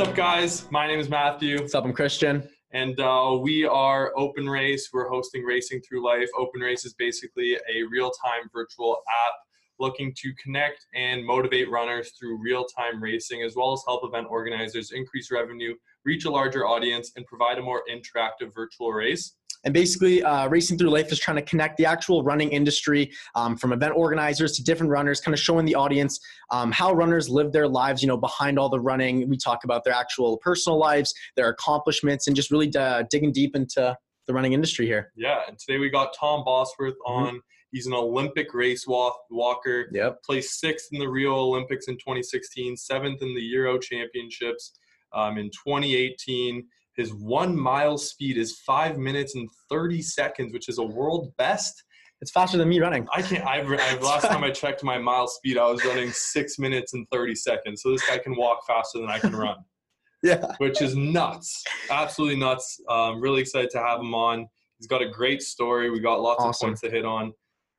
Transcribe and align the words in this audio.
up, 0.00 0.14
guys? 0.14 0.66
My 0.70 0.86
name 0.86 0.98
is 0.98 1.10
Matthew, 1.10 1.60
What's 1.60 1.74
up? 1.74 1.84
I'm 1.84 1.92
Christian. 1.92 2.48
and 2.72 2.98
uh, 3.00 3.36
we 3.38 3.66
are 3.66 4.14
Open 4.16 4.48
Race. 4.48 4.88
We're 4.94 5.10
hosting 5.10 5.44
Racing 5.44 5.82
Through 5.82 6.02
Life. 6.02 6.28
Open 6.38 6.62
Race 6.62 6.86
is 6.86 6.94
basically 6.94 7.52
a 7.54 7.82
real 7.90 8.10
time 8.10 8.48
virtual 8.50 8.96
app 9.26 9.34
looking 9.78 10.14
to 10.16 10.32
connect 10.42 10.86
and 10.94 11.22
motivate 11.22 11.70
runners 11.70 12.12
through 12.18 12.38
real 12.42 12.64
time 12.64 13.02
racing, 13.02 13.42
as 13.42 13.56
well 13.56 13.74
as 13.74 13.82
help 13.86 14.00
event 14.02 14.26
organizers 14.30 14.92
increase 14.92 15.30
revenue, 15.30 15.74
reach 16.06 16.24
a 16.24 16.30
larger 16.30 16.66
audience, 16.66 17.12
and 17.16 17.26
provide 17.26 17.58
a 17.58 17.62
more 17.62 17.82
interactive 17.90 18.54
virtual 18.54 18.92
race. 18.92 19.36
And 19.64 19.74
basically, 19.74 20.22
uh, 20.22 20.48
Racing 20.48 20.78
Through 20.78 20.90
Life 20.90 21.12
is 21.12 21.18
trying 21.18 21.36
to 21.36 21.42
connect 21.42 21.76
the 21.76 21.84
actual 21.84 22.22
running 22.22 22.50
industry 22.50 23.12
um, 23.34 23.56
from 23.56 23.72
event 23.72 23.92
organizers 23.94 24.52
to 24.56 24.64
different 24.64 24.90
runners, 24.90 25.20
kind 25.20 25.34
of 25.34 25.40
showing 25.40 25.66
the 25.66 25.74
audience 25.74 26.18
um, 26.50 26.72
how 26.72 26.92
runners 26.92 27.28
live 27.28 27.52
their 27.52 27.68
lives, 27.68 28.02
you 28.02 28.08
know, 28.08 28.16
behind 28.16 28.58
all 28.58 28.68
the 28.68 28.80
running. 28.80 29.28
We 29.28 29.36
talk 29.36 29.64
about 29.64 29.84
their 29.84 29.94
actual 29.94 30.38
personal 30.38 30.78
lives, 30.78 31.12
their 31.36 31.48
accomplishments, 31.48 32.26
and 32.26 32.34
just 32.34 32.50
really 32.50 32.74
uh, 32.74 33.04
digging 33.10 33.32
deep 33.32 33.54
into 33.54 33.96
the 34.26 34.34
running 34.34 34.52
industry 34.52 34.86
here. 34.86 35.12
Yeah, 35.16 35.40
and 35.46 35.58
today 35.58 35.78
we 35.78 35.90
got 35.90 36.14
Tom 36.18 36.42
Bosworth 36.44 36.96
on. 37.04 37.40
He's 37.72 37.86
an 37.86 37.92
Olympic 37.92 38.52
race 38.52 38.86
walk- 38.86 39.20
walker. 39.30 39.88
Yep. 39.92 40.22
placed 40.24 40.58
sixth 40.58 40.88
in 40.92 40.98
the 40.98 41.08
Rio 41.08 41.34
Olympics 41.34 41.86
in 41.86 41.94
2016, 41.94 42.76
seventh 42.76 43.22
in 43.22 43.34
the 43.34 43.42
Euro 43.42 43.78
Championships 43.78 44.72
um, 45.12 45.38
in 45.38 45.46
2018. 45.50 46.66
His 47.00 47.14
one 47.14 47.58
mile 47.58 47.96
speed 47.96 48.36
is 48.36 48.58
five 48.66 48.98
minutes 48.98 49.34
and 49.34 49.48
30 49.70 50.02
seconds, 50.02 50.52
which 50.52 50.68
is 50.68 50.76
a 50.76 50.82
world 50.82 51.32
best. 51.38 51.82
It's 52.20 52.30
faster 52.30 52.58
than 52.58 52.68
me 52.68 52.78
running. 52.78 53.06
I 53.10 53.22
can't. 53.22 53.42
I've, 53.46 53.66
I've 53.80 54.02
last 54.02 54.26
time 54.26 54.44
I 54.44 54.50
checked 54.50 54.84
my 54.84 54.98
mile 54.98 55.26
speed, 55.26 55.56
I 55.56 55.64
was 55.70 55.82
running 55.82 56.10
six 56.12 56.58
minutes 56.58 56.92
and 56.92 57.06
30 57.10 57.34
seconds. 57.34 57.80
So 57.82 57.90
this 57.90 58.06
guy 58.06 58.18
can 58.18 58.36
walk 58.36 58.66
faster 58.66 58.98
than 59.00 59.08
I 59.08 59.18
can 59.18 59.34
run, 59.34 59.56
Yeah. 60.22 60.52
which 60.58 60.82
is 60.82 60.94
nuts. 60.94 61.64
Absolutely 61.90 62.38
nuts. 62.38 62.78
Um, 62.90 63.18
really 63.18 63.40
excited 63.40 63.70
to 63.70 63.78
have 63.78 64.00
him 64.00 64.14
on. 64.14 64.46
He's 64.78 64.86
got 64.86 65.00
a 65.00 65.08
great 65.08 65.40
story. 65.40 65.88
We 65.88 66.00
got 66.00 66.20
lots 66.20 66.42
Awesome. 66.42 66.66
of 66.66 66.70
points 66.72 66.80
to 66.82 66.90
hit 66.90 67.06
on. 67.06 67.32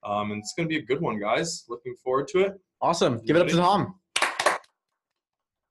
Um, 0.04 0.32
and 0.32 0.40
it's 0.40 0.54
going 0.58 0.68
to 0.68 0.74
be 0.76 0.82
a 0.82 0.86
good 0.86 1.00
one, 1.00 1.20
guys. 1.20 1.64
Looking 1.70 1.94
forward 2.04 2.28
to 2.30 2.40
it. 2.40 2.60
Awesome. 2.82 3.24
Give 3.24 3.36
it 3.36 3.42
up 3.44 3.48
to 3.50 3.56
Tom. 3.58 4.00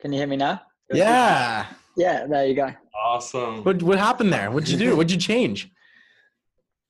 Can 0.00 0.12
you 0.12 0.18
hear 0.20 0.28
me 0.28 0.36
now? 0.36 0.62
Yeah. 0.92 1.66
Yeah, 2.00 2.24
there 2.26 2.46
you 2.46 2.54
go. 2.54 2.72
Awesome. 3.04 3.62
What, 3.62 3.82
what 3.82 3.98
happened 3.98 4.32
there? 4.32 4.50
What'd 4.50 4.70
you 4.70 4.78
do? 4.78 4.96
What'd 4.96 5.12
you 5.12 5.18
change? 5.18 5.70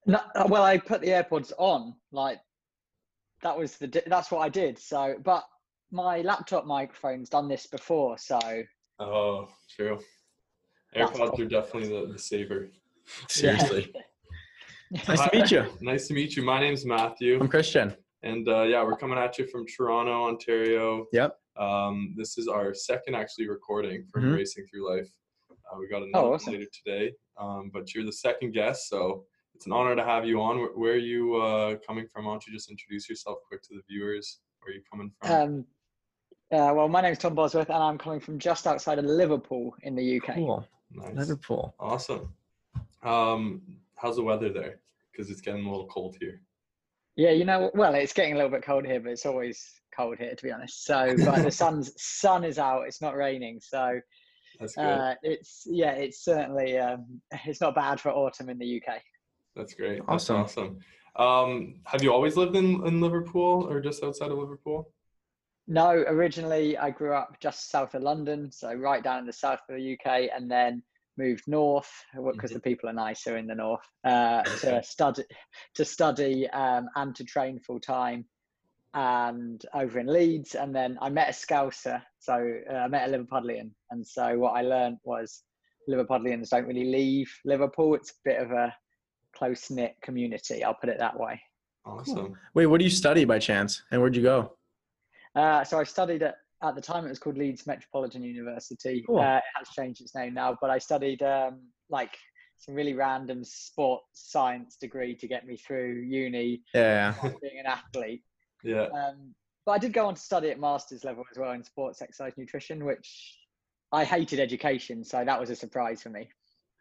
No, 0.06 0.20
uh, 0.36 0.47
well, 0.48 0.62
I 0.62 0.78
put 0.78 1.00
the 1.00 1.08
AirPods 1.08 1.53
on. 1.58 1.94
Like 2.12 2.39
that 3.42 3.58
was 3.58 3.77
the 3.77 3.88
di- 3.88 4.03
that's 4.06 4.31
what 4.31 4.38
I 4.41 4.48
did. 4.48 4.78
So, 4.78 5.16
but 5.25 5.42
my 5.91 6.20
laptop 6.20 6.64
microphone's 6.64 7.28
done 7.28 7.48
this 7.48 7.66
before. 7.66 8.19
So 8.19 8.38
Oh, 9.00 9.48
true. 9.75 9.98
That's 10.94 11.11
AirPods 11.11 11.31
cool. 11.36 11.42
are 11.42 11.48
definitely 11.48 11.88
the, 11.88 12.12
the 12.12 12.19
saver. 12.19 12.70
Seriously. 13.28 13.92
nice 15.08 15.28
to 15.28 15.31
meet 15.36 15.50
you. 15.50 15.66
Nice 15.81 16.06
to 16.06 16.14
meet 16.14 16.36
you. 16.36 16.44
My 16.44 16.61
name's 16.61 16.86
Matthew, 16.86 17.41
I'm 17.41 17.48
Christian. 17.48 17.97
and 18.22 18.48
uh, 18.48 18.62
yeah, 18.62 18.84
we're 18.84 18.97
coming 18.97 19.19
at 19.19 19.38
you 19.38 19.47
from 19.48 19.66
Toronto, 19.66 20.27
Ontario. 20.28 21.06
Yep. 21.12 21.36
Um, 21.70 22.14
this 22.16 22.39
is 22.39 22.48
our 22.48 22.72
second 22.72 23.14
actually 23.14 23.47
recording 23.48 24.06
from 24.06 24.25
Mhm. 24.25 24.34
Racing 24.36 24.66
Through 24.66 24.89
Life. 24.97 25.11
Uh, 25.50 25.77
we 25.78 25.86
got 25.89 26.03
another 26.03 26.25
Oh, 26.25 26.30
one 26.30 26.34
awesome. 26.36 26.55
later 26.55 26.66
today, 26.72 27.14
um, 27.36 27.69
but 27.70 27.94
you're 27.94 28.05
the 28.05 28.12
second 28.12 28.53
guest, 28.53 28.89
so 28.89 29.27
it's 29.55 29.66
an 29.66 29.72
honor 29.72 29.94
to 29.94 30.03
have 30.03 30.25
you 30.27 30.41
on. 30.41 30.58
Where, 30.58 30.72
where 30.72 30.92
are 30.94 30.97
you 30.97 31.36
uh, 31.36 31.77
coming 31.86 32.06
from? 32.08 32.25
Why 32.25 32.33
don't 32.33 32.47
you 32.47 32.53
just 32.55 32.70
introduce 32.70 33.08
yourself 33.11 33.38
quick 33.47 33.62
to 33.64 33.75
the 33.75 33.83
viewers? 33.88 34.41
Where 34.60 34.72
are 34.72 34.76
you 34.76 34.82
coming 34.91 35.10
from? 35.21 35.31
um, 35.31 35.66
uh, 36.50 36.72
well, 36.75 36.88
my 36.88 37.03
name's 37.03 37.19
Tom 37.19 37.34
Bosworth, 37.34 37.69
and 37.69 37.77
I'm 37.82 37.98
coming 37.98 38.21
from 38.21 38.38
just 38.38 38.66
outside 38.66 38.98
of 38.98 39.04
Liverpool 39.04 39.77
in 39.82 39.94
the 39.94 40.03
UK. 40.19 40.34
Cool. 40.37 40.66
nice. 40.92 41.15
Liverpool. 41.15 41.75
Awesome. 41.78 42.34
Um, 43.03 43.62
how's 43.97 44.16
the 44.16 44.22
weather 44.25 44.48
there? 44.50 44.81
Because 45.12 45.31
it's 45.31 45.41
getting 45.42 45.66
a 45.66 45.71
little 45.71 45.87
cold 45.88 46.16
here. 46.19 46.41
Yeah, 47.16 47.31
you 47.31 47.44
know, 47.44 47.71
well, 47.75 47.94
it's 47.94 48.12
getting 48.15 48.32
a 48.32 48.37
little 48.37 48.50
bit 48.50 48.62
cold 48.62 48.87
here, 48.87 48.98
but 48.98 49.12
it's 49.12 49.27
always 49.27 49.79
cold 49.97 50.19
here, 50.19 50.34
to 50.34 50.45
be 50.45 50.53
honest. 50.53 50.84
So, 50.84 51.15
but 51.25 51.43
the 51.43 51.51
sun's 51.51 51.93
sun 51.99 52.45
is 52.45 52.59
out. 52.59 52.83
It's 52.87 53.01
not 53.01 53.17
raining, 53.17 53.61
so 53.62 54.01
That's 54.59 54.75
good. 54.75 54.84
uh, 54.84 55.15
it's 55.23 55.65
yeah, 55.67 55.93
it's 55.93 56.25
certainly 56.25 56.78
um, 56.78 57.21
it's 57.47 57.61
not 57.61 57.75
bad 57.75 58.01
for 58.01 58.11
autumn 58.11 58.49
in 58.49 58.59
the 58.59 58.83
UK. 58.83 59.01
That's 59.56 59.75
great. 59.75 59.99
That's 60.09 60.31
Awesome. 60.31 60.37
awesome. 60.37 60.78
Um, 61.17 61.81
have 61.84 62.03
you 62.03 62.12
always 62.12 62.37
lived 62.37 62.56
in, 62.56 62.87
in 62.87 63.01
Liverpool 63.01 63.67
or 63.69 63.81
just 63.81 64.05
outside 64.05 64.31
of 64.31 64.39
Liverpool? 64.39 64.93
No, 65.67 65.91
originally 65.91 66.78
I 66.78 66.91
grew 66.91 67.15
up 67.15 67.39
just 67.41 67.71
south 67.71 67.95
of 67.95 68.03
London, 68.03 68.51
so 68.51 68.72
right 68.72 69.03
down 69.03 69.19
in 69.19 69.27
the 69.27 69.33
south 69.33 69.61
of 69.69 69.77
the 69.77 69.93
UK, 69.95 70.31
and 70.34 70.51
then 70.51 70.83
moved 71.17 71.45
north 71.47 71.91
because 72.33 72.51
the 72.51 72.61
people 72.61 72.89
are 72.89 72.95
nicer 72.95 73.37
in 73.37 73.47
the 73.47 73.55
north 73.55 73.87
uh, 74.05 74.43
to 74.43 74.83
study 74.84 75.22
to 75.75 75.84
study 75.84 76.49
um, 76.51 76.89
and 76.97 77.15
to 77.17 77.25
train 77.25 77.61
full 77.61 77.81
time, 77.81 78.25
and 78.95 79.65
over 79.75 79.99
in 79.99 80.06
Leeds, 80.06 80.55
and 80.55 80.75
then 80.75 80.99
I 81.01 81.09
met 81.11 81.28
a 81.28 81.33
Scouser, 81.33 82.03
so 82.19 82.34
uh, 82.71 82.75
I 82.75 82.89
met 82.89 83.09
a 83.09 83.17
Liverpudlian, 83.19 83.71
and 83.91 84.06
so 84.06 84.39
what 84.39 84.53
I 84.53 84.62
learned 84.62 84.99
was 85.05 85.43
Liverpudlians 85.89 86.49
don't 86.51 86.67
really 86.67 86.87
leave 86.91 87.33
Liverpool. 87.45 87.95
It's 87.95 88.11
a 88.11 88.15
bit 88.25 88.41
of 88.41 88.51
a 88.51 88.75
close 89.37 89.71
knit 89.71 89.95
community. 90.03 90.65
I'll 90.65 90.75
put 90.75 90.89
it 90.91 90.99
that 90.99 91.19
way. 91.19 91.41
Awesome. 91.87 92.34
Wait, 92.55 92.67
what 92.67 92.78
do 92.78 92.84
you 92.84 92.91
study 92.91 93.25
by 93.25 93.39
chance? 93.39 93.83
And 93.91 94.01
where'd 94.01 94.17
you 94.17 94.23
go? 94.23 94.53
Uh, 95.34 95.65
so 95.65 95.78
I 95.78 95.84
studied 95.84 96.22
at 96.22 96.34
at 96.62 96.75
the 96.75 96.81
time 96.81 97.07
it 97.07 97.09
was 97.09 97.19
called 97.19 97.39
Leeds 97.39 97.67
Metropolitan 97.67 98.22
University. 98.22 99.03
Cool. 99.07 99.21
Uh, 99.21 99.39
it 99.39 99.43
has 99.57 99.69
changed 99.71 100.03
its 100.03 100.15
name 100.15 100.34
now, 100.34 100.59
but 100.61 100.69
I 100.69 100.78
studied 100.78 101.22
um, 101.22 101.61
like 101.89 102.15
some 102.59 102.75
really 102.75 102.93
random 102.93 103.43
sports 103.45 104.05
science 104.31 104.77
degree 104.77 105.15
to 105.17 105.27
get 105.27 105.47
me 105.47 105.57
through 105.57 106.03
uni, 106.07 106.61
Yeah. 106.75 107.15
being 107.41 107.59
an 107.61 107.65
athlete. 107.67 108.22
Yeah. 108.65 108.87
Um, 108.87 109.34
but 109.66 109.72
I 109.72 109.78
did 109.78 109.93
go 109.93 110.06
on 110.06 110.15
to 110.15 110.21
study 110.21 110.50
at 110.50 110.59
master's 110.60 111.04
level 111.04 111.25
as 111.31 111.38
well 111.38 111.53
in 111.53 111.62
sports 111.65 112.03
exercise 112.03 112.32
nutrition, 112.37 112.84
which 112.84 113.38
I 113.93 114.04
hated 114.04 114.41
education, 114.41 115.04
so 115.04 115.25
that 115.25 115.38
was 115.41 115.50
a 115.50 115.56
surprise 115.56 116.03
for 116.03 116.10
me. 116.10 116.28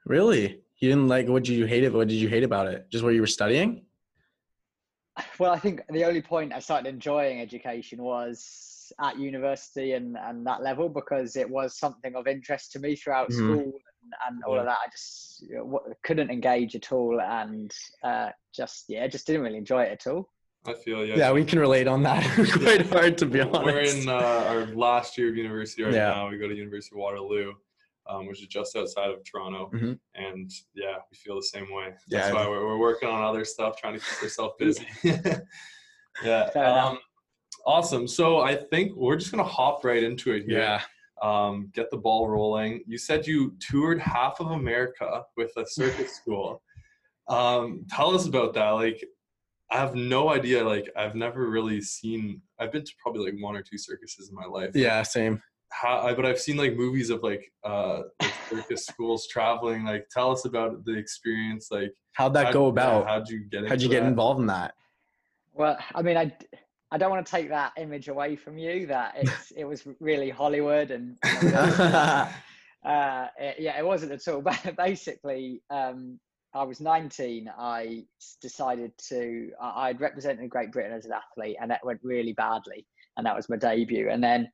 Really? 0.06 0.62
You 0.78 0.90
didn't 0.90 1.07
like 1.07 1.28
what 1.28 1.44
did 1.44 1.53
you 1.53 1.66
hate 1.66 1.84
it? 1.84 1.94
What 1.94 2.07
did 2.07 2.16
you 2.16 2.29
hate 2.29 2.44
about 2.44 2.67
it? 2.67 2.90
Just 2.90 3.03
what 3.03 3.13
you 3.13 3.22
were 3.22 3.28
studying? 3.28 3.85
Well, 5.38 5.51
I 5.51 5.59
think 5.59 5.81
the 5.90 6.06
only 6.06 6.22
point 6.22 6.53
I 6.53 6.59
started 6.59 6.88
enjoying 6.88 7.41
education 7.41 8.01
was 8.01 8.91
at 9.01 9.19
university 9.19 9.94
and, 9.94 10.17
and 10.17 10.46
that 10.47 10.61
level 10.63 10.88
because 10.88 11.35
it 11.35 11.50
was 11.50 11.78
something 11.78 12.16
of 12.16 12.25
interest 12.28 12.72
to 12.73 12.79
me 12.79 12.96
throughout 12.96 13.29
Mhm. 13.29 13.34
school 13.34 13.63
and, 14.01 14.13
and 14.28 14.44
all 14.46 14.56
Yeah. 14.56 14.61
of 14.61 14.66
that. 14.67 14.78
I 14.85 14.90
just 14.90 15.44
couldn't 16.03 16.29
engage 16.31 16.75
at 16.75 16.91
all 16.94 17.19
and 17.19 17.73
uh, 18.03 18.29
just, 18.53 18.85
yeah, 18.88 19.07
just 19.07 19.28
didn't 19.28 19.41
really 19.41 19.57
enjoy 19.57 19.84
it 19.84 19.91
at 19.91 20.07
all. 20.07 20.29
I 20.66 20.74
feel 20.74 21.06
yeah. 21.06 21.16
Yeah, 21.16 21.31
we 21.31 21.46
can 21.46 21.59
relate 21.59 21.88
on 21.88 22.03
that. 22.03 22.24
Quite 22.62 22.88
hard 22.88 23.18
to 23.20 23.25
be 23.25 23.40
honest. 23.42 23.64
We're 23.64 23.80
in 23.81 24.09
uh, 24.09 24.46
our 24.47 24.66
last 24.68 25.18
year 25.18 25.30
of 25.30 25.36
university 25.38 25.84
right 25.84 25.94
Yeah. 25.94 26.09
now. 26.09 26.30
We 26.30 26.38
go 26.38 26.47
to 26.47 26.56
University 26.56 26.96
of 26.96 27.00
Waterloo, 27.00 27.53
um, 28.09 28.28
which 28.28 28.42
is 28.42 28.47
just 28.47 28.75
outside 28.75 29.09
of 29.09 29.24
Toronto, 29.24 29.70
Mhm. 29.74 29.97
and 30.16 30.52
yeah, 30.74 30.97
we 31.09 31.18
feel 31.18 31.36
the 31.36 31.44
same 31.44 31.74
way. 31.74 31.94
That's 32.09 32.30
I- 32.30 32.34
why 32.34 32.47
we're, 32.47 32.66
we're 32.68 32.78
working 32.78 33.08
on 33.09 33.24
other 33.24 33.46
stuff, 33.46 33.78
trying 33.80 33.94
to 33.94 34.00
keep 34.00 34.22
ourselves 34.24 34.56
busy. 34.59 34.86
yeah. 36.24 36.44
Um, 36.56 37.00
awesome. 37.66 38.08
So 38.08 38.40
I 38.41 38.56
think 38.56 38.96
we're 38.96 39.16
just 39.16 39.31
gonna 39.31 39.44
hop 39.44 39.84
right 39.86 40.03
into 40.03 40.34
it 40.34 40.44
here. 40.46 40.59
Yeah. 40.59 40.81
um, 41.22 41.70
get 41.74 41.90
the 41.91 41.97
ball 41.97 42.30
rolling. 42.30 42.81
You 42.88 42.97
said 42.97 43.28
you 43.28 43.53
toured 43.59 44.00
half 44.00 44.40
of 44.40 44.52
America 44.52 45.24
with 45.38 45.52
a 45.58 45.66
circus 45.66 46.16
school. 46.16 46.62
Um, 47.28 47.85
tell 47.91 48.16
us 48.16 48.26
about 48.26 48.55
that. 48.55 48.72
Like, 48.72 49.03
I 49.71 49.77
have 49.77 49.93
no 49.95 50.29
idea. 50.29 50.63
Like, 50.67 50.89
I've 50.95 51.16
never 51.16 51.47
really 51.49 51.81
seen. 51.81 52.41
I've 52.59 52.71
been 52.71 52.83
to 52.83 52.91
probably 53.01 53.31
like 53.31 53.41
one 53.41 53.55
or 53.55 53.61
two 53.61 53.77
circuses 53.77 54.29
in 54.29 54.35
my 54.35 54.45
life. 54.45 54.71
Yeah, 54.75 55.01
same. 55.03 55.41
How, 55.71 55.99
I- 55.99 56.13
but 56.16 56.25
I've 56.25 56.39
seen 56.39 56.57
like 56.57 56.75
movies 56.75 57.09
of 57.11 57.21
like 57.21 57.51
uh, 57.63 58.01
like 58.21 58.33
circus 58.49 58.85
schools 58.87 59.27
traveling. 59.27 59.85
Like, 59.85 60.07
tell 60.09 60.31
us 60.31 60.45
about 60.45 60.83
the 60.85 60.93
experience. 60.97 61.69
Like, 61.71 61.93
How'd 62.13 62.33
that 62.33 62.45
how'd- 62.45 62.53
go 62.53 62.66
yeah, 62.66 62.71
about? 62.71 63.07
how'd 63.07 63.29
you 63.29 63.41
get? 63.49 63.67
How'd 63.69 63.81
you 63.81 63.89
get 63.89 64.01
that? 64.01 64.07
involved 64.09 64.39
in 64.39 64.47
that? 64.47 64.73
Well, 65.53 65.77
I 65.93 66.01
mean, 66.01 66.17
I, 66.17 66.35
I 66.91 66.97
don't 66.97 67.11
want 67.11 67.25
to 67.25 67.31
take 67.31 67.49
that 67.49 67.73
image 67.77 68.07
away 68.07 68.35
from 68.37 68.57
you 68.57 68.87
that 68.87 69.13
it's, 69.17 69.51
it 69.51 69.66
was 69.66 69.85
really 69.99 70.29
Hollywood 70.31 70.89
and, 70.89 71.17
uh, 71.23 72.27
it- 73.37 73.57
yeah, 73.59 73.77
it 73.77 73.85
wasn't 73.85 74.11
at 74.11 74.27
all. 74.27 74.41
But 74.49 74.75
basically, 74.77 75.61
um, 75.69 76.19
I 76.53 76.63
was 76.63 76.79
19. 76.81 77.49
I 77.57 78.03
decided 78.41 78.91
to. 79.09 79.51
I'd 79.61 80.01
represented 80.01 80.49
Great 80.49 80.72
Britain 80.72 80.93
as 80.93 81.05
an 81.05 81.11
athlete, 81.13 81.57
and 81.61 81.69
that 81.72 81.85
went 81.85 81.99
really 82.03 82.34
badly. 82.34 82.85
And 83.17 83.25
that 83.25 83.35
was 83.35 83.49
my 83.49 83.57
debut. 83.57 84.09
And 84.09 84.23
then, 84.23 84.49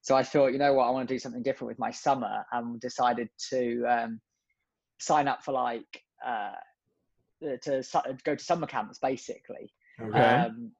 so 0.00 0.16
I 0.16 0.22
thought, 0.22 0.52
you 0.52 0.58
know 0.58 0.74
what, 0.74 0.86
I 0.86 0.90
want 0.90 1.08
to 1.08 1.14
do 1.14 1.18
something 1.18 1.42
different 1.42 1.68
with 1.68 1.78
my 1.78 1.90
summer, 1.90 2.44
and 2.52 2.80
decided 2.80 3.28
to 3.50 3.84
um, 3.88 4.20
sign 4.98 5.28
up 5.28 5.44
for 5.44 5.52
like 5.52 6.02
uh, 6.24 6.52
to 7.62 7.82
su- 7.82 7.98
go 8.24 8.34
to 8.34 8.44
summer 8.44 8.66
camps, 8.66 8.98
basically 8.98 9.72
Okay. 10.00 10.18
um, 10.18 10.72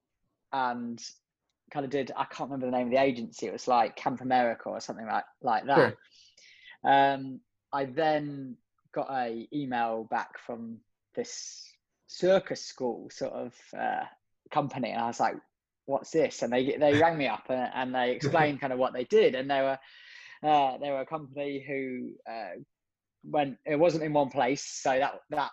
and 0.52 1.02
kind 1.70 1.84
of 1.84 1.90
did 1.90 2.12
I 2.16 2.24
can't 2.24 2.50
remember 2.50 2.66
the 2.66 2.76
name 2.76 2.86
of 2.88 2.92
the 2.92 3.00
agency. 3.00 3.46
It 3.46 3.52
was 3.52 3.68
like 3.68 3.96
Camp 3.96 4.20
America 4.20 4.68
or 4.68 4.80
something 4.80 5.06
like 5.06 5.24
like 5.42 5.66
that. 5.66 5.94
Sure. 6.84 6.92
Um, 6.92 7.40
I 7.72 7.84
then 7.86 8.56
got 8.96 9.10
a 9.10 9.46
email 9.52 10.08
back 10.10 10.38
from 10.38 10.78
this 11.14 11.62
circus 12.06 12.64
school 12.64 13.08
sort 13.10 13.32
of 13.32 13.54
uh, 13.78 14.04
company, 14.50 14.90
and 14.90 15.00
I 15.00 15.06
was 15.06 15.20
like, 15.20 15.36
"What's 15.84 16.10
this?" 16.10 16.42
And 16.42 16.52
they 16.52 16.76
they 16.80 16.98
rang 17.00 17.18
me 17.18 17.28
up 17.28 17.44
and, 17.50 17.70
and 17.74 17.94
they 17.94 18.12
explained 18.12 18.60
kind 18.60 18.72
of 18.72 18.78
what 18.78 18.94
they 18.94 19.04
did, 19.04 19.34
and 19.34 19.48
they 19.50 19.60
were 19.60 19.78
uh, 20.42 20.78
they 20.78 20.90
were 20.90 21.02
a 21.02 21.06
company 21.06 21.64
who 21.68 22.32
uh, 22.32 22.58
went. 23.22 23.58
It 23.66 23.76
wasn't 23.76 24.04
in 24.04 24.14
one 24.14 24.30
place, 24.30 24.64
so 24.64 24.98
that 24.98 25.20
that 25.30 25.50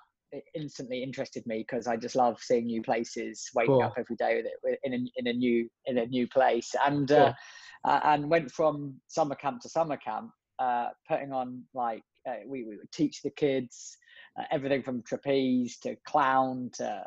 instantly 0.55 1.03
interested 1.03 1.45
me 1.45 1.59
because 1.59 1.85
I 1.85 1.97
just 1.97 2.15
love 2.15 2.37
seeing 2.41 2.65
new 2.65 2.81
places, 2.81 3.49
waking 3.53 3.75
cool. 3.75 3.83
up 3.83 3.93
every 3.97 4.15
day 4.15 4.37
with 4.37 4.45
it 4.63 4.79
in 4.83 4.93
a, 4.93 4.97
in 5.17 5.27
a 5.27 5.33
new 5.33 5.69
in 5.85 5.97
a 5.97 6.05
new 6.05 6.27
place, 6.27 6.73
and 6.85 7.09
cool. 7.09 7.17
uh, 7.17 7.33
uh, 7.85 7.99
and 8.05 8.29
went 8.29 8.51
from 8.51 8.95
summer 9.07 9.35
camp 9.35 9.61
to 9.61 9.69
summer 9.69 9.97
camp, 9.97 10.31
uh, 10.59 10.89
putting 11.09 11.33
on 11.33 11.63
like 11.73 12.03
uh, 12.27 12.35
we, 12.45 12.63
we 12.63 12.77
would 12.77 12.91
teach 12.91 13.21
the 13.21 13.31
kids 13.31 13.97
uh, 14.39 14.43
everything 14.51 14.81
from 14.81 15.03
trapeze 15.03 15.77
to 15.79 15.95
clown 16.07 16.69
to 16.73 16.85
uh, 16.85 17.03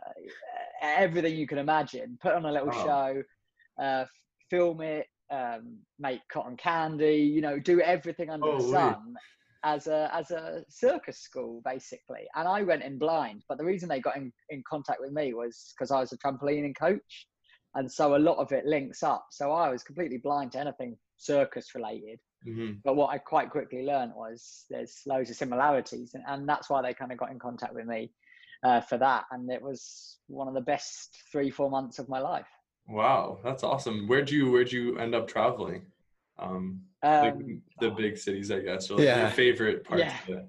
everything 0.82 1.36
you 1.36 1.46
can 1.46 1.58
imagine. 1.58 2.18
Put 2.22 2.34
on 2.34 2.44
a 2.44 2.52
little 2.52 2.70
oh. 2.72 3.22
show, 3.78 4.02
film 4.50 4.80
it, 4.80 5.06
um, 5.30 5.78
make 5.98 6.20
cotton 6.32 6.56
candy, 6.56 7.16
you 7.16 7.40
know, 7.40 7.58
do 7.58 7.80
everything 7.80 8.30
under 8.30 8.46
oh, 8.46 8.58
the 8.58 8.70
sun 8.70 9.14
as 9.64 9.86
a 9.88 10.08
as 10.14 10.30
a 10.30 10.64
circus 10.68 11.18
school 11.18 11.60
basically. 11.64 12.26
And 12.34 12.46
I 12.46 12.62
went 12.62 12.82
in 12.82 12.98
blind, 12.98 13.42
but 13.48 13.58
the 13.58 13.64
reason 13.64 13.88
they 13.88 14.00
got 14.00 14.16
in, 14.16 14.32
in 14.50 14.62
contact 14.68 15.00
with 15.00 15.12
me 15.12 15.34
was 15.34 15.72
because 15.76 15.90
I 15.90 16.00
was 16.00 16.12
a 16.12 16.18
trampolining 16.18 16.76
coach, 16.78 17.26
and 17.74 17.90
so 17.90 18.16
a 18.16 18.18
lot 18.18 18.38
of 18.38 18.52
it 18.52 18.66
links 18.66 19.02
up. 19.02 19.26
So 19.30 19.52
I 19.52 19.68
was 19.70 19.82
completely 19.82 20.18
blind 20.18 20.52
to 20.52 20.60
anything 20.60 20.96
circus 21.16 21.74
related. 21.74 22.20
Mm-hmm. 22.46 22.72
But 22.84 22.96
what 22.96 23.10
I 23.10 23.18
quite 23.18 23.50
quickly 23.50 23.84
learned 23.84 24.12
was 24.14 24.64
there's 24.70 25.00
loads 25.06 25.30
of 25.30 25.36
similarities, 25.36 26.14
and, 26.14 26.22
and 26.26 26.48
that's 26.48 26.70
why 26.70 26.82
they 26.82 26.94
kind 26.94 27.12
of 27.12 27.18
got 27.18 27.30
in 27.30 27.38
contact 27.38 27.74
with 27.74 27.86
me 27.86 28.12
uh, 28.62 28.80
for 28.80 28.98
that. 28.98 29.24
And 29.30 29.50
it 29.50 29.60
was 29.60 30.18
one 30.28 30.48
of 30.48 30.54
the 30.54 30.60
best 30.60 31.16
three 31.30 31.50
four 31.50 31.70
months 31.70 31.98
of 31.98 32.08
my 32.08 32.20
life. 32.20 32.46
Wow, 32.88 33.38
that's 33.42 33.64
awesome. 33.64 34.06
Where'd 34.06 34.30
you 34.30 34.50
where'd 34.50 34.70
you 34.70 34.98
end 34.98 35.14
up 35.14 35.26
traveling? 35.26 35.86
Um, 36.38 36.82
um 37.02 37.38
big, 37.38 37.60
the 37.80 37.90
big 37.90 38.18
cities, 38.18 38.50
I 38.50 38.60
guess. 38.60 38.90
Or 38.90 38.96
like 38.96 39.06
yeah. 39.06 39.22
Your 39.22 39.30
favorite 39.30 39.84
parts 39.84 40.04
yeah. 40.28 40.42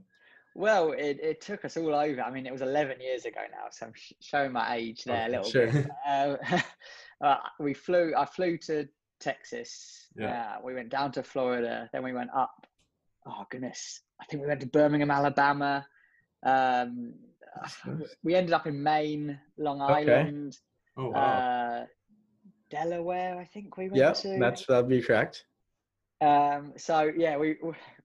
Well, 0.58 0.94
it, 0.94 1.20
it 1.22 1.40
took 1.40 1.66
us 1.66 1.78
all 1.78 1.94
over. 1.94 2.20
I 2.20 2.32
mean, 2.32 2.48
it 2.48 2.52
was 2.52 2.64
11 2.64 3.00
years 3.00 3.26
ago 3.26 3.42
now, 3.52 3.68
so 3.70 3.86
I'm 3.86 3.94
sh- 3.96 4.14
showing 4.22 4.52
my 4.52 4.76
age 4.76 5.04
there 5.04 5.26
oh, 5.26 5.28
a 5.28 5.30
little 5.30 5.52
sure. 5.52 5.72
bit. 5.72 5.88
Uh, 6.08 6.36
uh, 7.24 7.38
we 7.60 7.76
flew. 7.76 8.14
I 8.18 8.26
flew 8.26 8.58
to 8.66 8.88
Texas. 9.20 10.08
Yeah. 10.16 10.56
Uh, 10.58 10.62
we 10.64 10.74
went 10.74 10.90
down 10.90 11.12
to 11.14 11.24
Florida. 11.24 11.90
Then 11.94 12.04
we 12.04 12.14
went 12.14 12.30
up. 12.36 12.68
Oh 13.26 13.46
goodness! 13.50 14.02
I 14.22 14.26
think 14.26 14.42
we 14.42 14.48
went 14.48 14.62
to 14.62 14.68
Birmingham, 14.68 15.12
Alabama. 15.12 15.86
Um, 16.44 17.14
we 18.24 18.36
ended 18.36 18.54
up 18.54 18.68
in 18.68 18.82
Maine, 18.82 19.40
Long 19.58 19.82
Island. 19.82 20.58
Okay. 20.98 21.08
Oh, 21.08 21.12
wow. 21.12 21.20
Uh, 21.20 21.86
Delaware, 22.70 23.40
I 23.40 23.46
think 23.46 23.78
we 23.78 23.86
went 23.86 23.98
yep, 23.98 24.16
to. 24.18 24.38
that's 24.40 24.66
that'd 24.66 24.90
be 24.90 25.02
correct. 25.02 25.46
Um, 26.20 26.74
so 26.78 27.12
yeah, 27.16 27.38
we 27.38 27.58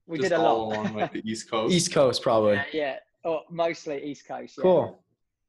we 0.06 0.18
Just 0.18 0.30
did 0.30 0.36
a 0.36 0.42
lot 0.42 0.56
along 0.56 0.94
like 0.94 1.12
the 1.12 1.22
East 1.30 1.50
Coast. 1.50 1.74
East 1.74 1.92
Coast, 1.92 2.22
probably. 2.22 2.54
Yeah, 2.54 2.64
yeah. 2.72 2.96
Oh, 3.24 3.40
mostly 3.50 4.04
East 4.04 4.26
Coast. 4.26 4.54
Yeah. 4.58 4.62
Cool. 4.62 5.02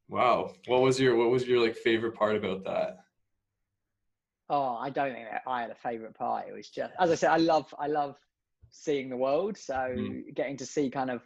Wow. 0.07 0.53
What 0.67 0.81
was 0.81 0.99
your 0.99 1.15
What 1.15 1.29
was 1.29 1.45
your 1.45 1.61
like 1.61 1.75
favorite 1.75 2.15
part 2.15 2.35
about 2.35 2.63
that? 2.65 3.02
Oh, 4.49 4.75
I 4.75 4.89
don't 4.89 5.13
think 5.13 5.27
I 5.47 5.61
had 5.61 5.71
a 5.71 5.75
favorite 5.75 6.15
part. 6.15 6.47
It 6.47 6.53
was 6.53 6.69
just, 6.69 6.93
as 6.99 7.11
I 7.11 7.15
said, 7.15 7.31
I 7.31 7.37
love 7.37 7.73
I 7.79 7.87
love 7.87 8.15
seeing 8.71 9.09
the 9.09 9.17
world. 9.17 9.57
So 9.57 9.73
mm. 9.73 10.35
getting 10.35 10.57
to 10.57 10.65
see 10.65 10.89
kind 10.89 11.09
of 11.09 11.21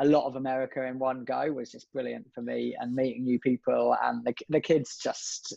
a 0.00 0.04
lot 0.04 0.26
of 0.26 0.36
America 0.36 0.84
in 0.84 0.98
one 0.98 1.24
go 1.24 1.50
was 1.52 1.70
just 1.70 1.92
brilliant 1.92 2.26
for 2.34 2.42
me, 2.42 2.76
and 2.78 2.94
meeting 2.94 3.24
new 3.24 3.38
people 3.40 3.96
and 4.02 4.24
the 4.24 4.34
the 4.48 4.60
kids 4.60 4.98
just 5.02 5.56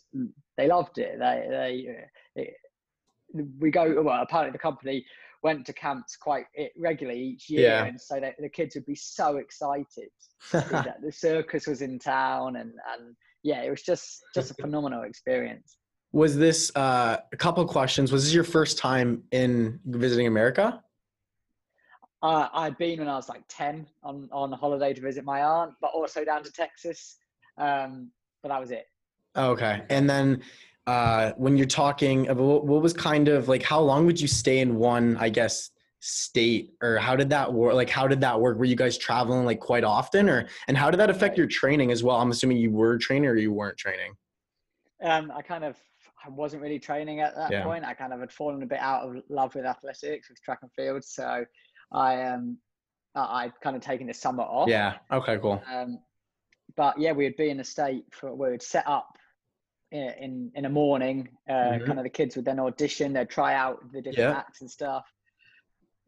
they 0.57 0.67
loved 0.67 0.97
it. 0.97 1.19
They 1.19 1.45
they 1.49 2.41
it, 2.41 2.53
we 3.59 3.71
go 3.71 4.01
well. 4.01 4.21
Apparently, 4.21 4.51
the 4.51 4.57
company 4.57 5.05
went 5.43 5.65
to 5.65 5.73
camps 5.73 6.15
quite 6.15 6.45
regularly 6.77 7.19
each 7.19 7.49
year, 7.49 7.69
yeah. 7.69 7.85
and 7.85 7.99
so 7.99 8.19
the 8.39 8.49
kids 8.49 8.75
would 8.75 8.85
be 8.85 8.95
so 8.95 9.37
excited 9.37 10.09
that 10.51 10.97
the 11.03 11.11
circus 11.11 11.67
was 11.67 11.81
in 11.81 11.99
town, 11.99 12.55
and 12.55 12.71
and 12.93 13.15
yeah, 13.43 13.61
it 13.61 13.69
was 13.69 13.81
just 13.81 14.21
just 14.33 14.51
a 14.51 14.55
phenomenal 14.55 15.03
experience. 15.03 15.77
Was 16.13 16.37
this 16.37 16.71
uh, 16.75 17.17
a 17.31 17.37
couple 17.37 17.65
questions? 17.65 18.11
Was 18.11 18.25
this 18.25 18.33
your 18.33 18.43
first 18.43 18.77
time 18.77 19.23
in 19.31 19.79
visiting 19.85 20.27
America? 20.27 20.83
Uh, 22.21 22.47
I'd 22.53 22.77
been 22.77 22.99
when 22.99 23.07
I 23.07 23.15
was 23.15 23.29
like 23.29 23.43
10 23.47 23.87
on, 24.03 24.29
on 24.31 24.51
holiday 24.51 24.93
to 24.93 25.01
visit 25.01 25.23
my 25.23 25.41
aunt, 25.43 25.73
but 25.81 25.91
also 25.93 26.23
down 26.23 26.43
to 26.43 26.51
Texas. 26.51 27.17
Um, 27.57 28.11
but 28.43 28.49
that 28.49 28.59
was 28.59 28.71
it. 28.71 28.87
Okay. 29.35 29.83
And 29.89 30.09
then 30.09 30.41
uh, 30.85 31.31
when 31.37 31.57
you're 31.57 31.65
talking 31.65 32.27
about 32.27 32.65
what 32.65 32.81
was 32.81 32.93
kind 32.93 33.27
of 33.27 33.47
like, 33.47 33.63
how 33.63 33.79
long 33.79 34.05
would 34.05 34.19
you 34.19 34.27
stay 34.27 34.59
in 34.59 34.75
one, 34.75 35.17
I 35.17 35.29
guess, 35.29 35.71
state 36.01 36.73
or 36.81 36.97
how 36.97 37.15
did 37.15 37.29
that 37.29 37.51
work? 37.51 37.73
Like, 37.73 37.89
how 37.89 38.07
did 38.07 38.21
that 38.21 38.39
work? 38.39 38.57
Were 38.57 38.65
you 38.65 38.75
guys 38.75 38.97
traveling 38.97 39.45
like 39.45 39.59
quite 39.59 39.83
often 39.83 40.29
or, 40.29 40.47
and 40.67 40.77
how 40.77 40.91
did 40.91 40.99
that 40.99 41.09
affect 41.09 41.37
your 41.37 41.47
training 41.47 41.91
as 41.91 42.03
well? 42.03 42.17
I'm 42.17 42.31
assuming 42.31 42.57
you 42.57 42.71
were 42.71 42.97
training 42.97 43.29
or 43.29 43.35
you 43.35 43.53
weren't 43.53 43.77
training. 43.77 44.13
Um, 45.01 45.31
I 45.35 45.41
kind 45.41 45.63
of 45.63 45.77
I 46.25 46.29
wasn't 46.29 46.61
really 46.61 46.79
training 46.79 47.19
at 47.19 47.35
that 47.35 47.51
yeah. 47.51 47.63
point. 47.63 47.85
I 47.85 47.93
kind 47.93 48.13
of 48.13 48.19
had 48.19 48.31
fallen 48.31 48.61
a 48.63 48.65
bit 48.65 48.79
out 48.79 49.07
of 49.07 49.23
love 49.29 49.55
with 49.55 49.65
athletics, 49.65 50.29
with 50.29 50.41
track 50.41 50.59
and 50.61 50.71
field. 50.73 51.03
So 51.03 51.45
I 51.91 52.23
um 52.23 52.57
I'd 53.15 53.53
kind 53.61 53.75
of 53.75 53.81
taken 53.81 54.07
the 54.07 54.13
summer 54.13 54.43
off. 54.43 54.69
Yeah. 54.69 54.97
Okay. 55.11 55.37
Cool. 55.37 55.61
Um, 55.71 55.99
but 56.75 56.99
yeah, 56.99 57.11
we'd 57.11 57.35
be 57.35 57.49
in 57.49 57.59
a 57.59 57.63
state 57.63 58.05
for 58.11 58.33
where 58.33 58.51
we'd 58.51 58.61
set 58.61 58.87
up 58.87 59.17
in 59.91 60.13
in, 60.19 60.51
in 60.55 60.65
a 60.65 60.69
morning. 60.69 61.29
Uh, 61.49 61.53
mm-hmm. 61.53 61.85
Kind 61.85 61.99
of 61.99 62.03
the 62.03 62.09
kids 62.09 62.35
would 62.35 62.45
then 62.45 62.59
audition. 62.59 63.13
They'd 63.13 63.29
try 63.29 63.53
out 63.53 63.79
the 63.91 64.01
different 64.01 64.31
yeah. 64.31 64.37
acts 64.37 64.61
and 64.61 64.71
stuff. 64.71 65.05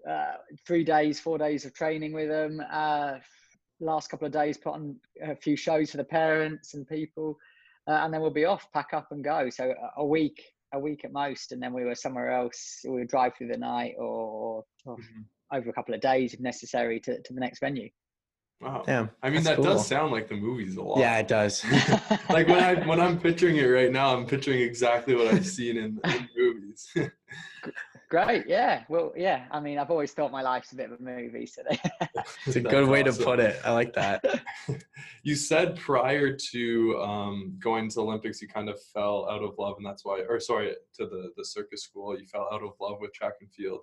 Uh, 0.07 0.33
three 0.67 0.83
days, 0.83 1.19
four 1.19 1.37
days 1.37 1.65
of 1.65 1.73
training 1.73 2.13
with 2.13 2.29
them. 2.29 2.61
Uh, 2.71 3.15
last 3.79 4.09
couple 4.09 4.25
of 4.25 4.33
days, 4.33 4.57
put 4.57 4.73
on 4.73 4.95
a 5.21 5.35
few 5.35 5.55
shows 5.55 5.91
for 5.91 5.97
the 5.97 6.03
parents 6.03 6.73
and 6.73 6.87
people, 6.87 7.37
uh, 7.87 7.99
and 8.03 8.13
then 8.13 8.21
we'll 8.21 8.31
be 8.31 8.45
off, 8.45 8.67
pack 8.73 8.89
up 8.93 9.07
and 9.11 9.23
go. 9.23 9.49
So 9.49 9.73
a 9.97 10.05
week, 10.05 10.41
a 10.73 10.79
week 10.79 11.05
at 11.05 11.11
most, 11.11 11.51
and 11.51 11.61
then 11.61 11.73
we 11.73 11.83
were 11.83 11.95
somewhere 11.95 12.31
else. 12.31 12.79
We 12.83 12.99
would 12.99 13.09
drive 13.09 13.33
through 13.37 13.49
the 13.49 13.57
night 13.57 13.95
or, 13.97 14.63
or 14.85 14.95
mm-hmm 14.97 15.21
over 15.53 15.69
a 15.69 15.73
couple 15.73 15.93
of 15.93 16.01
days 16.01 16.33
if 16.33 16.39
necessary 16.39 16.99
to, 17.01 17.21
to 17.21 17.33
the 17.33 17.39
next 17.39 17.59
venue. 17.59 17.89
Wow. 18.61 18.83
Damn. 18.85 19.09
I 19.21 19.29
mean, 19.29 19.43
that 19.43 19.57
cool. 19.57 19.65
does 19.65 19.87
sound 19.87 20.11
like 20.11 20.29
the 20.29 20.35
movies 20.35 20.77
a 20.77 20.81
lot. 20.81 20.99
Yeah, 20.99 21.17
it 21.17 21.27
does. 21.27 21.63
like 22.29 22.47
when 22.47 22.63
I 22.63 22.75
when 22.87 22.99
I'm 22.99 23.19
picturing 23.19 23.57
it 23.57 23.65
right 23.65 23.91
now, 23.91 24.15
I'm 24.15 24.25
picturing 24.25 24.61
exactly 24.61 25.15
what 25.15 25.27
I've 25.27 25.45
seen 25.45 25.77
in, 25.77 25.99
in 26.03 26.29
movies. 26.37 26.87
Great. 28.13 28.45
Yeah. 28.47 28.83
Well, 28.89 29.11
yeah. 29.17 29.45
I 29.49 29.59
mean, 29.59 29.79
I've 29.79 29.89
always 29.89 30.11
thought 30.11 30.31
my 30.31 30.43
life's 30.43 30.71
a 30.71 30.75
bit 30.75 30.91
of 30.91 30.99
a 30.99 31.03
movie. 31.03 31.47
So 31.47 31.63
it's 32.45 32.55
a 32.55 32.61
good 32.61 32.87
way 32.87 33.01
awesome. 33.01 33.17
to 33.17 33.23
put 33.23 33.39
it. 33.39 33.59
I 33.65 33.71
like 33.71 33.91
that. 33.93 34.23
you 35.23 35.33
said 35.33 35.77
prior 35.77 36.37
to 36.51 36.99
um, 37.01 37.57
going 37.59 37.89
to 37.89 37.95
the 37.95 38.03
Olympics, 38.03 38.39
you 38.39 38.47
kind 38.47 38.69
of 38.69 38.79
fell 38.93 39.27
out 39.31 39.41
of 39.41 39.55
love, 39.57 39.77
and 39.77 39.85
that's 39.87 40.05
why, 40.05 40.21
or 40.29 40.39
sorry, 40.39 40.75
to 40.99 41.07
the 41.07 41.31
the 41.37 41.43
circus 41.43 41.85
school, 41.85 42.15
you 42.15 42.27
fell 42.27 42.47
out 42.53 42.61
of 42.61 42.73
love 42.79 42.97
with 43.01 43.11
track 43.13 43.33
and 43.41 43.51
field. 43.51 43.79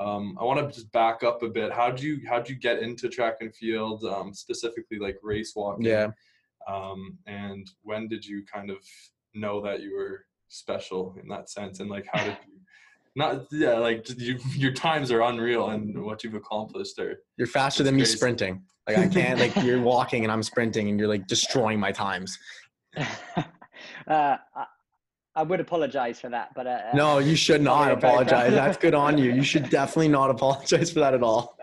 Um, 0.00 0.38
I 0.40 0.44
want 0.44 0.60
to 0.60 0.74
just 0.74 0.90
back 0.92 1.22
up 1.22 1.42
a 1.42 1.48
bit. 1.50 1.70
How 1.70 1.90
did 1.90 2.02
you 2.02 2.20
how 2.26 2.38
did 2.38 2.48
you 2.48 2.56
get 2.56 2.78
into 2.78 3.10
track 3.10 3.36
and 3.42 3.54
field, 3.54 4.02
um, 4.04 4.32
specifically 4.32 4.98
like 4.98 5.18
race 5.22 5.52
walking? 5.54 5.84
Yeah. 5.84 6.08
Um, 6.66 7.18
and 7.26 7.70
when 7.82 8.08
did 8.08 8.24
you 8.24 8.44
kind 8.50 8.70
of 8.70 8.78
know 9.34 9.60
that 9.60 9.82
you 9.82 9.94
were 9.94 10.24
special 10.48 11.14
in 11.20 11.28
that 11.28 11.50
sense? 11.50 11.80
And 11.80 11.90
like, 11.90 12.06
how 12.10 12.24
did 12.24 12.38
you? 12.46 12.47
Not 13.18 13.48
yeah, 13.50 13.72
like 13.72 14.08
you, 14.16 14.38
your 14.54 14.72
times 14.72 15.10
are 15.10 15.22
unreal, 15.22 15.70
and 15.70 16.04
what 16.04 16.22
you've 16.22 16.34
accomplished 16.36 17.00
are. 17.00 17.20
You're 17.36 17.48
faster 17.48 17.82
than 17.82 17.96
crazy. 17.96 18.12
me 18.12 18.16
sprinting. 18.16 18.62
Like 18.86 18.98
I 18.98 19.08
can't. 19.08 19.40
like 19.40 19.56
you're 19.64 19.82
walking 19.82 20.22
and 20.22 20.30
I'm 20.30 20.44
sprinting, 20.44 20.88
and 20.88 21.00
you're 21.00 21.08
like 21.08 21.26
destroying 21.26 21.80
my 21.80 21.90
times. 21.90 22.38
uh, 24.06 24.36
I 25.34 25.42
would 25.42 25.58
apologize 25.58 26.20
for 26.20 26.28
that, 26.30 26.54
but 26.54 26.68
uh, 26.68 26.70
uh 26.70 26.90
no, 26.94 27.18
you 27.18 27.34
should 27.34 27.60
not 27.60 27.90
apologize. 27.90 28.52
That's 28.52 28.76
good 28.76 28.94
on 28.94 29.18
you. 29.18 29.32
You 29.32 29.42
should 29.42 29.68
definitely 29.68 30.08
not 30.08 30.30
apologize 30.30 30.92
for 30.92 31.00
that 31.00 31.12
at 31.12 31.24
all. 31.24 31.58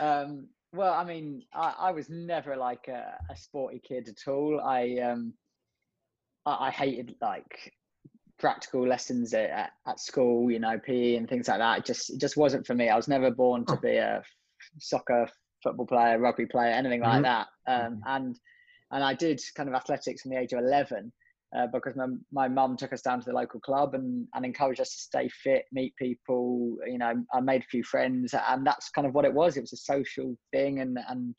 Um, 0.00 0.48
well, 0.72 0.94
I 0.94 1.04
mean, 1.04 1.42
I, 1.52 1.74
I 1.78 1.90
was 1.92 2.08
never 2.08 2.56
like 2.56 2.88
a, 2.88 3.18
a, 3.30 3.36
sporty 3.36 3.78
kid 3.78 4.08
at 4.08 4.26
all. 4.26 4.58
I 4.60 4.96
um, 5.00 5.34
I, 6.46 6.68
I 6.68 6.70
hated 6.70 7.14
like 7.20 7.72
practical 8.42 8.86
lessons 8.86 9.32
at, 9.32 9.70
at, 9.86 10.00
school, 10.00 10.50
you 10.50 10.58
know, 10.58 10.76
PE 10.84 11.14
and 11.14 11.28
things 11.28 11.46
like 11.48 11.58
that. 11.58 11.78
It 11.78 11.84
just 11.86 12.10
it 12.10 12.20
just 12.20 12.36
wasn't 12.36 12.66
for 12.66 12.74
me. 12.74 12.90
I 12.90 12.96
was 12.96 13.08
never 13.08 13.30
born 13.30 13.64
to 13.66 13.76
be 13.76 13.96
a 13.96 14.20
soccer, 14.78 15.28
football 15.62 15.86
player, 15.86 16.18
rugby 16.18 16.46
player, 16.46 16.70
anything 16.70 17.00
like 17.00 17.22
mm-hmm. 17.22 17.22
that. 17.22 17.46
Um, 17.66 18.02
and 18.04 18.38
and 18.90 19.04
I 19.04 19.14
did 19.14 19.40
kind 19.56 19.68
of 19.68 19.74
athletics 19.76 20.22
from 20.22 20.32
the 20.32 20.38
age 20.38 20.52
of 20.52 20.58
eleven 20.58 21.12
uh, 21.56 21.68
because 21.72 21.94
my 21.94 22.06
my 22.32 22.48
mum 22.48 22.76
took 22.76 22.92
us 22.92 23.00
down 23.00 23.20
to 23.20 23.26
the 23.26 23.32
local 23.32 23.60
club 23.60 23.94
and 23.94 24.26
and 24.34 24.44
encouraged 24.44 24.80
us 24.80 24.90
to 24.90 25.00
stay 25.02 25.28
fit, 25.28 25.64
meet 25.70 25.94
people. 25.96 26.76
You 26.86 26.98
know, 26.98 27.14
I 27.32 27.40
made 27.40 27.62
a 27.62 27.70
few 27.70 27.84
friends, 27.84 28.34
and 28.34 28.66
that's 28.66 28.90
kind 28.90 29.06
of 29.06 29.14
what 29.14 29.24
it 29.24 29.32
was. 29.32 29.56
It 29.56 29.62
was 29.62 29.72
a 29.72 29.76
social 29.76 30.36
thing 30.52 30.80
and 30.80 30.98
and 31.08 31.32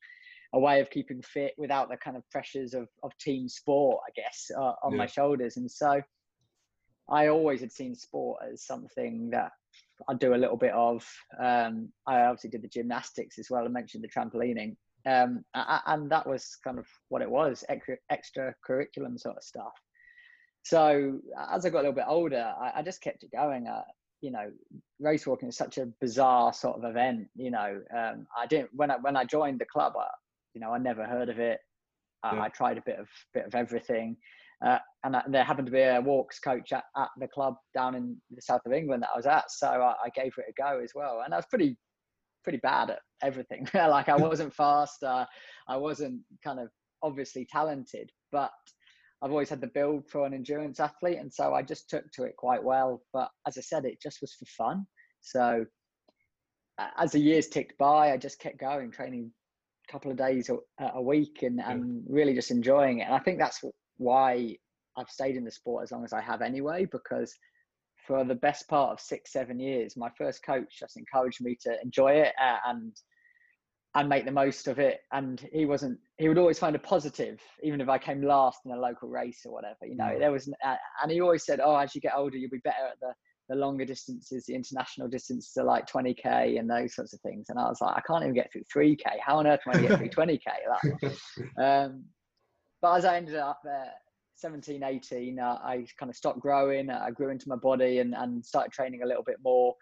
a 0.53 0.59
way 0.59 0.79
of 0.79 0.89
keeping 0.89 1.21
fit 1.21 1.53
without 1.57 1.89
the 1.89 1.97
kind 1.97 2.15
of 2.15 2.23
pressures 2.31 2.73
of 2.73 2.87
of 3.03 3.11
team 3.19 3.49
sport, 3.49 3.99
I 4.07 4.11
guess, 4.15 4.49
uh, 4.57 4.73
on 4.83 4.93
yeah. 4.93 4.99
my 4.99 5.05
shoulders. 5.05 5.57
And 5.57 5.69
so, 5.69 6.01
I 7.09 7.27
always 7.27 7.61
had 7.61 7.71
seen 7.71 7.95
sport 7.95 8.41
as 8.51 8.65
something 8.65 9.29
that 9.31 9.51
I'd 10.07 10.19
do 10.19 10.33
a 10.33 10.35
little 10.35 10.57
bit 10.57 10.73
of. 10.73 11.05
Um, 11.39 11.89
I 12.07 12.21
obviously 12.21 12.49
did 12.49 12.63
the 12.63 12.67
gymnastics 12.67 13.39
as 13.39 13.49
well. 13.49 13.65
I 13.65 13.67
mentioned 13.67 14.03
the 14.03 14.07
trampolining, 14.07 14.75
um, 15.05 15.43
and 15.53 16.09
that 16.11 16.27
was 16.27 16.57
kind 16.63 16.79
of 16.79 16.87
what 17.09 17.21
it 17.21 17.29
was, 17.29 17.63
extra, 17.69 17.97
extra 18.09 18.55
curriculum 18.65 19.17
sort 19.17 19.37
of 19.37 19.43
stuff. 19.43 19.73
So 20.63 21.19
as 21.51 21.65
I 21.65 21.69
got 21.69 21.79
a 21.79 21.85
little 21.89 21.93
bit 21.93 22.05
older, 22.07 22.53
I, 22.59 22.79
I 22.79 22.81
just 22.83 23.01
kept 23.01 23.23
it 23.23 23.31
going. 23.31 23.67
Uh, 23.67 23.83
you 24.21 24.31
know, 24.31 24.49
race 24.99 25.27
walking 25.27 25.49
is 25.49 25.57
such 25.57 25.77
a 25.77 25.87
bizarre 25.99 26.53
sort 26.53 26.77
of 26.77 26.89
event. 26.89 27.27
You 27.35 27.51
know, 27.51 27.81
um, 27.95 28.25
I 28.37 28.47
didn't 28.47 28.69
when 28.73 28.89
I 28.89 28.95
when 28.97 29.17
I 29.17 29.25
joined 29.25 29.59
the 29.59 29.65
club. 29.65 29.93
I, 29.99 30.07
you 30.53 30.61
know, 30.61 30.71
I 30.71 30.77
never 30.77 31.03
heard 31.03 31.27
of 31.27 31.39
it. 31.39 31.59
I, 32.23 32.35
yeah. 32.35 32.43
I 32.43 32.49
tried 32.49 32.77
a 32.77 32.83
bit 32.85 32.99
of 32.99 33.07
bit 33.33 33.45
of 33.45 33.55
everything. 33.55 34.15
Uh, 34.65 34.79
and 35.03 35.17
there 35.27 35.43
happened 35.43 35.65
to 35.65 35.71
be 35.71 35.81
a 35.81 35.99
walks 35.99 36.39
coach 36.39 36.71
at, 36.71 36.85
at, 36.95 37.09
the 37.19 37.27
club 37.27 37.55
down 37.75 37.95
in 37.95 38.15
the 38.31 38.41
south 38.41 38.61
of 38.65 38.71
England 38.71 39.03
that 39.03 39.09
I 39.13 39.17
was 39.17 39.25
at, 39.25 39.51
so 39.51 39.67
I, 39.67 39.93
I 40.05 40.09
gave 40.15 40.31
it 40.37 40.45
a 40.47 40.61
go 40.61 40.79
as 40.81 40.91
well. 40.95 41.21
And 41.25 41.33
I 41.33 41.37
was 41.37 41.45
pretty, 41.49 41.77
pretty 42.43 42.59
bad 42.63 42.91
at 42.91 42.99
everything. 43.21 43.67
like 43.73 44.07
I 44.07 44.15
wasn't 44.15 44.53
fast, 44.55 45.03
uh, 45.03 45.25
I 45.67 45.75
wasn't 45.75 46.21
kind 46.43 46.59
of 46.59 46.69
obviously 47.01 47.45
talented, 47.51 48.09
but 48.31 48.51
I've 49.21 49.31
always 49.31 49.49
had 49.49 49.61
the 49.61 49.67
build 49.67 50.09
for 50.09 50.25
an 50.25 50.33
endurance 50.33 50.79
athlete, 50.79 51.17
and 51.17 51.33
so 51.33 51.53
I 51.53 51.61
just 51.61 51.89
took 51.89 52.09
to 52.13 52.23
it 52.23 52.35
quite 52.37 52.63
well. 52.63 53.01
But 53.11 53.29
as 53.47 53.57
I 53.57 53.61
said, 53.61 53.85
it 53.85 54.01
just 54.01 54.19
was 54.21 54.33
for 54.33 54.45
fun. 54.57 54.85
So 55.21 55.65
as 56.97 57.11
the 57.11 57.19
years 57.19 57.47
ticked 57.47 57.77
by, 57.77 58.11
I 58.11 58.17
just 58.17 58.39
kept 58.39 58.59
going, 58.59 58.91
training 58.91 59.31
a 59.87 59.91
couple 59.91 60.11
of 60.11 60.17
days 60.17 60.49
a, 60.49 60.85
a 60.95 61.01
week, 61.01 61.39
and, 61.41 61.59
and 61.59 62.03
really 62.07 62.33
just 62.33 62.51
enjoying 62.51 62.99
it. 62.99 63.03
And 63.03 63.13
I 63.13 63.19
think 63.19 63.39
that's 63.39 63.61
why 64.03 64.55
I've 64.97 65.09
stayed 65.09 65.35
in 65.35 65.43
the 65.43 65.51
sport 65.51 65.83
as 65.83 65.91
long 65.91 66.03
as 66.03 66.13
I 66.13 66.21
have 66.21 66.41
anyway, 66.41 66.85
because 66.91 67.33
for 68.05 68.23
the 68.23 68.35
best 68.35 68.67
part 68.67 68.91
of 68.91 68.99
six, 68.99 69.31
seven 69.31 69.59
years, 69.59 69.95
my 69.95 70.09
first 70.17 70.43
coach 70.45 70.79
just 70.79 70.97
encouraged 70.97 71.41
me 71.41 71.57
to 71.63 71.75
enjoy 71.83 72.13
it 72.13 72.33
uh, 72.41 72.57
and 72.67 72.93
and 73.95 74.09
make 74.09 74.25
the 74.25 74.31
most 74.31 74.67
of 74.67 74.79
it. 74.79 75.01
And 75.11 75.45
he 75.51 75.65
wasn't, 75.65 75.99
he 76.17 76.27
would 76.27 76.37
always 76.37 76.59
find 76.59 76.75
a 76.75 76.79
positive, 76.79 77.39
even 77.61 77.79
if 77.79 77.89
I 77.89 77.97
came 77.97 78.23
last 78.23 78.61
in 78.65 78.71
a 78.71 78.79
local 78.79 79.09
race 79.09 79.41
or 79.45 79.53
whatever, 79.53 79.85
you 79.85 79.95
know, 79.95 80.05
mm. 80.05 80.19
there 80.19 80.31
was, 80.31 80.49
uh, 80.65 80.75
and 81.01 81.11
he 81.11 81.21
always 81.21 81.45
said, 81.45 81.59
oh, 81.63 81.75
as 81.75 81.93
you 81.93 82.01
get 82.01 82.13
older, 82.15 82.37
you'll 82.37 82.49
be 82.49 82.57
better 82.63 82.87
at 82.91 82.99
the, 83.01 83.13
the 83.49 83.55
longer 83.55 83.85
distances, 83.85 84.45
the 84.47 84.55
international 84.55 85.07
distances 85.07 85.55
are 85.57 85.65
like 85.65 85.85
20k 85.87 86.57
and 86.59 86.69
those 86.69 86.95
sorts 86.95 87.13
of 87.13 87.19
things. 87.21 87.49
And 87.49 87.59
I 87.59 87.67
was 87.67 87.81
like, 87.81 87.95
I 87.95 88.01
can't 88.07 88.23
even 88.23 88.33
get 88.33 88.51
through 88.51 88.63
3k. 88.75 89.03
How 89.23 89.37
on 89.37 89.47
earth 89.47 89.59
am 89.67 89.71
I 89.71 89.73
going 89.73 89.83
to 89.83 89.89
get 89.89 90.13
through 90.13 90.25
20k? 90.25 90.47
Like, 90.69 91.13
um, 91.63 92.03
but 92.83 92.97
as 92.97 93.05
I 93.05 93.15
ended 93.15 93.35
up 93.35 93.61
uh, 93.65 93.85
17, 94.35 94.83
18, 94.83 95.39
uh, 95.39 95.57
I 95.63 95.85
kind 95.97 96.09
of 96.09 96.17
stopped 96.17 96.41
growing. 96.41 96.89
I 96.89 97.11
grew 97.11 97.29
into 97.29 97.47
my 97.47 97.55
body 97.55 97.99
and, 97.99 98.13
and 98.13 98.45
started 98.45 98.73
training 98.73 99.03
a 99.03 99.07
little 99.07 99.23
bit 99.23 99.37
more. 99.41 99.73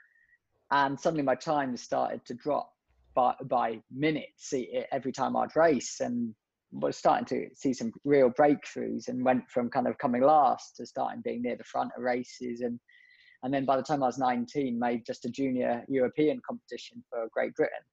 And 0.69 0.97
suddenly 0.99 1.23
my 1.23 1.33
time 1.33 1.75
started 1.75 2.23
to 2.27 2.35
drop 2.35 2.71
by, 3.15 3.33
by 3.45 3.79
minutes 3.91 4.53
every 4.91 5.11
time 5.11 5.35
I'd 5.35 5.55
race 5.55 5.99
and 5.99 6.35
was 6.71 6.95
starting 6.95 7.25
to 7.25 7.47
see 7.55 7.73
some 7.73 7.91
real 8.05 8.29
breakthroughs 8.29 9.07
and 9.07 9.25
went 9.25 9.49
from 9.49 9.71
kind 9.71 9.87
of 9.87 9.97
coming 9.97 10.21
last 10.21 10.75
to 10.77 10.85
starting 10.85 11.21
being 11.25 11.41
near 11.41 11.57
the 11.57 11.63
front 11.63 11.91
of 11.97 12.03
races 12.03 12.61
and 12.61 12.79
and 13.43 13.51
then 13.51 13.65
by 13.65 13.75
the 13.75 13.83
time 13.83 14.03
I 14.03 14.05
was 14.05 14.19
19 14.19 14.79
made 14.79 15.05
just 15.05 15.25
a 15.25 15.29
junior 15.29 15.83
European 15.89 16.39
competition 16.47 17.03
for 17.09 17.27
Great 17.33 17.53
Britain 17.55 17.83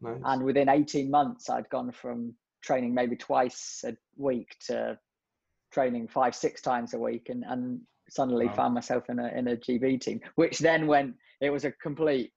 nice. 0.00 0.20
and 0.24 0.44
within 0.44 0.68
18 0.68 1.10
months 1.10 1.50
I'd 1.50 1.68
gone 1.70 1.90
from 1.90 2.32
training 2.62 2.94
maybe 2.94 3.16
twice 3.16 3.84
a 3.86 3.96
week 4.16 4.56
to 4.66 4.98
training 5.72 6.08
five, 6.08 6.34
six 6.34 6.60
times 6.60 6.94
a 6.94 6.98
week, 6.98 7.28
and 7.28 7.44
and 7.44 7.80
suddenly 8.10 8.46
wow. 8.46 8.54
found 8.54 8.74
myself 8.74 9.08
in 9.08 9.18
a 9.18 9.28
in 9.28 9.48
a 9.48 9.56
GB 9.56 10.00
team, 10.00 10.20
which 10.34 10.58
then 10.58 10.86
went. 10.86 11.14
It 11.40 11.50
was 11.50 11.64
a 11.64 11.72
complete. 11.72 12.32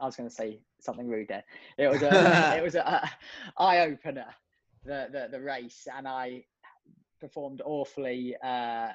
I 0.00 0.06
was 0.06 0.16
going 0.16 0.28
to 0.28 0.34
say 0.34 0.60
something 0.80 1.08
rude 1.08 1.28
there. 1.28 1.44
It 1.78 1.88
was 1.88 2.02
a 2.02 2.56
it 2.58 2.62
was 2.62 2.74
a, 2.74 3.10
eye 3.56 3.80
opener, 3.80 4.26
the, 4.84 5.08
the 5.10 5.28
the 5.32 5.40
race, 5.40 5.86
and 5.94 6.06
I 6.06 6.44
performed 7.20 7.62
awfully. 7.64 8.36
Uh, 8.42 8.88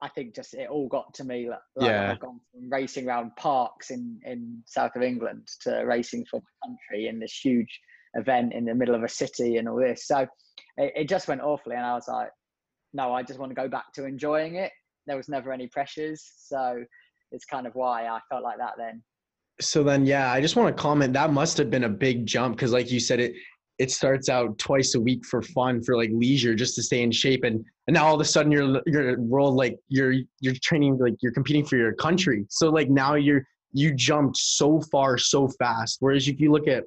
I 0.00 0.08
think 0.08 0.34
just 0.34 0.54
it 0.54 0.68
all 0.68 0.88
got 0.88 1.14
to 1.14 1.24
me. 1.24 1.48
Like, 1.48 1.60
yeah. 1.80 2.10
I've 2.12 2.20
gone 2.20 2.40
from 2.52 2.70
racing 2.70 3.08
around 3.08 3.36
parks 3.36 3.90
in 3.90 4.20
in 4.24 4.62
south 4.66 4.96
of 4.96 5.02
England 5.02 5.48
to 5.62 5.82
racing 5.84 6.26
for 6.30 6.40
my 6.40 6.68
country 6.68 7.08
in 7.08 7.18
this 7.18 7.38
huge 7.42 7.80
event 8.14 8.52
in 8.52 8.64
the 8.64 8.74
middle 8.74 8.94
of 8.94 9.02
a 9.02 9.08
city 9.08 9.56
and 9.56 9.68
all 9.68 9.76
this. 9.76 10.06
So 10.06 10.26
it, 10.76 10.92
it 10.96 11.08
just 11.08 11.28
went 11.28 11.40
awfully, 11.40 11.76
and 11.76 11.84
I 11.84 11.94
was 11.94 12.08
like, 12.08 12.30
no, 12.92 13.12
I 13.12 13.22
just 13.22 13.38
want 13.38 13.50
to 13.50 13.54
go 13.54 13.68
back 13.68 13.92
to 13.94 14.04
enjoying 14.04 14.56
it. 14.56 14.72
There 15.06 15.16
was 15.16 15.28
never 15.28 15.52
any 15.52 15.66
pressures, 15.66 16.24
so 16.38 16.82
it's 17.32 17.44
kind 17.44 17.66
of 17.66 17.74
why 17.74 18.06
I 18.06 18.20
felt 18.30 18.42
like 18.42 18.58
that 18.58 18.74
then. 18.78 19.02
So 19.60 19.82
then, 19.82 20.06
yeah, 20.06 20.32
I 20.32 20.40
just 20.40 20.56
want 20.56 20.74
to 20.74 20.82
comment. 20.82 21.12
That 21.12 21.32
must 21.32 21.58
have 21.58 21.70
been 21.70 21.84
a 21.84 21.88
big 21.88 22.26
jump 22.26 22.56
because, 22.56 22.72
like 22.72 22.90
you 22.90 23.00
said, 23.00 23.20
it 23.20 23.34
it 23.78 23.90
starts 23.90 24.28
out 24.28 24.56
twice 24.58 24.94
a 24.94 25.00
week 25.00 25.24
for 25.26 25.42
fun, 25.42 25.82
for 25.82 25.96
like 25.96 26.10
leisure, 26.12 26.54
just 26.54 26.76
to 26.76 26.82
stay 26.82 27.02
in 27.02 27.10
shape, 27.10 27.44
and 27.44 27.64
and 27.86 27.94
now 27.94 28.06
all 28.06 28.14
of 28.14 28.20
a 28.20 28.24
sudden 28.24 28.50
you're 28.50 28.80
you're 28.86 29.20
world 29.20 29.54
like 29.54 29.76
you're 29.88 30.14
you're 30.40 30.54
training 30.62 30.98
like 30.98 31.14
you're 31.20 31.32
competing 31.32 31.64
for 31.64 31.76
your 31.76 31.92
country. 31.94 32.46
So 32.48 32.70
like 32.70 32.88
now 32.88 33.14
you're 33.14 33.44
you 33.72 33.92
jumped 33.92 34.36
so 34.36 34.80
far 34.92 35.18
so 35.18 35.48
fast. 35.48 35.96
Whereas 36.00 36.28
if 36.28 36.40
you 36.40 36.52
look 36.52 36.68
at 36.68 36.84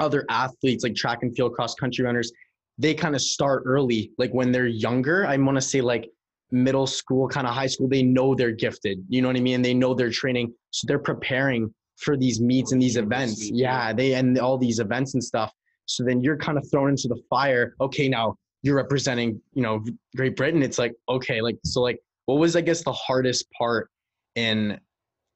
other 0.00 0.24
athletes 0.28 0.84
like 0.84 0.94
track 0.94 1.18
and 1.22 1.34
field 1.34 1.54
cross 1.54 1.74
country 1.74 2.04
runners 2.04 2.32
they 2.78 2.94
kind 2.94 3.14
of 3.14 3.22
start 3.22 3.62
early 3.66 4.12
like 4.18 4.30
when 4.32 4.52
they're 4.52 4.66
younger. 4.66 5.26
I 5.26 5.36
want 5.36 5.56
to 5.56 5.62
say 5.62 5.80
like 5.80 6.10
middle 6.50 6.86
school 6.86 7.28
kind 7.28 7.46
of 7.46 7.54
high 7.54 7.66
school 7.66 7.88
they 7.88 8.02
know 8.02 8.32
they're 8.32 8.52
gifted 8.52 9.04
you 9.08 9.20
know 9.20 9.28
what 9.28 9.36
i 9.36 9.40
mean? 9.40 9.62
They 9.62 9.74
know 9.74 9.94
they're 9.94 10.10
training 10.10 10.52
so 10.70 10.86
they're 10.86 10.98
preparing 10.98 11.72
for 11.96 12.16
these 12.16 12.40
meets 12.40 12.72
and 12.72 12.80
these 12.80 12.96
events. 12.96 13.50
yeah. 13.50 13.92
They 13.92 14.14
and 14.14 14.38
all 14.38 14.58
these 14.58 14.80
events 14.80 15.14
and 15.14 15.24
stuff. 15.24 15.50
So 15.86 16.04
then 16.04 16.20
you're 16.20 16.36
kind 16.36 16.58
of 16.58 16.70
thrown 16.70 16.90
into 16.90 17.08
the 17.08 17.20
fire 17.30 17.74
okay 17.80 18.08
now 18.08 18.36
you're 18.62 18.76
representing 18.76 19.40
you 19.54 19.62
know 19.62 19.84
great 20.16 20.36
britain. 20.36 20.62
It's 20.62 20.78
like 20.78 20.92
okay 21.08 21.40
like 21.40 21.56
so 21.64 21.80
like 21.80 21.98
what 22.26 22.38
was 22.38 22.56
i 22.56 22.60
guess 22.60 22.82
the 22.82 22.92
hardest 22.92 23.46
part 23.56 23.90
in 24.34 24.78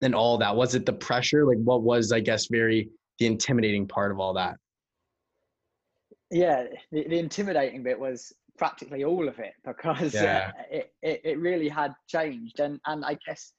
in 0.03 0.15
all 0.15 0.39
that? 0.39 0.55
Was 0.55 0.75
it 0.75 0.87
the 0.87 0.93
pressure? 0.93 1.47
Like 1.47 1.59
what 1.59 1.83
was 1.83 2.13
i 2.13 2.21
guess 2.21 2.47
very 2.47 2.91
the 3.21 3.27
intimidating 3.27 3.87
part 3.87 4.11
of 4.11 4.19
all 4.19 4.35
that? 4.35 4.57
Yeah, 6.33 6.65
the, 6.91 7.07
the 7.07 7.19
intimidating 7.19 7.83
bit 7.83 8.01
was 8.01 8.33
practically 8.57 9.05
all 9.05 9.29
of 9.29 9.39
it 9.39 9.53
because 9.65 10.15
yeah. 10.15 10.53
uh, 10.59 10.63
it, 10.71 10.93
it, 11.03 11.21
it 11.25 11.39
really 11.39 11.69
had 11.69 11.93
changed. 12.09 12.61
And, 12.61 12.81
and 12.87 13.05
I 13.05 13.19
guess, 13.27 13.53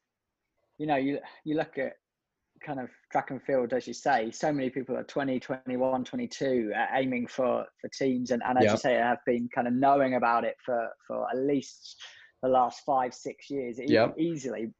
you 0.78 0.88
know, 0.88 0.96
you, 0.96 1.20
you 1.46 1.56
look 1.56 1.78
at 1.78 1.94
kind 2.66 2.80
of 2.80 2.90
track 3.12 3.30
and 3.30 3.42
field, 3.44 3.74
as 3.74 3.88
you 3.88 3.94
say, 3.94 4.32
so 4.32 4.52
many 4.52 4.70
people 4.70 4.98
are 4.98 5.04
20, 5.04 5.40
21, 5.40 6.04
22 6.04 6.72
uh, 6.76 6.86
aiming 6.96 7.28
for, 7.28 7.66
for 7.80 7.90
teams. 7.98 8.32
And, 8.32 8.42
and 8.46 8.58
as 8.58 8.64
yep. 8.64 8.74
you 8.74 8.78
say, 8.78 8.94
have 8.96 9.20
been 9.26 9.48
kind 9.54 9.68
of 9.68 9.74
knowing 9.74 10.16
about 10.16 10.44
it 10.44 10.56
for, 10.66 10.90
for 11.08 11.28
at 11.30 11.38
least 11.38 11.98
the 12.42 12.50
last 12.50 12.82
five, 12.86 13.14
six 13.14 13.50
years 13.50 13.80
yep. 13.80 14.16
easily. 14.18 14.74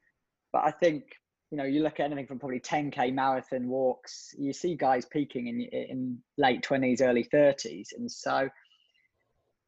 But 0.52 0.64
I 0.64 0.70
think 0.72 1.04
you 1.52 1.58
know, 1.58 1.64
you 1.64 1.82
look 1.82 2.00
at 2.00 2.06
anything 2.06 2.26
from 2.26 2.38
probably 2.38 2.60
10k 2.60 3.12
marathon 3.12 3.68
walks, 3.68 4.34
you 4.38 4.54
see 4.54 4.74
guys 4.74 5.04
peaking 5.04 5.48
in 5.48 5.60
in 5.60 6.18
late 6.38 6.62
20s, 6.62 7.02
early 7.02 7.28
30s, 7.32 7.88
and 7.94 8.10
so 8.10 8.48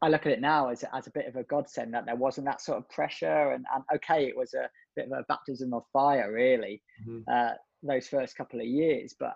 I 0.01 0.09
look 0.09 0.25
at 0.25 0.33
it 0.33 0.41
now 0.41 0.71
as 0.71 0.83
as 0.95 1.07
a 1.07 1.11
bit 1.11 1.27
of 1.27 1.37
a 1.37 1.43
godsend 1.43 1.93
that 1.93 2.07
there 2.07 2.17
wasn't 2.17 2.47
that 2.47 2.63
sort 2.63 2.79
of 2.79 2.89
pressure, 2.89 3.53
and, 3.53 3.67
and 3.75 3.85
okay, 3.97 4.25
it 4.27 4.35
was 4.35 4.55
a 4.55 4.71
bit 4.97 5.07
of 5.07 5.13
a 5.13 5.25
baptism 5.29 5.75
of 5.75 5.83
fire, 5.93 6.33
really, 6.33 6.83
mm-hmm. 7.07 7.21
uh, 7.31 7.53
those 7.83 8.09
first 8.09 8.35
couple 8.35 8.61
of 8.61 8.67
years, 8.67 9.15
but 9.21 9.35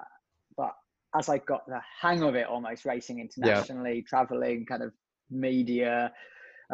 but 0.56 0.72
as 1.14 1.28
I 1.28 1.38
got 1.38 1.66
the 1.66 1.80
hang 2.00 2.22
of 2.22 2.34
it, 2.34 2.46
almost 2.46 2.86
racing 2.86 3.20
internationally, 3.20 3.96
yeah. 3.96 4.08
traveling, 4.08 4.64
kind 4.64 4.82
of 4.82 4.94
media, 5.30 6.12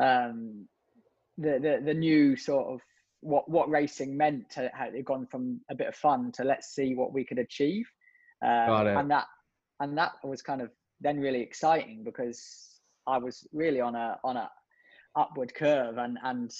um, 0.00 0.68
the 1.36 1.58
the 1.60 1.82
the 1.84 1.94
new 1.94 2.36
sort 2.36 2.74
of 2.74 2.80
what 3.24 3.48
what 3.50 3.70
racing 3.70 4.16
meant 4.16 4.50
to 4.50 4.70
had 4.74 4.94
it 4.94 5.06
gone 5.06 5.26
from 5.26 5.58
a 5.70 5.74
bit 5.74 5.88
of 5.88 5.96
fun 5.96 6.30
to 6.32 6.44
let's 6.44 6.74
see 6.74 6.94
what 6.94 7.12
we 7.12 7.24
could 7.24 7.38
achieve. 7.38 7.86
Um, 8.44 8.86
and 8.98 9.10
that 9.10 9.24
and 9.80 9.96
that 9.96 10.12
was 10.22 10.42
kind 10.42 10.60
of 10.60 10.70
then 11.00 11.18
really 11.18 11.40
exciting 11.40 12.04
because 12.04 12.80
I 13.06 13.16
was 13.18 13.46
really 13.52 13.80
on 13.80 13.94
a 13.94 14.18
on 14.24 14.36
a 14.36 14.50
upward 15.16 15.54
curve 15.54 15.96
and 15.96 16.18
and 16.22 16.50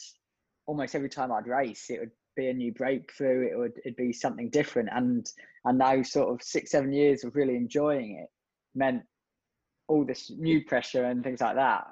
almost 0.67 0.95
every 0.95 1.11
time 1.11 1.31
I'd 1.31 1.47
race 1.47 1.91
it 1.91 2.01
would 2.01 2.13
be 2.35 2.49
a 2.49 2.55
new 2.55 2.73
breakthrough. 2.73 3.47
It 3.47 3.59
would 3.59 3.79
it'd 3.85 3.97
be 3.97 4.13
something 4.13 4.49
different. 4.49 4.89
And 4.91 5.31
and 5.67 5.79
now 5.79 6.03
sort 6.03 6.33
of 6.33 6.43
six 6.43 6.71
seven 6.71 6.93
years 6.93 7.25
of 7.25 7.37
really 7.37 7.57
enjoying 7.57 8.21
it 8.23 8.29
meant 8.75 9.03
all 9.87 10.05
this 10.07 10.31
new 10.31 10.65
pressure 10.65 11.05
and 11.05 11.23
things 11.23 11.43
like 11.43 11.57
that. 11.57 11.85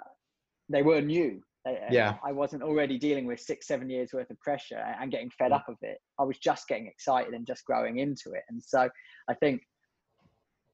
They 0.70 0.82
were 0.82 1.02
new 1.02 1.42
yeah. 1.90 2.16
I 2.24 2.32
wasn't 2.32 2.62
already 2.62 2.98
dealing 2.98 3.26
with 3.26 3.40
six, 3.40 3.66
seven 3.66 3.88
years 3.88 4.12
worth 4.12 4.30
of 4.30 4.38
pressure 4.40 4.82
and 5.00 5.10
getting 5.10 5.30
fed 5.30 5.52
up 5.52 5.64
of 5.68 5.76
it. 5.82 5.98
I 6.18 6.24
was 6.24 6.38
just 6.38 6.66
getting 6.68 6.86
excited 6.86 7.34
and 7.34 7.46
just 7.46 7.64
growing 7.64 7.98
into 7.98 8.32
it. 8.32 8.42
And 8.48 8.62
so 8.62 8.88
I 9.28 9.34
think, 9.34 9.62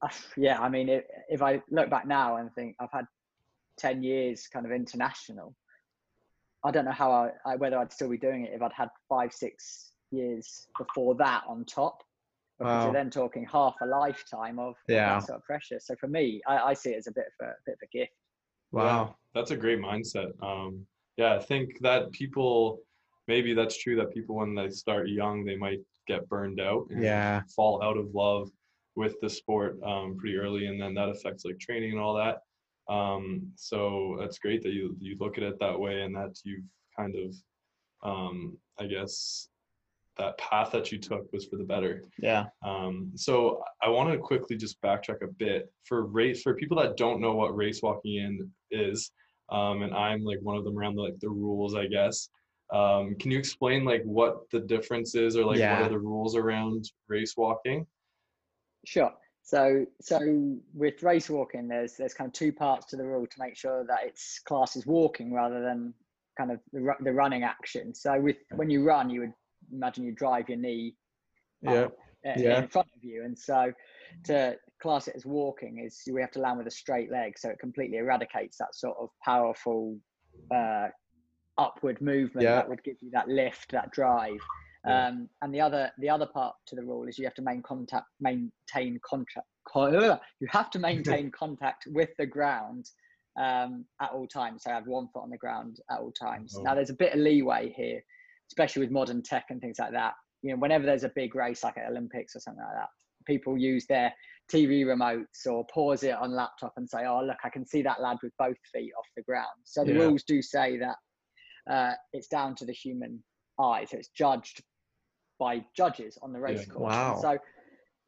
uh, 0.01 0.09
yeah, 0.37 0.59
I 0.59 0.69
mean, 0.69 1.01
if 1.29 1.41
I 1.41 1.61
look 1.69 1.89
back 1.89 2.07
now 2.07 2.37
and 2.37 2.53
think 2.53 2.75
I've 2.79 2.91
had 2.91 3.05
10 3.77 4.03
years 4.03 4.47
kind 4.51 4.65
of 4.65 4.71
international, 4.71 5.55
I 6.63 6.71
don't 6.71 6.85
know 6.85 6.91
how 6.91 7.31
I, 7.45 7.55
whether 7.55 7.77
I'd 7.77 7.93
still 7.93 8.09
be 8.09 8.17
doing 8.17 8.45
it 8.45 8.53
if 8.53 8.61
I'd 8.61 8.73
had 8.73 8.89
five, 9.07 9.31
six 9.31 9.91
years 10.11 10.67
before 10.77 11.15
that 11.15 11.43
on 11.47 11.65
top. 11.65 12.03
Because 12.57 12.73
wow. 12.73 12.83
you're 12.85 12.93
then 12.93 13.09
talking 13.09 13.47
half 13.49 13.75
a 13.81 13.85
lifetime 13.85 14.59
of, 14.59 14.75
yeah. 14.89 15.17
Of 15.17 15.23
sort 15.23 15.37
of 15.37 15.45
pressure. 15.45 15.79
So 15.79 15.95
for 15.97 16.07
me, 16.07 16.41
I, 16.45 16.57
I 16.57 16.73
see 16.73 16.89
it 16.89 16.97
as 16.97 17.07
a 17.07 17.11
bit 17.11 17.25
of 17.39 17.47
a, 17.47 17.51
a 17.51 17.55
bit 17.65 17.75
of 17.75 17.79
a 17.83 17.97
gift. 17.97 18.11
Wow, 18.71 18.83
yeah, 18.83 19.13
that's 19.33 19.51
a 19.51 19.57
great 19.57 19.79
mindset. 19.79 20.31
Um, 20.41 20.85
yeah, 21.17 21.35
I 21.35 21.39
think 21.39 21.79
that 21.81 22.11
people 22.11 22.81
maybe 23.29 23.53
that's 23.53 23.77
true 23.77 23.95
that 23.95 24.11
people 24.11 24.35
when 24.35 24.55
they 24.55 24.69
start 24.71 25.07
young 25.07 25.45
they 25.45 25.55
might 25.55 25.79
get 26.07 26.27
burned 26.27 26.59
out 26.59 26.87
and 26.89 27.03
yeah 27.03 27.41
fall 27.55 27.81
out 27.83 27.95
of 27.95 28.13
love 28.13 28.49
with 28.95 29.15
the 29.21 29.29
sport 29.29 29.77
um, 29.85 30.17
pretty 30.17 30.35
early 30.35 30.65
and 30.65 30.81
then 30.81 30.95
that 30.95 31.07
affects 31.07 31.45
like 31.45 31.59
training 31.59 31.91
and 31.91 32.01
all 32.01 32.15
that 32.15 32.39
um, 32.91 33.47
so 33.55 34.17
that's 34.19 34.39
great 34.39 34.63
that 34.63 34.73
you 34.73 34.97
you 34.99 35.15
look 35.19 35.37
at 35.37 35.43
it 35.43 35.59
that 35.59 35.79
way 35.79 36.01
and 36.01 36.15
that 36.15 36.35
you've 36.43 36.65
kind 36.97 37.15
of 37.15 37.35
um, 38.03 38.57
i 38.79 38.85
guess 38.85 39.47
that 40.19 40.37
path 40.37 40.71
that 40.71 40.91
you 40.91 40.99
took 40.99 41.31
was 41.33 41.45
for 41.45 41.57
the 41.57 41.63
better 41.63 42.03
yeah 42.19 42.45
um, 42.63 43.11
so 43.15 43.63
i 43.81 43.89
want 43.89 44.11
to 44.11 44.17
quickly 44.17 44.55
just 44.55 44.79
backtrack 44.81 45.23
a 45.23 45.27
bit 45.37 45.71
for 45.85 46.05
race 46.05 46.43
for 46.43 46.53
people 46.53 46.77
that 46.77 46.95
don't 46.97 47.19
know 47.19 47.33
what 47.33 47.55
race 47.55 47.81
walking 47.81 48.15
in 48.15 48.51
is 48.71 49.11
um, 49.51 49.81
and 49.81 49.93
I'm 49.93 50.23
like 50.23 50.39
one 50.41 50.57
of 50.57 50.63
them 50.63 50.77
around 50.77 50.95
the, 50.95 51.01
like 51.01 51.19
the 51.19 51.29
rules, 51.29 51.75
I 51.75 51.87
guess. 51.87 52.29
Um, 52.71 53.15
can 53.19 53.31
you 53.31 53.39
explain 53.39 53.83
like 53.83 54.03
what 54.03 54.49
the 54.51 54.59
difference 54.59 55.15
is, 55.15 55.35
or 55.35 55.45
like 55.45 55.57
yeah. 55.57 55.79
what 55.79 55.87
are 55.87 55.89
the 55.89 55.99
rules 55.99 56.35
around 56.35 56.85
race 57.07 57.35
walking? 57.35 57.87
Sure. 58.85 59.11
So, 59.41 59.85
so 59.99 60.55
with 60.75 61.01
race 61.01 61.29
walking, 61.29 61.67
there's 61.67 61.95
there's 61.95 62.13
kind 62.13 62.27
of 62.27 62.33
two 62.33 62.53
parts 62.53 62.85
to 62.87 62.95
the 62.95 63.05
rule 63.05 63.25
to 63.25 63.39
make 63.39 63.57
sure 63.57 63.83
that 63.87 63.99
it's 64.03 64.39
class 64.45 64.75
is 64.75 64.85
walking 64.85 65.33
rather 65.33 65.61
than 65.61 65.93
kind 66.37 66.51
of 66.51 66.59
the, 66.71 66.93
the 67.01 67.11
running 67.11 67.41
action. 67.41 67.95
So, 67.95 68.19
with 68.19 68.37
when 68.55 68.69
you 68.69 68.83
run, 68.83 69.09
you 69.09 69.21
would 69.21 69.33
imagine 69.73 70.03
you 70.03 70.11
drive 70.11 70.49
your 70.49 70.57
knee 70.57 70.95
yeah. 71.61 71.87
yeah. 72.23 72.59
in 72.59 72.67
front 72.67 72.87
of 72.95 73.03
you, 73.03 73.23
and 73.23 73.37
so 73.37 73.71
to 74.25 74.55
class 74.81 75.07
it 75.07 75.15
as 75.15 75.25
walking 75.25 75.79
is 75.79 76.01
we 76.11 76.21
have 76.21 76.31
to 76.31 76.39
land 76.39 76.57
with 76.57 76.67
a 76.67 76.71
straight 76.71 77.11
leg 77.11 77.37
so 77.37 77.49
it 77.49 77.59
completely 77.59 77.97
eradicates 77.97 78.57
that 78.57 78.73
sort 78.73 78.95
of 78.99 79.09
powerful 79.23 79.97
uh, 80.55 80.87
upward 81.57 81.99
movement 82.01 82.43
yeah. 82.43 82.55
that 82.55 82.69
would 82.69 82.83
give 82.83 82.95
you 83.01 83.11
that 83.11 83.27
lift 83.27 83.71
that 83.71 83.91
drive 83.91 84.39
yeah. 84.85 85.07
um, 85.07 85.29
and 85.41 85.53
the 85.53 85.59
other 85.59 85.91
the 85.99 86.09
other 86.09 86.25
part 86.25 86.55
to 86.65 86.75
the 86.75 86.83
rule 86.83 87.07
is 87.07 87.17
you 87.19 87.25
have 87.25 87.33
to 87.33 87.41
maintain 87.41 87.63
contact 87.63 88.05
maintain 88.21 88.99
contact 89.03 89.47
you 90.39 90.47
have 90.49 90.69
to 90.69 90.79
maintain 90.79 91.29
contact 91.37 91.85
with 91.87 92.09
the 92.17 92.25
ground 92.25 92.89
um, 93.37 93.85
at 94.01 94.11
all 94.11 94.27
times 94.27 94.63
so 94.63 94.71
have 94.71 94.87
one 94.87 95.07
foot 95.13 95.23
on 95.23 95.29
the 95.29 95.37
ground 95.37 95.79
at 95.91 95.99
all 95.99 96.11
times 96.11 96.55
oh. 96.57 96.61
now 96.61 96.73
there's 96.73 96.89
a 96.89 96.95
bit 96.95 97.13
of 97.13 97.19
leeway 97.19 97.73
here 97.75 98.01
especially 98.49 98.81
with 98.81 98.91
modern 98.91 99.21
tech 99.21 99.45
and 99.49 99.61
things 99.61 99.77
like 99.79 99.91
that 99.91 100.13
you 100.41 100.51
know 100.51 100.57
whenever 100.57 100.85
there's 100.85 101.03
a 101.03 101.11
big 101.15 101.35
race 101.35 101.63
like 101.63 101.77
at 101.77 101.89
olympics 101.89 102.35
or 102.35 102.39
something 102.39 102.63
like 102.63 102.75
that 102.75 102.89
people 103.25 103.57
use 103.57 103.85
their 103.87 104.13
TV 104.51 104.83
remotes 104.83 105.45
or 105.45 105.65
pause 105.71 106.03
it 106.03 106.15
on 106.15 106.31
laptop 106.31 106.73
and 106.77 106.89
say, 106.89 107.05
"Oh, 107.05 107.23
look, 107.23 107.37
I 107.43 107.49
can 107.49 107.65
see 107.65 107.81
that 107.83 108.01
lad 108.01 108.17
with 108.23 108.33
both 108.37 108.57
feet 108.73 108.91
off 108.97 109.05
the 109.15 109.23
ground." 109.23 109.47
So 109.63 109.83
the 109.83 109.93
yeah. 109.93 109.99
rules 109.99 110.23
do 110.23 110.41
say 110.41 110.77
that 110.79 110.95
uh, 111.69 111.93
it's 112.13 112.27
down 112.27 112.55
to 112.55 112.65
the 112.65 112.73
human 112.73 113.23
eye, 113.59 113.85
so 113.85 113.97
it's 113.97 114.09
judged 114.09 114.63
by 115.39 115.63
judges 115.75 116.17
on 116.21 116.33
the 116.33 116.39
race 116.39 116.65
yeah. 116.67 116.73
course. 116.73 116.93
Wow. 116.93 117.19
So 117.21 117.37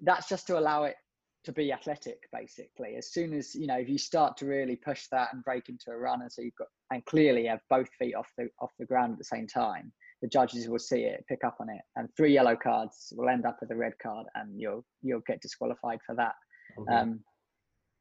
that's 0.02 0.28
just 0.28 0.48
to 0.48 0.58
allow 0.58 0.86
it 0.86 0.96
to 1.44 1.52
be 1.52 1.72
athletic, 1.72 2.20
basically. 2.34 2.96
As 2.98 3.12
soon 3.12 3.34
as 3.34 3.54
you 3.54 3.68
know, 3.68 3.78
if 3.78 3.88
you 3.88 3.98
start 3.98 4.36
to 4.38 4.46
really 4.46 4.76
push 4.76 5.08
that 5.12 5.30
and 5.34 5.44
break 5.44 5.70
into 5.70 5.92
a 5.92 5.98
run, 5.98 6.22
and 6.22 6.32
so 6.32 6.42
you've 6.42 6.56
got 6.56 6.68
and 6.92 7.06
clearly 7.06 7.46
have 7.46 7.62
both 7.70 7.90
feet 8.00 8.16
off 8.16 8.30
the 8.38 8.50
off 8.60 8.72
the 8.80 8.86
ground 8.86 9.14
at 9.14 9.20
the 9.20 9.26
same 9.26 9.48
time, 9.48 9.94
the 10.22 10.28
judges 10.28 10.68
will 10.70 10.80
see 10.80 11.02
it, 11.02 11.26
pick 11.28 11.44
up 11.44 11.58
on 11.60 11.70
it, 11.70 11.82
and 11.96 12.10
three 12.16 12.34
yellow 12.34 12.56
cards 12.56 13.12
will 13.16 13.30
end 13.30 13.46
up 13.46 13.58
with 13.62 13.72
a 13.72 13.76
red 13.76 13.94
card, 14.02 14.28
and 14.36 14.60
you'll 14.60 14.86
you'll 15.02 15.24
get 15.28 15.42
disqualified 15.42 16.00
for 16.06 16.16
that. 16.16 16.34
Okay. 16.80 16.94
Um, 16.94 17.22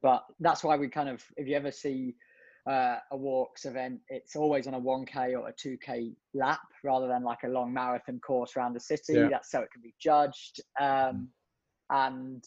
but 0.03 0.25
that's 0.39 0.65
why 0.65 0.77
we 0.77 0.89
kind 0.89 1.09
of, 1.09 1.23
if 1.37 1.47
you 1.47 1.57
ever 1.57 1.71
see 1.71 2.15
uh, 2.69 2.97
a 3.11 3.17
walks 3.17 3.65
event, 3.65 4.01
it's 4.09 4.37
always 4.37 4.67
on 4.67 4.75
a 4.75 4.81
1K 4.81 5.39
or 5.39 5.49
a 5.49 5.53
2K 5.53 6.15
lap 6.35 6.61
rather 6.85 7.07
than 7.07 7.23
like 7.23 7.43
a 7.45 7.49
long 7.49 7.73
marathon 7.73 8.19
course 8.21 8.57
around 8.57 8.75
the 8.75 8.81
city. 8.81 9.15
Yeah. 9.15 9.29
That's 9.31 9.51
so 9.51 9.61
it 9.61 9.71
can 9.73 9.83
be 9.83 9.95
judged. 10.01 10.61
Um, 10.81 11.29
and 11.91 12.43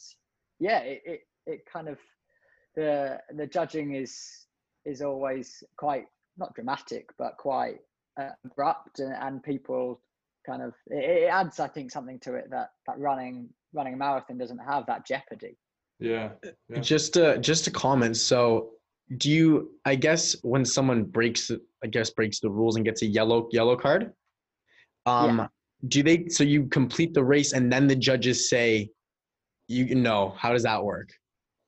yeah, 0.60 0.80
it, 0.80 1.02
it, 1.06 1.20
it 1.46 1.60
kind 1.72 1.90
of 1.90 2.00
the 2.76 3.20
the 3.36 3.46
judging 3.46 3.94
is 3.96 4.18
is 4.86 5.02
always 5.02 5.64
quite 5.78 6.06
not 6.38 6.56
dramatic, 6.56 7.10
but 7.18 7.38
quite 7.38 7.80
uh, 8.20 8.30
abrupt 8.46 9.00
and, 9.00 9.14
and, 9.14 9.44
people 9.44 10.00
kind 10.46 10.62
of 10.62 10.74
it, 10.88 11.24
it, 11.24 11.28
adds 11.28 11.60
i 11.60 11.68
think 11.68 11.90
something 11.90 12.20
to 12.20 12.36
it 12.36 12.50
that 12.50 12.72
that 12.86 13.00
running 13.00 13.48
running 13.74 13.94
a 13.94 13.98
marathon 13.98 14.38
doesn't 14.38 14.60
have 14.60 14.86
that 14.86 15.06
jeopardy 15.06 15.58
yeah, 16.00 16.30
yeah. 16.70 16.80
just 16.80 17.14
to 17.14 17.38
just 17.38 17.68
a 17.68 17.72
comment 17.72 18.18
so 18.18 18.72
do 19.18 19.30
you 19.30 19.72
i 19.86 19.96
guess 19.96 20.36
when 20.44 20.66
someone 20.66 21.04
breaks 21.04 21.50
i 21.84 21.88
guess 21.88 22.10
breaks 22.10 22.40
the 22.40 22.50
rules 22.50 22.76
and 22.76 22.86
gets 22.86 23.02
a 23.04 23.06
yellow 23.06 23.48
yellow 23.52 23.76
card 23.76 24.12
um 25.06 25.40
yeah. 25.40 25.48
do 25.88 26.04
they 26.04 26.28
so 26.28 26.44
you 26.44 26.66
complete 26.68 27.14
the 27.14 27.24
race 27.24 27.54
and 27.54 27.72
then 27.72 27.88
the 27.88 27.96
judges 27.96 28.50
say 28.50 28.90
you 29.68 29.96
know 29.96 30.34
how 30.38 30.52
does 30.52 30.64
that 30.64 30.84
work 30.84 31.10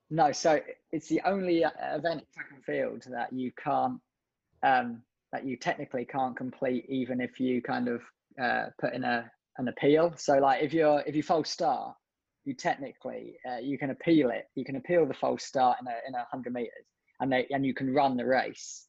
no 0.10 0.32
so 0.32 0.60
it's 0.92 1.08
the 1.08 1.22
only 1.26 1.64
uh, 1.64 1.72
event 1.94 2.24
track 2.34 2.48
and 2.54 2.64
field 2.64 3.04
that 3.10 3.32
you 3.32 3.52
can't 3.62 4.00
um 4.64 5.02
that 5.36 5.45
you 5.45 5.58
technically 5.58 6.06
can't 6.06 6.36
complete 6.38 6.86
even 6.88 7.19
if 7.19 7.41
you 7.41 7.62
kind 7.62 7.89
of 7.89 8.02
uh, 8.41 8.67
put 8.80 8.93
in 8.93 9.04
a 9.04 9.30
an 9.58 9.67
appeal. 9.67 10.13
So 10.15 10.36
like 10.36 10.63
if 10.63 10.74
you're 10.74 11.04
if 11.06 11.13
you 11.13 11.24
false 11.24 11.50
start, 11.50 11.93
you 12.45 12.54
technically 12.54 13.36
uh, 13.50 13.58
you 13.58 13.78
can 13.78 13.89
appeal 13.89 14.30
it. 14.30 14.45
You 14.56 14.63
can 14.63 14.78
appeal 14.78 15.06
the 15.06 15.13
false 15.13 15.43
start 15.43 15.78
in 15.82 15.88
a 15.88 15.95
in 16.08 16.15
a 16.15 16.26
hundred 16.32 16.54
meters, 16.54 16.88
and 17.19 17.30
they 17.32 17.48
and 17.50 17.65
you 17.65 17.74
can 17.74 17.93
run 17.93 18.15
the 18.15 18.26
race, 18.26 18.88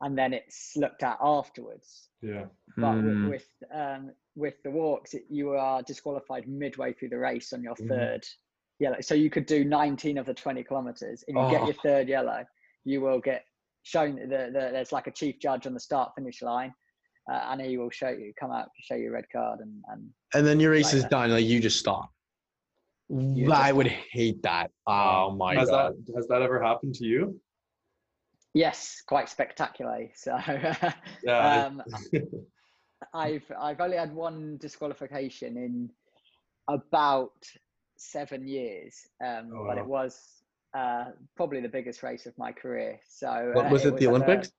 and 0.00 0.16
then 0.16 0.32
it's 0.32 0.72
looked 0.76 1.02
at 1.02 1.18
afterwards. 1.22 2.08
Yeah. 2.22 2.46
But 2.78 2.94
mm. 2.94 3.28
with 3.28 3.42
with, 3.60 3.78
um, 3.78 4.12
with 4.36 4.54
the 4.64 4.70
walks, 4.70 5.12
it, 5.12 5.24
you 5.28 5.50
are 5.50 5.82
disqualified 5.82 6.48
midway 6.48 6.94
through 6.94 7.10
the 7.10 7.18
race 7.18 7.52
on 7.52 7.62
your 7.62 7.74
mm. 7.74 7.88
third 7.88 8.24
yellow. 8.78 9.02
So 9.02 9.14
you 9.14 9.28
could 9.28 9.44
do 9.44 9.64
19 9.64 10.16
of 10.16 10.24
the 10.24 10.34
20 10.34 10.64
kilometers. 10.64 11.24
If 11.28 11.34
you 11.34 11.40
oh. 11.40 11.50
get 11.50 11.64
your 11.64 11.74
third 11.74 12.08
yellow, 12.08 12.44
you 12.84 13.02
will 13.02 13.20
get 13.20 13.44
shown 13.84 14.16
that 14.28 14.52
the, 14.52 14.70
there's 14.72 14.92
like 14.92 15.06
a 15.06 15.12
chief 15.12 15.38
judge 15.38 15.66
on 15.66 15.74
the 15.74 15.80
start 15.80 16.12
finish 16.16 16.42
line. 16.42 16.74
Uh, 17.32 17.40
and 17.50 17.60
he 17.62 17.78
will 17.78 17.90
show 17.90 18.10
you, 18.10 18.34
come 18.38 18.50
out, 18.50 18.68
show 18.80 18.94
you 18.94 19.08
a 19.08 19.12
red 19.12 19.24
card, 19.32 19.60
and 19.60 19.82
and, 19.88 20.10
and 20.34 20.46
then 20.46 20.60
your 20.60 20.72
race 20.72 20.86
like 20.86 20.94
is 20.94 21.02
that. 21.02 21.10
done. 21.10 21.30
Like 21.30 21.46
you 21.46 21.58
just 21.58 21.78
stop. 21.78 22.10
You 23.08 23.50
I 23.50 23.68
just 23.68 23.76
would 23.76 23.86
stop. 23.86 23.98
hate 24.10 24.42
that. 24.42 24.70
Oh 24.86 25.30
my 25.30 25.54
has 25.54 25.70
god! 25.70 25.94
That, 26.06 26.16
has 26.16 26.28
that 26.28 26.42
ever 26.42 26.62
happened 26.62 26.94
to 26.96 27.06
you? 27.06 27.40
Yes, 28.52 29.02
quite 29.06 29.30
spectacularly. 29.30 30.12
So, 30.14 30.38
yeah. 31.24 31.66
um, 31.66 31.82
I've 33.14 33.50
I've 33.58 33.80
only 33.80 33.96
had 33.96 34.14
one 34.14 34.58
disqualification 34.58 35.56
in 35.56 35.90
about 36.68 37.32
seven 37.96 38.46
years, 38.46 38.94
um, 39.24 39.50
oh, 39.56 39.64
but 39.66 39.78
it 39.78 39.86
was 39.86 40.43
uh, 40.74 41.04
probably 41.36 41.60
the 41.60 41.68
biggest 41.68 42.02
race 42.02 42.26
of 42.26 42.36
my 42.36 42.52
career. 42.52 42.98
So 43.08 43.50
what, 43.54 43.70
was 43.70 43.84
uh, 43.84 43.88
it, 43.88 43.94
it, 43.94 44.00
the 44.00 44.06
was 44.08 44.22
Olympics? 44.22 44.48
A, 44.48 44.52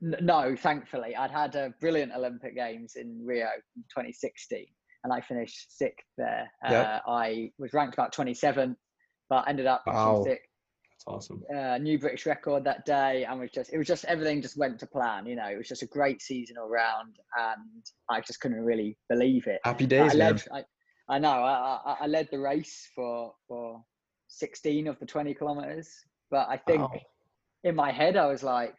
no, 0.00 0.54
thankfully, 0.54 1.16
I'd 1.16 1.30
had 1.30 1.56
a 1.56 1.74
brilliant 1.80 2.12
Olympic 2.14 2.54
Games 2.54 2.94
in 2.96 3.20
Rio 3.24 3.48
in 3.76 3.82
2016, 3.90 4.66
and 5.04 5.12
I 5.12 5.20
finished 5.20 5.76
sixth 5.76 6.06
there. 6.16 6.48
Yep. 6.68 6.86
Uh, 6.86 7.10
I 7.10 7.50
was 7.58 7.72
ranked 7.72 7.94
about 7.94 8.12
27, 8.12 8.76
but 9.28 9.48
ended 9.48 9.66
up 9.66 9.82
wow. 9.86 10.22
sixth. 10.24 10.44
That's 10.92 11.04
awesome. 11.06 11.42
Uh, 11.54 11.78
new 11.78 11.98
British 11.98 12.26
record 12.26 12.64
that 12.64 12.84
day, 12.84 13.24
and 13.24 13.40
was 13.40 13.50
just 13.50 13.72
it 13.72 13.78
was 13.78 13.86
just 13.86 14.04
everything 14.04 14.42
just 14.42 14.56
went 14.56 14.78
to 14.80 14.86
plan. 14.86 15.26
You 15.26 15.36
know, 15.36 15.46
it 15.46 15.56
was 15.56 15.68
just 15.68 15.82
a 15.82 15.86
great 15.86 16.22
season 16.22 16.56
all 16.58 16.68
round, 16.68 17.16
and 17.36 17.84
I 18.08 18.20
just 18.20 18.40
couldn't 18.40 18.60
really 18.60 18.96
believe 19.08 19.46
it. 19.46 19.60
Happy 19.64 19.86
days, 19.86 20.12
I 20.12 20.14
led, 20.14 20.42
I, 20.52 20.64
I 21.08 21.18
know. 21.18 21.30
I, 21.30 21.80
I, 21.84 21.96
I 22.02 22.06
led 22.06 22.28
the 22.30 22.38
race 22.38 22.88
for 22.94 23.32
for 23.48 23.82
16 24.28 24.86
of 24.86 24.98
the 24.98 25.06
20 25.06 25.34
kilometers. 25.34 25.90
But 26.30 26.48
I 26.48 26.56
think 26.56 26.88
in 27.64 27.74
my 27.74 27.90
head, 27.90 28.16
I 28.16 28.26
was 28.26 28.42
like, 28.42 28.76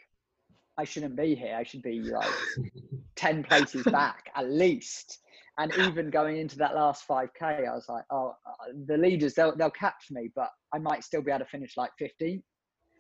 I 0.78 0.84
shouldn't 0.84 1.16
be 1.16 1.36
here. 1.36 1.56
I 1.56 1.64
should 1.64 1.82
be 1.82 2.02
like 2.02 2.30
10 3.16 3.44
places 3.44 3.84
back 3.84 4.30
at 4.36 4.50
least. 4.50 5.20
And 5.58 5.74
even 5.74 6.10
going 6.10 6.38
into 6.38 6.58
that 6.60 6.74
last 6.74 7.06
5K, 7.06 7.68
I 7.68 7.76
was 7.76 7.90
like, 7.90 8.06
oh, 8.12 8.34
uh, 8.46 8.72
the 8.86 8.98
leaders, 8.98 9.34
they'll, 9.34 9.54
they'll 9.56 9.70
catch 9.70 10.06
me, 10.10 10.32
but 10.34 10.48
I 10.74 10.80
might 10.80 11.04
still 11.04 11.22
be 11.22 11.32
able 11.32 11.40
to 11.40 11.52
finish 11.52 11.76
like 11.76 11.92
15. 12.00 12.42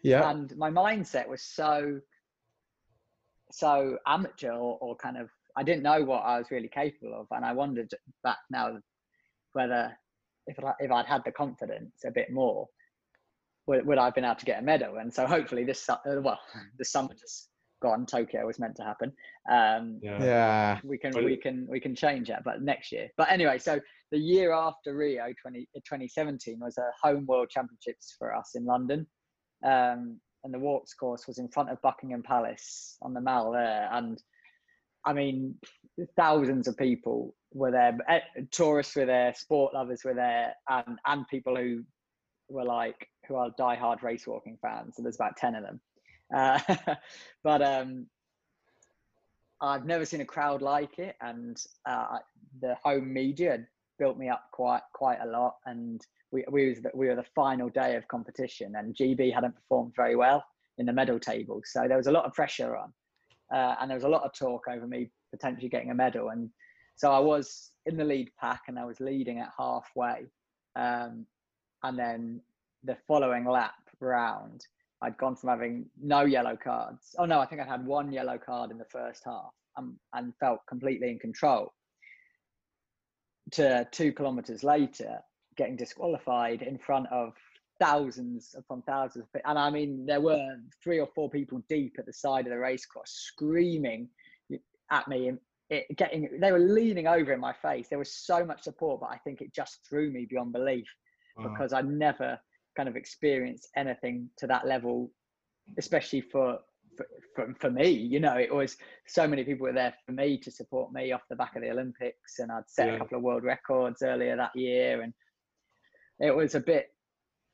Yeah. 0.03 0.29
And 0.29 0.53
my 0.57 0.69
mindset 0.69 1.25
was 1.25 1.41
so, 1.41 2.01
so 3.49 3.97
amateur 4.05 4.51
or, 4.51 4.77
or 4.81 4.97
kind 4.97 5.15
of 5.17 5.29
I 5.59 5.63
didn't 5.63 5.83
know 5.83 6.03
what 6.03 6.19
I 6.19 6.38
was 6.38 6.51
really 6.51 6.69
capable 6.69 7.19
of, 7.19 7.27
and 7.31 7.43
I 7.43 7.51
wondered 7.51 7.91
back 8.23 8.38
now 8.49 8.77
whether 9.53 9.91
if 10.49 10.63
I, 10.63 10.73
if 10.79 10.91
I'd 10.91 11.05
had 11.05 11.21
the 11.25 11.31
confidence 11.31 11.93
a 12.05 12.12
bit 12.12 12.31
more, 12.31 12.67
would, 13.67 13.85
would 13.85 13.97
I 13.97 14.05
have 14.05 14.15
been 14.15 14.25
able 14.25 14.35
to 14.35 14.45
get 14.45 14.59
a 14.59 14.63
medal? 14.63 14.97
And 14.97 15.13
so 15.13 15.25
hopefully 15.25 15.63
this 15.63 15.88
uh, 15.89 15.97
well 16.05 16.39
the 16.77 16.85
summer 16.85 17.13
just 17.13 17.49
gone. 17.81 18.05
Tokyo 18.05 18.45
was 18.45 18.59
meant 18.59 18.75
to 18.75 18.83
happen. 18.83 19.12
Um, 19.49 19.99
yeah. 20.01 20.23
yeah. 20.23 20.79
we 20.83 20.97
can 20.97 21.23
we 21.23 21.38
can 21.38 21.67
we 21.69 21.79
can 21.79 21.95
change 21.95 22.27
that, 22.27 22.43
but 22.43 22.62
next 22.62 22.91
year. 22.91 23.09
But 23.17 23.31
anyway, 23.31 23.57
so 23.57 23.79
the 24.12 24.17
year 24.17 24.51
after 24.51 24.95
Rio 24.95 25.27
20, 25.41 25.67
2017 25.75 26.59
was 26.59 26.77
a 26.77 26.89
home 27.01 27.25
World 27.25 27.49
Championships 27.49 28.15
for 28.17 28.35
us 28.35 28.51
in 28.55 28.65
London. 28.65 29.07
Um, 29.63 30.19
and 30.43 30.53
the 30.53 30.59
walks 30.59 30.93
course 30.93 31.27
was 31.27 31.38
in 31.38 31.49
front 31.49 31.69
of 31.69 31.81
Buckingham 31.81 32.23
Palace 32.23 32.97
on 33.01 33.13
the 33.13 33.21
Mall 33.21 33.51
there. 33.51 33.89
And 33.91 34.21
I 35.05 35.13
mean, 35.13 35.55
thousands 36.15 36.67
of 36.67 36.77
people 36.77 37.35
were 37.53 37.71
there. 37.71 37.97
Eh, 38.07 38.19
tourists 38.51 38.95
were 38.95 39.05
there, 39.05 39.33
sport 39.33 39.73
lovers 39.73 40.03
were 40.03 40.13
there, 40.13 40.53
and 40.69 40.99
and 41.05 41.27
people 41.27 41.55
who 41.55 41.83
were 42.49 42.65
like 42.65 43.07
who 43.27 43.35
are 43.35 43.51
die-hard 43.57 44.01
race 44.03 44.25
walking 44.25 44.57
fans. 44.62 44.95
So 44.95 45.03
there's 45.03 45.15
about 45.15 45.38
ten 45.38 45.55
of 45.55 45.63
them. 45.63 45.81
Uh, 46.33 46.59
but 47.43 47.62
um, 47.62 48.07
I've 49.62 49.85
never 49.85 50.05
seen 50.05 50.21
a 50.21 50.25
crowd 50.25 50.62
like 50.62 50.99
it, 50.99 51.15
and 51.21 51.62
uh, 51.85 52.19
the 52.62 52.75
home 52.83 53.12
media 53.12 53.65
built 53.97 54.17
me 54.17 54.29
up 54.29 54.45
quite 54.51 54.81
quite 54.93 55.19
a 55.21 55.27
lot. 55.27 55.55
And 55.65 56.05
we 56.31 56.45
we 56.49 56.69
was 56.69 56.81
the, 56.81 56.91
we 56.93 57.07
were 57.07 57.15
the 57.15 57.25
final 57.35 57.69
day 57.69 57.95
of 57.95 58.07
competition, 58.07 58.75
and 58.75 58.95
GB 58.95 59.33
hadn't 59.33 59.55
performed 59.55 59.93
very 59.95 60.15
well 60.15 60.43
in 60.77 60.85
the 60.85 60.93
medal 60.93 61.19
table, 61.19 61.62
so 61.65 61.88
there 61.88 61.97
was 61.97 62.07
a 62.07 62.12
lot 62.12 62.23
of 62.23 62.33
pressure 62.33 62.77
on, 62.77 62.93
uh, 63.53 63.75
and 63.81 63.89
there 63.89 63.97
was 63.97 64.05
a 64.05 64.09
lot 64.09 64.23
of 64.23 64.33
talk 64.33 64.63
over 64.69 64.88
me 64.88 65.12
potentially 65.31 65.69
getting 65.69 65.91
a 65.91 65.95
medal. 65.95 66.29
And 66.29 66.49
so 66.95 67.11
I 67.11 67.19
was 67.19 67.71
in 67.85 67.97
the 67.97 68.03
lead 68.03 68.29
pack, 68.39 68.63
and 68.67 68.77
I 68.77 68.85
was 68.85 68.99
leading 68.99 69.39
at 69.39 69.51
halfway, 69.57 70.27
um, 70.75 71.25
and 71.83 71.97
then 71.97 72.41
the 72.83 72.97
following 73.07 73.45
lap 73.45 73.73
round, 73.99 74.65
I'd 75.01 75.17
gone 75.17 75.35
from 75.35 75.49
having 75.49 75.85
no 76.01 76.21
yellow 76.21 76.57
cards. 76.61 77.15
Oh 77.17 77.25
no, 77.25 77.39
I 77.39 77.45
think 77.45 77.61
I'd 77.61 77.67
had 77.67 77.85
one 77.85 78.11
yellow 78.11 78.37
card 78.37 78.71
in 78.71 78.77
the 78.77 78.85
first 78.85 79.23
half, 79.25 79.51
and, 79.77 79.95
and 80.13 80.33
felt 80.39 80.59
completely 80.67 81.09
in 81.09 81.19
control. 81.19 81.73
To 83.53 83.87
two 83.91 84.11
kilometers 84.11 84.63
later, 84.63 85.19
getting 85.57 85.75
disqualified 85.75 86.61
in 86.61 86.77
front 86.77 87.07
of 87.11 87.33
thousands 87.79 88.55
upon 88.57 88.81
thousands 88.83 89.25
and 89.45 89.57
I 89.57 89.69
mean 89.69 90.05
there 90.05 90.21
were 90.21 90.57
three 90.83 90.99
or 90.99 91.07
four 91.15 91.29
people 91.29 91.63
deep 91.69 91.95
at 91.97 92.05
the 92.05 92.13
side 92.13 92.45
of 92.45 92.51
the 92.51 92.57
race 92.57 92.85
course 92.85 93.11
screaming 93.11 94.09
at 94.91 95.08
me 95.08 95.28
and 95.30 95.39
it, 95.69 95.86
getting 95.97 96.30
they 96.39 96.52
were 96.52 96.60
leaning 96.60 97.08
over 97.08 97.32
in 97.32 97.39
my 97.39 97.54
face 97.54 97.88
there 97.89 97.99
was 97.99 98.12
so 98.12 98.43
much 98.43 98.63
support 98.63 99.02
but 99.02 99.12
I 99.12 99.17
think 99.17 99.41
it 99.41 99.54
just 99.54 99.80
threw 99.88 100.12
me 100.12 100.25
beyond 100.30 100.52
belief 100.52 100.88
because 101.41 101.71
I 101.71 101.82
never 101.82 102.38
kind 102.75 102.89
of 102.89 102.97
experienced 102.97 103.69
anything 103.78 104.30
to 104.38 104.47
that 104.47 104.67
level 104.67 105.12
especially 105.78 106.21
for 106.21 106.60
for, 107.34 107.56
for 107.62 107.71
me, 107.71 107.89
you 107.91 108.19
know, 108.19 108.36
it 108.36 108.54
was 108.54 108.75
so 109.08 109.25
many 109.25 109.45
people 109.45 109.67
were 109.67 109.71
there 109.71 109.93
for 110.06 110.12
me 110.12 110.38
to 110.39 110.52
support 110.52 110.91
me 110.91 111.13
off 111.13 111.21
the 111.30 111.36
back 111.36 111.56
of 111.56 111.62
the 111.62 111.69
Olympics, 111.69 112.39
and 112.39 112.52
I'd 112.52 112.67
set 112.67 112.88
yeah. 112.88 112.95
a 112.95 112.97
couple 112.97 113.17
of 113.17 113.23
world 113.23 113.43
records 113.43 114.02
earlier 114.02 114.36
that 114.36 114.54
year, 114.54 115.02
and 115.02 115.13
it 116.19 116.36
was 116.36 116.56
a 116.56 116.60
bit 116.60 116.88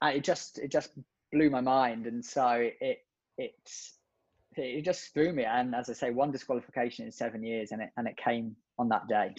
it 0.04 0.24
just 0.24 0.60
it 0.60 0.72
just 0.72 0.92
blew 1.32 1.50
my 1.50 1.62
mind 1.62 2.06
and 2.06 2.24
so 2.24 2.70
it 2.82 3.00
it 3.38 3.54
it 4.58 4.84
just 4.84 5.14
threw 5.14 5.34
me. 5.34 5.44
And 5.44 5.76
as 5.76 5.90
i 5.90 5.94
say 5.94 6.12
one 6.12 6.32
disqualification 6.32 7.06
in 7.06 7.12
seven 7.12 7.44
years 7.44 7.72
and 7.72 7.82
it 7.82 7.90
and 7.98 8.08
it 8.08 8.18
came 8.18 8.56
on 8.78 8.90
that 8.90 9.08
day. 9.08 9.34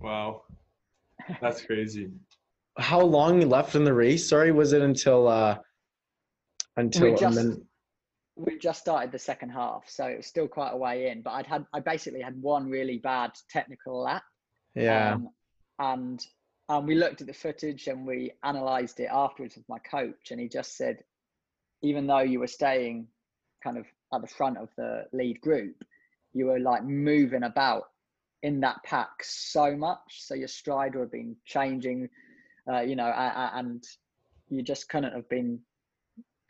Wow. 0.00 0.42
That's 1.40 1.62
crazy. 1.66 2.10
How 2.78 3.00
long 3.00 3.40
left 3.40 3.74
in 3.74 3.84
the 3.84 3.94
race? 3.94 4.28
Sorry 4.28 4.52
was 4.52 4.72
it 4.72 4.82
until 4.82 5.28
uh 5.28 5.58
until 6.76 7.10
we 7.10 7.16
just, 7.16 7.48
we 8.36 8.58
just 8.58 8.80
started 8.80 9.10
the 9.10 9.18
second 9.18 9.48
half 9.48 9.84
so 9.88 10.04
it 10.04 10.18
was 10.18 10.26
still 10.26 10.46
quite 10.48 10.72
a 10.72 10.76
way 10.76 11.08
in. 11.10 11.22
But 11.22 11.30
i'd 11.32 11.46
had 11.46 11.66
i 11.72 11.80
basically 11.80 12.20
had 12.20 12.40
one 12.40 12.68
really 12.68 12.98
bad 12.98 13.32
technical 13.50 14.02
lap. 14.02 14.22
Yeah. 14.74 15.14
Um, 15.14 15.30
and 15.78 16.26
and 16.68 16.86
we 16.86 16.96
looked 16.96 17.20
at 17.20 17.26
the 17.26 17.32
footage 17.32 17.86
and 17.86 18.06
we 18.06 18.32
analyzed 18.42 19.00
it 19.00 19.08
afterwards 19.12 19.56
with 19.56 19.68
my 19.68 19.78
coach 19.78 20.30
and 20.30 20.40
he 20.40 20.48
just 20.48 20.76
said 20.76 20.98
even 21.82 22.06
though 22.06 22.20
you 22.20 22.40
were 22.40 22.46
staying 22.46 23.06
kind 23.62 23.78
of 23.78 23.86
at 24.14 24.20
the 24.20 24.26
front 24.26 24.58
of 24.58 24.68
the 24.76 25.04
lead 25.12 25.40
group 25.40 25.74
you 26.32 26.46
were 26.46 26.60
like 26.60 26.84
moving 26.84 27.42
about 27.42 27.84
in 28.42 28.60
that 28.60 28.76
pack 28.84 29.08
so 29.22 29.76
much 29.76 29.98
so 30.18 30.34
your 30.34 30.48
stride 30.48 30.94
would 30.94 31.02
have 31.02 31.12
been 31.12 31.36
changing 31.44 32.08
uh, 32.70 32.80
you 32.80 32.96
know 32.96 33.10
and 33.54 33.84
you 34.48 34.62
just 34.62 34.88
couldn't 34.88 35.12
have 35.12 35.28
been 35.28 35.58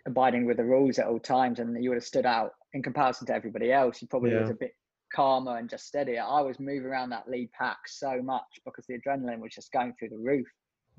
abiding 0.07 0.47
with 0.47 0.57
the 0.57 0.65
rules 0.65 0.99
at 0.99 1.07
all 1.07 1.19
times 1.19 1.59
and 1.59 1.83
you 1.83 1.91
would 1.91 1.97
have 1.97 2.05
stood 2.05 2.27
out 2.27 2.53
in 2.75 2.83
comparison 2.83 3.27
to 3.27 3.35
everybody 3.35 3.73
else 3.73 4.03
you 4.03 4.09
probably 4.09 4.33
yeah. 4.33 4.41
was 4.41 4.51
a 4.51 4.55
bit 4.55 4.73
calmer 5.15 5.59
and 5.59 5.71
just 5.71 5.87
steadier. 5.87 6.23
I 6.23 6.41
was 6.41 6.59
moving 6.59 6.87
around 6.87 7.11
that 7.11 7.29
lead 7.29 7.51
pack 7.53 7.79
so 7.87 8.21
much 8.23 8.61
because 8.65 8.87
the 8.87 8.99
adrenaline 8.99 9.41
was 9.41 9.55
just 9.55 9.73
going 9.73 9.95
through 9.99 10.11
the 10.11 10.19
roof. 10.19 10.47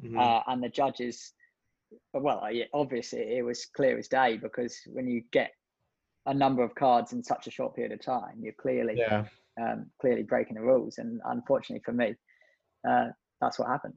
Mm-hmm. 0.04 0.18
Uh, 0.18 0.42
and 0.48 0.64
the 0.64 0.70
judges, 0.70 1.34
well, 2.14 2.48
obviously 2.74 3.38
it 3.38 3.44
was 3.44 3.66
clear 3.66 3.98
as 3.98 4.08
day 4.08 4.38
because 4.38 4.78
when 4.88 5.08
you 5.08 5.24
get 5.32 5.52
a 6.28 6.34
number 6.34 6.64
of 6.64 6.76
cards 6.76 7.14
in 7.14 7.24
such 7.24 7.48
a 7.48 7.52
short 7.52 7.76
period 7.76 7.94
of 7.94 8.02
time, 8.04 8.36
you're 8.40 8.54
clearly 8.54 8.96
yeah. 8.98 9.26
um, 9.60 9.88
clearly 10.00 10.24
breaking 10.24 10.56
the 10.56 10.62
rules. 10.62 11.00
And 11.00 11.20
unfortunately 11.26 11.82
for 11.84 11.94
me, 11.94 12.14
uh, 12.88 13.08
that's 13.42 13.58
what 13.58 13.68
happened. 13.68 13.96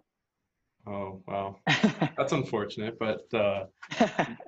Oh 0.86 1.20
wow, 1.26 1.56
that's 2.16 2.32
unfortunate. 2.32 2.98
But 2.98 3.22
uh, 3.34 3.66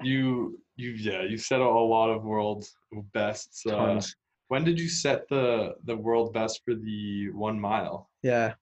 you 0.02 0.58
you 0.76 0.90
yeah 0.92 1.22
you 1.22 1.36
set 1.36 1.60
a 1.60 1.68
lot 1.68 2.08
of 2.08 2.24
world 2.24 2.64
bests. 3.12 3.66
Uh, 3.66 4.00
when 4.48 4.64
did 4.64 4.80
you 4.80 4.88
set 4.88 5.28
the 5.28 5.74
the 5.84 5.96
world 5.96 6.32
best 6.32 6.62
for 6.64 6.74
the 6.74 7.30
one 7.32 7.60
mile? 7.60 8.08
Yeah. 8.22 8.54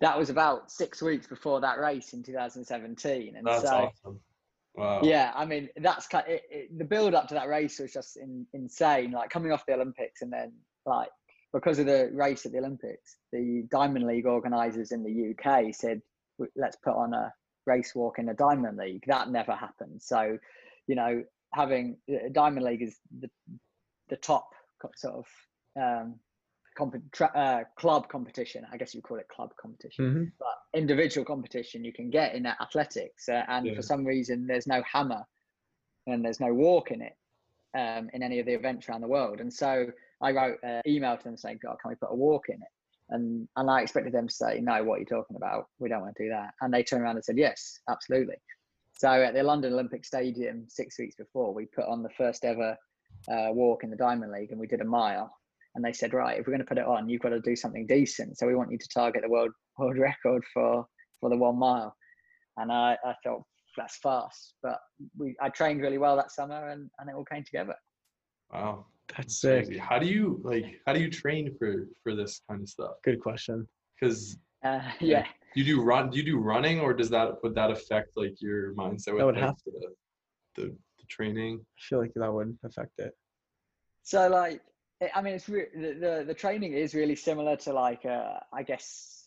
That 0.00 0.18
was 0.18 0.28
about 0.28 0.70
six 0.70 1.00
weeks 1.00 1.26
before 1.26 1.58
that 1.62 1.78
race 1.78 2.12
in 2.12 2.22
2017, 2.22 3.34
and 3.34 3.46
that's 3.46 3.62
so, 3.62 3.68
awesome. 3.68 4.20
Wow. 4.76 5.00
Yeah, 5.02 5.32
I 5.34 5.44
mean 5.44 5.68
that's 5.76 6.06
kind 6.06 6.26
of, 6.26 6.32
it, 6.32 6.42
it, 6.50 6.78
the 6.78 6.84
build 6.84 7.14
up 7.14 7.28
to 7.28 7.34
that 7.34 7.48
race 7.48 7.78
was 7.78 7.92
just 7.92 8.16
in, 8.16 8.46
insane. 8.52 9.10
Like 9.10 9.30
coming 9.30 9.52
off 9.52 9.64
the 9.66 9.74
Olympics, 9.74 10.22
and 10.22 10.32
then 10.32 10.52
like 10.84 11.08
because 11.52 11.78
of 11.78 11.86
the 11.86 12.10
race 12.12 12.44
at 12.44 12.52
the 12.52 12.58
Olympics, 12.58 13.16
the 13.32 13.66
Diamond 13.70 14.06
League 14.06 14.26
organisers 14.26 14.92
in 14.92 15.02
the 15.02 15.30
UK 15.30 15.74
said, 15.74 16.02
"Let's 16.54 16.76
put 16.76 16.94
on 16.94 17.14
a 17.14 17.32
race 17.64 17.94
walk 17.94 18.18
in 18.18 18.26
the 18.26 18.34
Diamond 18.34 18.76
League." 18.76 19.04
That 19.06 19.30
never 19.30 19.52
happened. 19.52 20.02
So, 20.02 20.38
you 20.86 20.94
know, 20.94 21.24
having 21.54 21.96
uh, 22.10 22.28
Diamond 22.32 22.66
League 22.66 22.82
is 22.82 22.98
the 23.20 23.30
the 24.08 24.16
top 24.16 24.50
sort 24.96 25.14
of 25.14 25.26
um, 25.80 26.20
comp- 26.76 27.12
tra- 27.12 27.32
uh, 27.34 27.64
club 27.78 28.08
competition. 28.08 28.66
I 28.72 28.76
guess 28.76 28.94
you 28.94 29.02
call 29.02 29.18
it 29.18 29.28
club 29.28 29.50
competition, 29.60 30.04
mm-hmm. 30.04 30.24
but 30.38 30.78
individual 30.78 31.24
competition 31.24 31.84
you 31.84 31.92
can 31.92 32.10
get 32.10 32.34
in 32.34 32.46
athletics. 32.46 33.28
Uh, 33.28 33.42
and 33.48 33.66
yeah. 33.66 33.74
for 33.74 33.82
some 33.82 34.04
reason, 34.04 34.46
there's 34.46 34.66
no 34.66 34.82
hammer 34.90 35.24
and 36.06 36.24
there's 36.24 36.40
no 36.40 36.52
walk 36.52 36.90
in 36.90 37.02
it 37.02 37.16
um, 37.76 38.08
in 38.12 38.22
any 38.22 38.38
of 38.38 38.46
the 38.46 38.52
events 38.52 38.88
around 38.88 39.00
the 39.00 39.08
world. 39.08 39.40
And 39.40 39.52
so 39.52 39.86
I 40.20 40.32
wrote 40.32 40.58
an 40.62 40.82
email 40.86 41.16
to 41.16 41.24
them 41.24 41.36
saying, 41.36 41.60
"God, 41.62 41.76
can 41.80 41.90
we 41.90 41.96
put 41.96 42.12
a 42.12 42.16
walk 42.16 42.48
in 42.48 42.56
it?" 42.56 42.68
And 43.10 43.48
and 43.56 43.70
I 43.70 43.82
expected 43.82 44.12
them 44.12 44.28
to 44.28 44.34
say, 44.34 44.60
"No, 44.60 44.82
what 44.84 44.96
are 44.96 45.00
you 45.00 45.06
talking 45.06 45.36
about? 45.36 45.68
We 45.78 45.88
don't 45.88 46.02
want 46.02 46.16
to 46.16 46.24
do 46.24 46.30
that." 46.30 46.54
And 46.60 46.72
they 46.72 46.82
turned 46.82 47.02
around 47.02 47.16
and 47.16 47.24
said, 47.24 47.38
"Yes, 47.38 47.80
absolutely." 47.88 48.36
So 48.98 49.10
at 49.10 49.34
the 49.34 49.42
London 49.42 49.74
Olympic 49.74 50.04
Stadium 50.04 50.64
six 50.68 50.98
weeks 50.98 51.16
before, 51.16 51.52
we 51.52 51.66
put 51.66 51.84
on 51.84 52.02
the 52.02 52.08
first 52.16 52.44
ever 52.44 52.76
uh, 53.28 53.48
walk 53.50 53.84
in 53.84 53.90
the 53.90 53.96
Diamond 53.96 54.32
League, 54.32 54.50
and 54.52 54.60
we 54.60 54.66
did 54.66 54.80
a 54.80 54.84
mile. 54.84 55.36
And 55.76 55.84
they 55.84 55.92
said, 55.92 56.14
right, 56.14 56.40
if 56.40 56.46
we're 56.46 56.54
going 56.54 56.60
to 56.60 56.66
put 56.66 56.78
it 56.78 56.86
on, 56.86 57.06
you've 57.06 57.20
got 57.20 57.28
to 57.28 57.40
do 57.40 57.54
something 57.54 57.86
decent. 57.86 58.38
So 58.38 58.46
we 58.46 58.56
want 58.56 58.72
you 58.72 58.78
to 58.78 58.88
target 58.88 59.22
the 59.22 59.28
world 59.28 59.52
world 59.78 59.98
record 59.98 60.42
for 60.52 60.86
for 61.20 61.30
the 61.30 61.36
one 61.36 61.58
mile. 61.58 61.94
And 62.56 62.72
I, 62.72 62.96
I 63.04 63.14
thought 63.22 63.42
that's 63.76 63.98
fast, 63.98 64.54
but 64.62 64.78
we 65.18 65.36
I 65.40 65.50
trained 65.50 65.82
really 65.82 65.98
well 65.98 66.16
that 66.16 66.32
summer, 66.32 66.70
and 66.70 66.90
and 66.98 67.10
it 67.10 67.14
all 67.14 67.26
came 67.26 67.44
together. 67.44 67.74
Wow, 68.52 68.86
that's 69.14 69.38
sick. 69.38 69.76
How 69.78 69.98
do 69.98 70.06
you 70.06 70.40
like? 70.42 70.80
How 70.86 70.94
do 70.94 71.00
you 71.00 71.10
train 71.10 71.54
for 71.58 71.86
for 72.02 72.16
this 72.16 72.40
kind 72.48 72.62
of 72.62 72.68
stuff? 72.70 72.92
Good 73.04 73.20
question. 73.20 73.68
Because 74.00 74.38
uh, 74.64 74.80
yeah. 74.98 75.26
You 75.54 75.64
do 75.64 75.82
run? 75.82 76.08
Do 76.08 76.16
you 76.16 76.22
do 76.22 76.38
running, 76.38 76.80
or 76.80 76.94
does 76.94 77.10
that 77.10 77.42
would 77.42 77.54
that 77.54 77.70
affect 77.70 78.10
like 78.16 78.40
your 78.40 78.74
mindset? 78.74 79.12
With, 79.12 79.18
that 79.18 79.26
would 79.26 79.34
like, 79.34 79.44
have 79.44 79.56
to. 79.64 79.70
The, 80.56 80.62
the 80.68 81.04
training? 81.10 81.60
I 81.60 81.80
feel 81.86 81.98
like 81.98 82.12
that 82.14 82.32
would 82.32 82.56
affect 82.64 82.98
it. 82.98 83.12
So 84.02 84.28
like, 84.28 84.62
I 85.14 85.20
mean, 85.20 85.34
it's 85.34 85.48
re- 85.48 85.66
the, 85.74 85.92
the, 85.94 86.24
the 86.28 86.34
training 86.34 86.72
is 86.72 86.94
really 86.94 87.16
similar 87.16 87.56
to 87.56 87.72
like, 87.72 88.04
uh, 88.06 88.38
I 88.52 88.62
guess 88.62 89.24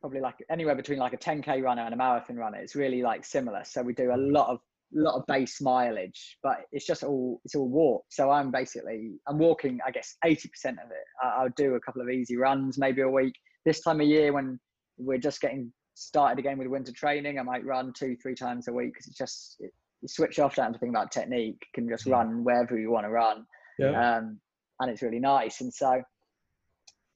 probably 0.00 0.20
like 0.20 0.34
anywhere 0.50 0.74
between 0.74 0.98
like 0.98 1.12
a 1.12 1.16
10k 1.16 1.62
runner 1.62 1.82
and 1.82 1.94
a 1.94 1.96
marathon 1.96 2.36
runner. 2.36 2.58
It's 2.58 2.74
really 2.74 3.02
like 3.02 3.24
similar. 3.24 3.62
So 3.64 3.82
we 3.82 3.94
do 3.94 4.12
a 4.12 4.16
lot 4.16 4.48
of 4.48 4.58
lot 4.94 5.16
of 5.16 5.26
base 5.26 5.60
mileage, 5.60 6.38
but 6.42 6.58
it's 6.72 6.86
just 6.86 7.02
all 7.02 7.40
it's 7.44 7.54
all 7.54 7.68
walk. 7.68 8.04
So 8.10 8.30
I'm 8.30 8.50
basically 8.50 9.12
I'm 9.26 9.38
walking. 9.38 9.78
I 9.86 9.90
guess 9.90 10.16
eighty 10.24 10.48
percent 10.48 10.78
of 10.84 10.90
it. 10.90 11.04
I, 11.22 11.44
will 11.44 11.50
do 11.56 11.74
a 11.74 11.80
couple 11.80 12.02
of 12.02 12.10
easy 12.10 12.36
runs, 12.36 12.78
maybe 12.78 13.02
a 13.02 13.08
week. 13.08 13.34
This 13.64 13.80
time 13.80 14.00
of 14.00 14.06
year, 14.06 14.32
when 14.32 14.58
we're 14.98 15.18
just 15.18 15.40
getting 15.40 15.72
started 15.94 16.38
again 16.38 16.58
with 16.58 16.66
winter 16.66 16.92
training, 16.92 17.38
I 17.38 17.42
might 17.42 17.64
run 17.64 17.92
two, 17.96 18.16
three 18.20 18.34
times 18.34 18.68
a 18.68 18.72
week 18.72 18.92
because 18.92 19.06
it's 19.06 19.18
just 19.18 19.56
it, 19.60 19.70
you 20.02 20.08
switch 20.08 20.38
off, 20.38 20.56
have 20.56 20.72
to 20.72 20.78
think 20.78 20.90
about 20.90 21.12
technique. 21.12 21.58
You 21.60 21.82
can 21.82 21.88
just 21.88 22.06
mm. 22.06 22.12
run 22.12 22.44
wherever 22.44 22.78
you 22.78 22.90
want 22.90 23.06
to 23.06 23.10
run, 23.10 23.46
yeah. 23.78 24.16
um, 24.16 24.40
and 24.82 24.90
it's 24.90 25.00
really 25.00 25.18
nice. 25.18 25.62
And 25.62 25.72
so, 25.72 26.02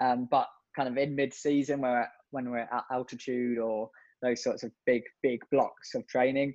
um, 0.03 0.27
but 0.31 0.47
kind 0.75 0.89
of 0.89 0.97
in 0.97 1.15
mid-season, 1.15 1.83
where 1.83 2.11
when 2.31 2.51
we're 2.51 2.61
at 2.61 2.85
altitude 2.91 3.59
or 3.59 3.91
those 4.23 4.43
sorts 4.43 4.63
of 4.63 4.71
big, 4.87 5.03
big 5.23 5.41
blocks 5.53 5.95
of 5.95 6.07
training, 6.07 6.55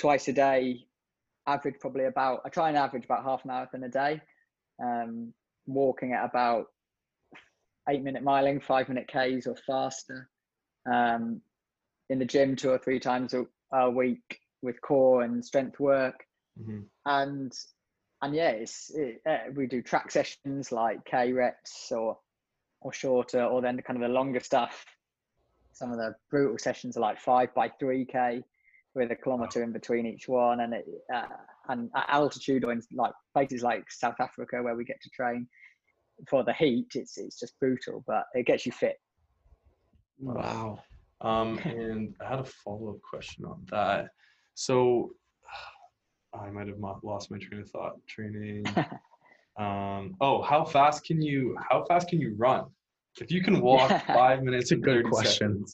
twice 0.00 0.26
a 0.26 0.32
day, 0.32 0.80
average 1.46 1.76
probably 1.80 2.06
about, 2.06 2.40
I 2.44 2.48
try 2.48 2.68
and 2.68 2.76
average 2.76 3.04
about 3.04 3.22
half 3.22 3.44
an 3.44 3.48
marathon 3.48 3.84
a 3.84 3.88
day, 3.88 4.20
um, 4.82 5.32
walking 5.66 6.12
at 6.12 6.24
about 6.24 6.66
eight 7.88 8.02
minute 8.02 8.24
miling, 8.24 8.60
five 8.60 8.88
minute 8.88 9.06
Ks 9.06 9.46
or 9.46 9.56
faster. 9.66 10.28
Um, 10.92 11.40
in 12.10 12.18
the 12.18 12.24
gym 12.24 12.54
two 12.54 12.70
or 12.70 12.78
three 12.78 13.00
times 13.00 13.32
a, 13.32 13.46
a 13.72 13.90
week 13.90 14.38
with 14.62 14.80
core 14.82 15.22
and 15.22 15.44
strength 15.44 15.80
work. 15.80 16.24
Mm-hmm. 16.60 16.80
And 17.06 17.52
and 18.24 18.34
yeah, 18.34 18.48
it's 18.48 18.90
it, 18.94 19.20
uh, 19.28 19.50
we 19.54 19.66
do 19.66 19.82
track 19.82 20.10
sessions 20.10 20.72
like 20.72 21.04
K 21.04 21.32
reps 21.32 21.92
or 21.92 22.18
or 22.80 22.92
shorter, 22.92 23.44
or 23.44 23.60
then 23.60 23.80
kind 23.82 24.02
of 24.02 24.08
the 24.08 24.14
longer 24.14 24.40
stuff. 24.40 24.84
Some 25.72 25.92
of 25.92 25.98
the 25.98 26.14
brutal 26.30 26.56
sessions 26.58 26.96
are 26.96 27.00
like 27.00 27.20
five 27.20 27.54
by 27.54 27.68
three 27.78 28.06
K 28.06 28.42
with 28.94 29.10
a 29.10 29.16
kilometer 29.16 29.62
in 29.62 29.72
between 29.72 30.06
each 30.06 30.26
one, 30.26 30.60
and 30.60 30.72
it, 30.72 30.86
uh, 31.14 31.26
and 31.68 31.90
at 31.94 32.06
altitude 32.08 32.64
or 32.64 32.72
in 32.72 32.80
like 32.92 33.12
places 33.34 33.62
like 33.62 33.84
South 33.90 34.18
Africa 34.18 34.62
where 34.62 34.74
we 34.74 34.84
get 34.84 35.02
to 35.02 35.10
train 35.10 35.46
for 36.26 36.44
the 36.44 36.54
heat, 36.54 36.88
it's 36.94 37.18
it's 37.18 37.38
just 37.38 37.58
brutal, 37.60 38.02
but 38.06 38.24
it 38.32 38.46
gets 38.46 38.64
you 38.64 38.72
fit. 38.72 38.96
Wow. 40.18 40.78
Um, 41.20 41.58
and 41.64 42.14
I 42.24 42.30
had 42.30 42.40
a 42.40 42.44
follow 42.44 42.90
up 42.90 43.02
question 43.02 43.44
on 43.44 43.66
that. 43.70 44.08
So 44.54 45.10
I 46.40 46.50
might 46.50 46.66
have 46.68 46.78
lost 47.02 47.30
my 47.30 47.38
train 47.38 47.60
of 47.60 47.70
thought. 47.70 47.94
Training. 48.06 48.64
um, 49.58 50.16
oh, 50.20 50.42
how 50.42 50.64
fast 50.64 51.04
can 51.04 51.22
you? 51.22 51.56
How 51.68 51.84
fast 51.84 52.08
can 52.08 52.20
you 52.20 52.34
run? 52.36 52.64
If 53.20 53.30
you 53.30 53.42
can 53.42 53.60
walk 53.60 53.90
five 54.06 54.42
minutes, 54.42 54.72
it's 54.72 54.72
a 54.72 54.76
good 54.76 55.04
question. 55.04 55.64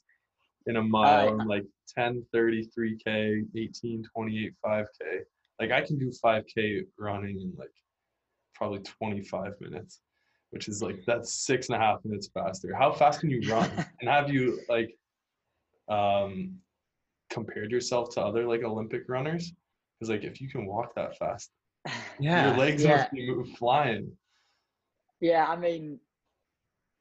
In 0.66 0.76
a 0.76 0.82
mile, 0.82 1.40
uh, 1.40 1.44
like 1.46 1.64
10, 1.96 2.24
33k, 2.34 3.46
18, 3.56 4.04
28, 4.14 4.52
5k. 4.64 4.84
Like 5.58 5.70
I 5.72 5.80
can 5.80 5.98
do 5.98 6.12
5k 6.22 6.86
running 6.98 7.40
in 7.40 7.52
like 7.58 7.70
probably 8.54 8.80
25 8.80 9.54
minutes, 9.60 10.00
which 10.50 10.68
is 10.68 10.82
like 10.82 11.02
that's 11.06 11.46
six 11.46 11.68
and 11.68 11.76
a 11.76 11.78
half 11.78 12.04
minutes 12.04 12.28
faster. 12.32 12.74
How 12.74 12.92
fast 12.92 13.20
can 13.20 13.30
you 13.30 13.40
run? 13.50 13.70
and 14.00 14.10
have 14.10 14.30
you 14.30 14.60
like 14.68 14.94
um 15.88 16.56
compared 17.30 17.70
yourself 17.70 18.14
to 18.14 18.20
other 18.20 18.46
like 18.46 18.62
Olympic 18.62 19.08
runners? 19.08 19.52
Because 20.00 20.10
like 20.10 20.24
if 20.24 20.40
you 20.40 20.48
can 20.48 20.66
walk 20.66 20.94
that 20.96 21.16
fast, 21.18 21.50
yeah, 22.18 22.48
your 22.48 22.56
legs 22.56 22.82
yeah. 22.82 22.96
must 22.96 23.12
be 23.12 23.54
flying. 23.58 24.10
Yeah, 25.20 25.46
I 25.46 25.56
mean, 25.56 26.00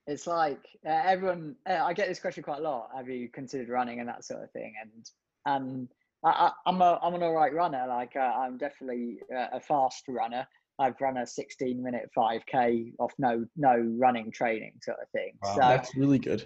it's 0.05 0.27
like 0.27 0.59
uh, 0.85 1.01
everyone. 1.05 1.55
Uh, 1.69 1.79
I 1.81 1.93
get 1.93 2.09
this 2.09 2.19
question 2.19 2.43
quite 2.43 2.59
a 2.59 2.63
lot. 2.63 2.89
Have 2.95 3.09
you 3.09 3.29
considered 3.29 3.69
running 3.69 3.99
and 3.99 4.09
that 4.09 4.25
sort 4.25 4.43
of 4.43 4.51
thing? 4.51 4.73
And 4.81 5.05
and 5.45 5.87
I, 6.25 6.51
am 6.65 6.81
a 6.81 6.99
I'm 7.01 7.13
an 7.13 7.23
all 7.23 7.33
right 7.33 7.53
runner. 7.53 7.85
Like 7.87 8.15
uh, 8.15 8.19
I'm 8.19 8.57
definitely 8.57 9.19
a 9.31 9.61
fast 9.61 10.03
runner. 10.09 10.45
I've 10.77 10.99
run 11.01 11.17
a 11.17 11.27
16 11.27 11.81
minute 11.83 12.09
5k 12.17 12.93
off 12.99 13.13
no 13.17 13.45
no 13.55 13.75
running 13.97 14.31
training 14.31 14.73
sort 14.81 14.97
of 15.01 15.09
thing. 15.11 15.33
Wow, 15.43 15.53
so 15.53 15.59
that's 15.59 15.95
really 15.95 16.19
good. 16.19 16.45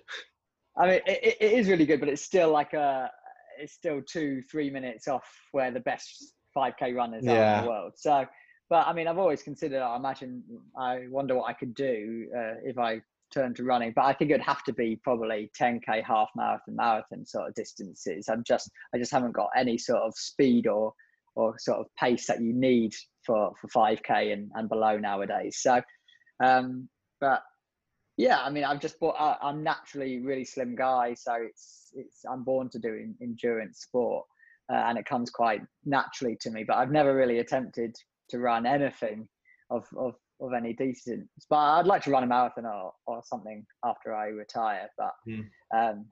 I 0.77 0.87
mean, 0.87 0.99
it, 1.05 1.37
it 1.39 1.51
is 1.51 1.67
really 1.67 1.85
good, 1.85 1.99
but 1.99 2.09
it's 2.09 2.23
still 2.23 2.51
like 2.51 2.73
a 2.73 3.09
it's 3.59 3.73
still 3.73 4.01
two, 4.01 4.41
three 4.49 4.69
minutes 4.69 5.07
off 5.07 5.27
where 5.51 5.71
the 5.71 5.79
best 5.79 6.32
5k 6.55 6.95
runners 6.95 7.23
yeah. 7.25 7.59
in 7.59 7.63
the 7.63 7.69
world. 7.69 7.93
So, 7.95 8.25
but 8.69 8.87
I 8.87 8.93
mean, 8.93 9.07
I've 9.07 9.17
always 9.17 9.43
considered, 9.43 9.81
I 9.81 9.95
imagine, 9.95 10.43
I 10.77 11.07
wonder 11.09 11.35
what 11.35 11.49
I 11.49 11.53
could 11.53 11.73
do 11.75 12.27
uh, 12.35 12.55
if 12.63 12.77
I 12.77 13.01
turned 13.33 13.55
to 13.57 13.63
running, 13.63 13.93
but 13.95 14.05
I 14.05 14.13
think 14.13 14.31
it'd 14.31 14.45
have 14.45 14.63
to 14.63 14.73
be 14.73 14.99
probably 15.03 15.51
10k 15.59 16.03
half 16.03 16.29
marathon, 16.35 16.75
marathon 16.75 17.25
sort 17.25 17.49
of 17.49 17.55
distances. 17.55 18.29
I'm 18.29 18.43
just, 18.45 18.69
I 18.93 18.97
just 18.97 19.11
haven't 19.11 19.33
got 19.33 19.49
any 19.55 19.77
sort 19.77 20.01
of 20.01 20.13
speed 20.15 20.67
or, 20.67 20.93
or 21.35 21.55
sort 21.57 21.79
of 21.79 21.87
pace 21.99 22.27
that 22.27 22.41
you 22.41 22.53
need 22.53 22.93
for, 23.25 23.53
for 23.59 23.67
5k 23.67 24.33
and, 24.33 24.51
and 24.55 24.69
below 24.69 24.97
nowadays. 24.97 25.57
So, 25.61 25.81
um, 26.43 26.89
but 27.19 27.41
yeah, 28.17 28.39
I 28.41 28.49
mean, 28.49 28.63
I've 28.63 28.79
just 28.79 28.99
bought. 28.99 29.15
Uh, 29.17 29.37
I'm 29.41 29.63
naturally 29.63 30.19
really 30.19 30.45
slim 30.45 30.75
guy, 30.75 31.15
so 31.15 31.33
it's 31.35 31.91
it's. 31.95 32.25
I'm 32.29 32.43
born 32.43 32.69
to 32.69 32.79
do 32.79 33.13
endurance 33.21 33.79
sport, 33.79 34.25
uh, 34.71 34.75
and 34.87 34.97
it 34.97 35.05
comes 35.05 35.29
quite 35.29 35.61
naturally 35.85 36.37
to 36.41 36.49
me. 36.49 36.63
But 36.63 36.77
I've 36.77 36.91
never 36.91 37.15
really 37.15 37.39
attempted 37.39 37.95
to 38.29 38.39
run 38.39 38.65
anything 38.65 39.27
of 39.69 39.85
of 39.97 40.15
of 40.41 40.53
any 40.53 40.73
decent. 40.73 41.27
But 41.49 41.57
I'd 41.57 41.87
like 41.87 42.03
to 42.03 42.11
run 42.11 42.23
a 42.23 42.27
marathon 42.27 42.65
or 42.65 42.93
or 43.07 43.21
something 43.25 43.65
after 43.83 44.13
I 44.15 44.27
retire. 44.27 44.89
But 44.97 45.13
mm. 45.27 45.45
um, 45.75 46.05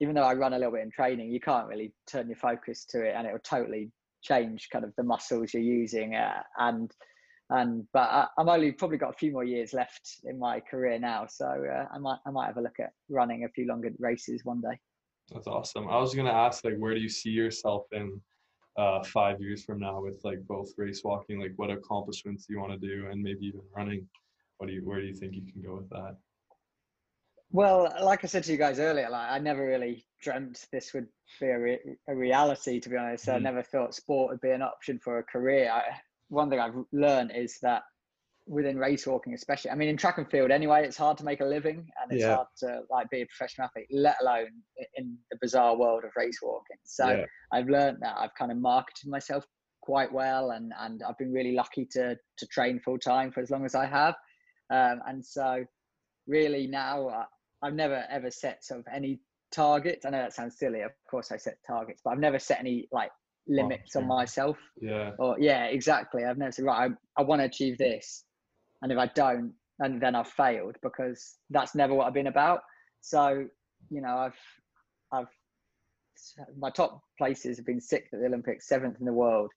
even 0.00 0.14
though 0.14 0.22
I 0.22 0.34
run 0.34 0.54
a 0.54 0.58
little 0.58 0.72
bit 0.72 0.82
in 0.82 0.90
training, 0.90 1.30
you 1.30 1.40
can't 1.40 1.68
really 1.68 1.92
turn 2.10 2.28
your 2.28 2.36
focus 2.36 2.84
to 2.90 3.02
it, 3.02 3.14
and 3.16 3.26
it 3.26 3.32
will 3.32 3.40
totally 3.40 3.90
change 4.22 4.68
kind 4.70 4.84
of 4.84 4.92
the 4.96 5.02
muscles 5.02 5.54
you're 5.54 5.62
using 5.62 6.14
uh, 6.14 6.42
and 6.58 6.90
and 7.50 7.84
but 7.92 8.08
I, 8.10 8.26
am 8.38 8.48
only 8.48 8.70
probably 8.72 8.98
got 8.98 9.10
a 9.10 9.18
few 9.18 9.32
more 9.32 9.44
years 9.44 9.72
left 9.72 10.20
in 10.24 10.38
my 10.38 10.60
career 10.60 10.98
now, 10.98 11.26
so 11.28 11.46
uh, 11.46 11.86
I 11.92 11.98
might 11.98 12.18
I 12.26 12.30
might 12.30 12.46
have 12.46 12.56
a 12.56 12.62
look 12.62 12.78
at 12.78 12.92
running 13.08 13.44
a 13.44 13.48
few 13.48 13.66
longer 13.66 13.90
races 13.98 14.42
one 14.44 14.60
day. 14.60 14.78
That's 15.32 15.46
awesome. 15.46 15.88
I 15.88 15.98
was 15.98 16.14
gonna 16.14 16.32
ask 16.32 16.64
like, 16.64 16.76
where 16.76 16.94
do 16.94 17.00
you 17.00 17.08
see 17.08 17.30
yourself 17.30 17.86
in 17.92 18.20
uh, 18.76 19.02
five 19.04 19.40
years 19.40 19.64
from 19.64 19.78
now 19.78 20.00
with 20.00 20.20
like 20.24 20.40
both 20.46 20.72
race 20.76 21.02
walking? 21.04 21.40
Like, 21.40 21.52
what 21.56 21.70
accomplishments 21.70 22.46
do 22.46 22.54
you 22.54 22.60
want 22.60 22.72
to 22.72 22.78
do, 22.78 23.08
and 23.10 23.22
maybe 23.22 23.46
even 23.46 23.60
running? 23.76 24.08
What 24.58 24.66
do 24.68 24.72
you 24.72 24.82
where 24.84 25.00
do 25.00 25.06
you 25.06 25.14
think 25.14 25.34
you 25.34 25.42
can 25.52 25.62
go 25.62 25.76
with 25.76 25.88
that? 25.90 26.16
Well, 27.52 27.92
like 28.02 28.22
I 28.22 28.28
said 28.28 28.44
to 28.44 28.52
you 28.52 28.58
guys 28.58 28.78
earlier, 28.78 29.10
like 29.10 29.30
I 29.30 29.38
never 29.38 29.66
really 29.66 30.06
dreamt 30.22 30.66
this 30.72 30.92
would 30.94 31.08
be 31.40 31.46
a, 31.46 31.58
re- 31.58 31.96
a 32.08 32.14
reality. 32.14 32.78
To 32.80 32.88
be 32.88 32.96
honest, 32.96 33.26
mm-hmm. 33.26 33.36
I 33.36 33.38
never 33.38 33.62
thought 33.62 33.94
sport 33.94 34.30
would 34.30 34.40
be 34.40 34.50
an 34.50 34.62
option 34.62 34.98
for 34.98 35.18
a 35.18 35.24
career. 35.24 35.70
I, 35.70 35.82
one 36.28 36.48
thing 36.48 36.60
I've 36.60 36.76
learned 36.92 37.32
is 37.34 37.58
that 37.62 37.82
within 38.50 38.76
race 38.76 39.06
walking, 39.06 39.32
especially, 39.32 39.70
I 39.70 39.76
mean, 39.76 39.88
in 39.88 39.96
track 39.96 40.18
and 40.18 40.28
field 40.28 40.50
anyway, 40.50 40.84
it's 40.84 40.96
hard 40.96 41.16
to 41.18 41.24
make 41.24 41.40
a 41.40 41.44
living 41.44 41.86
and 42.02 42.12
it's 42.12 42.22
yeah. 42.22 42.34
hard 42.34 42.48
to 42.58 42.80
like 42.90 43.08
be 43.08 43.22
a 43.22 43.26
professional 43.26 43.66
athlete, 43.66 43.86
let 43.92 44.16
alone 44.20 44.48
in 44.96 45.16
the 45.30 45.38
bizarre 45.40 45.76
world 45.76 46.02
of 46.04 46.10
race 46.16 46.38
walking. 46.42 46.76
So 46.84 47.08
yeah. 47.08 47.24
I've 47.52 47.68
learned 47.68 47.98
that 48.00 48.16
I've 48.18 48.34
kind 48.36 48.50
of 48.50 48.58
marketed 48.58 49.08
myself 49.08 49.44
quite 49.82 50.12
well 50.12 50.50
and, 50.50 50.72
and 50.80 51.00
I've 51.08 51.16
been 51.16 51.32
really 51.32 51.52
lucky 51.52 51.86
to, 51.92 52.16
to 52.38 52.46
train 52.48 52.80
full 52.84 52.98
time 52.98 53.30
for 53.30 53.40
as 53.40 53.50
long 53.50 53.64
as 53.64 53.76
I 53.76 53.86
have. 53.86 54.14
Um, 54.70 55.00
and 55.06 55.24
so 55.24 55.64
really 56.26 56.66
now 56.66 57.06
uh, 57.08 57.24
I've 57.62 57.74
never 57.74 58.04
ever 58.10 58.30
set 58.30 58.64
sort 58.64 58.80
of 58.80 58.86
any 58.92 59.20
targets. 59.52 60.04
I 60.04 60.10
know 60.10 60.18
that 60.18 60.34
sounds 60.34 60.58
silly. 60.58 60.80
Of 60.80 60.90
course 61.08 61.30
I 61.30 61.36
set 61.36 61.58
targets, 61.66 62.02
but 62.04 62.10
I've 62.10 62.18
never 62.18 62.38
set 62.38 62.58
any 62.58 62.88
like 62.90 63.10
limits 63.46 63.96
on 63.96 64.06
myself. 64.06 64.56
Yeah. 64.80 65.10
Or 65.18 65.36
yeah, 65.38 65.64
exactly. 65.66 66.24
I've 66.24 66.38
never 66.38 66.52
said 66.52 66.64
right. 66.64 66.90
I, 66.90 67.20
I 67.20 67.24
want 67.24 67.40
to 67.40 67.46
achieve 67.46 67.78
this, 67.78 68.24
and 68.82 68.92
if 68.92 68.98
I 68.98 69.06
don't, 69.06 69.52
and 69.78 70.00
then 70.00 70.14
I've 70.14 70.28
failed 70.28 70.76
because 70.82 71.36
that's 71.50 71.74
never 71.74 71.94
what 71.94 72.06
I've 72.06 72.14
been 72.14 72.26
about. 72.26 72.60
So 73.00 73.46
you 73.90 74.00
know, 74.00 74.16
I've 74.16 74.38
I've 75.12 75.28
my 76.58 76.70
top 76.70 77.00
places 77.18 77.56
have 77.56 77.66
been 77.66 77.80
sixth 77.80 78.12
at 78.12 78.20
the 78.20 78.26
Olympics, 78.26 78.68
seventh 78.68 78.96
in 79.00 79.06
the 79.06 79.12
world. 79.12 79.50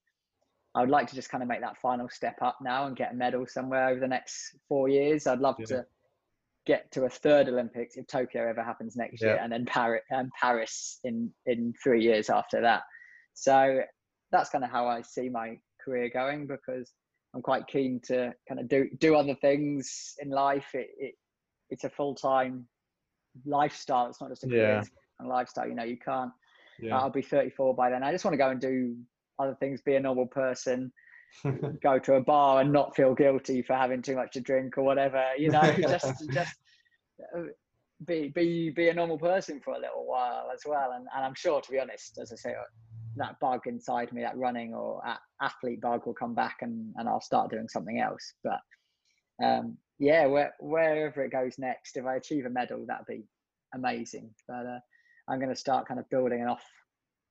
I 0.74 0.80
would 0.80 0.90
like 0.90 1.08
to 1.08 1.14
just 1.14 1.30
kind 1.30 1.42
of 1.42 1.48
make 1.48 1.60
that 1.60 1.78
final 1.80 2.08
step 2.08 2.36
up 2.42 2.58
now 2.60 2.86
and 2.86 2.96
get 2.96 3.12
a 3.12 3.14
medal 3.14 3.46
somewhere 3.46 3.88
over 3.88 4.00
the 4.00 4.08
next 4.08 4.56
four 4.68 4.88
years. 4.88 5.26
I'd 5.26 5.38
love 5.38 5.56
yeah. 5.60 5.66
to 5.66 5.86
get 6.66 6.90
to 6.92 7.04
a 7.04 7.08
third 7.08 7.48
Olympics 7.48 7.96
if 7.96 8.06
Tokyo 8.06 8.48
ever 8.48 8.64
happens 8.64 8.96
next 8.96 9.22
yeah. 9.22 9.28
year, 9.28 9.40
and 9.42 9.52
then 9.52 9.66
Paris 9.66 10.02
and 10.10 10.30
Paris 10.40 10.98
in 11.04 11.30
in 11.46 11.74
three 11.82 12.02
years 12.02 12.30
after 12.30 12.60
that. 12.62 12.82
So 13.34 13.80
that's 14.32 14.50
kind 14.50 14.64
of 14.64 14.70
how 14.70 14.88
I 14.88 15.02
see 15.02 15.28
my 15.28 15.58
career 15.84 16.10
going 16.12 16.46
because 16.46 16.92
I'm 17.34 17.42
quite 17.42 17.66
keen 17.66 18.00
to 18.04 18.32
kind 18.48 18.60
of 18.60 18.68
do 18.68 18.88
do 18.98 19.16
other 19.16 19.34
things 19.34 20.14
in 20.20 20.30
life. 20.30 20.66
It, 20.74 20.88
it 20.98 21.14
it's 21.70 21.84
a 21.84 21.90
full 21.90 22.14
time 22.14 22.66
lifestyle. 23.44 24.06
It's 24.08 24.20
not 24.20 24.30
just 24.30 24.44
a 24.44 24.48
career 24.48 24.82
yeah. 25.20 25.26
lifestyle. 25.26 25.66
You 25.66 25.74
know, 25.74 25.84
you 25.84 25.98
can't. 25.98 26.30
Yeah. 26.80 26.96
I'll 26.96 27.10
be 27.10 27.22
34 27.22 27.74
by 27.74 27.90
then. 27.90 28.02
I 28.02 28.12
just 28.12 28.24
want 28.24 28.34
to 28.34 28.38
go 28.38 28.50
and 28.50 28.60
do 28.60 28.96
other 29.38 29.56
things, 29.60 29.80
be 29.80 29.94
a 29.94 30.00
normal 30.00 30.26
person, 30.26 30.92
go 31.82 31.98
to 31.98 32.14
a 32.14 32.20
bar 32.20 32.60
and 32.60 32.72
not 32.72 32.96
feel 32.96 33.14
guilty 33.14 33.62
for 33.62 33.74
having 33.74 34.02
too 34.02 34.16
much 34.16 34.32
to 34.32 34.40
drink 34.40 34.78
or 34.78 34.82
whatever. 34.82 35.22
You 35.36 35.50
know, 35.50 35.62
just 35.80 36.30
just 36.30 36.54
uh, 37.36 37.42
be 38.06 38.28
be 38.28 38.70
be 38.70 38.88
a 38.88 38.94
normal 38.94 39.18
person 39.18 39.60
for 39.60 39.74
a 39.74 39.78
little 39.78 40.06
while 40.06 40.50
as 40.52 40.62
well. 40.66 40.92
And 40.92 41.06
and 41.14 41.24
I'm 41.24 41.34
sure, 41.34 41.60
to 41.60 41.70
be 41.70 41.80
honest, 41.80 42.18
as 42.20 42.32
I 42.32 42.36
say, 42.36 42.54
that 43.16 43.38
bug 43.40 43.60
inside 43.66 44.12
me, 44.12 44.22
that 44.22 44.36
running 44.36 44.74
or 44.74 45.02
athlete 45.40 45.80
bug, 45.80 46.06
will 46.06 46.14
come 46.14 46.34
back, 46.34 46.58
and 46.62 46.92
and 46.96 47.08
I'll 47.08 47.20
start 47.20 47.50
doing 47.50 47.68
something 47.68 48.00
else. 48.00 48.34
But 48.42 48.60
um, 49.44 49.76
yeah, 49.98 50.26
where, 50.26 50.54
wherever 50.60 51.22
it 51.22 51.32
goes 51.32 51.58
next, 51.58 51.96
if 51.96 52.06
I 52.06 52.16
achieve 52.16 52.46
a 52.46 52.50
medal, 52.50 52.84
that'd 52.86 53.06
be 53.06 53.24
amazing. 53.74 54.30
But 54.48 54.66
uh, 54.66 54.78
I'm 55.28 55.38
going 55.38 55.52
to 55.52 55.56
start 55.56 55.86
kind 55.86 56.00
of 56.00 56.08
building 56.10 56.42
an 56.42 56.48
off 56.48 56.64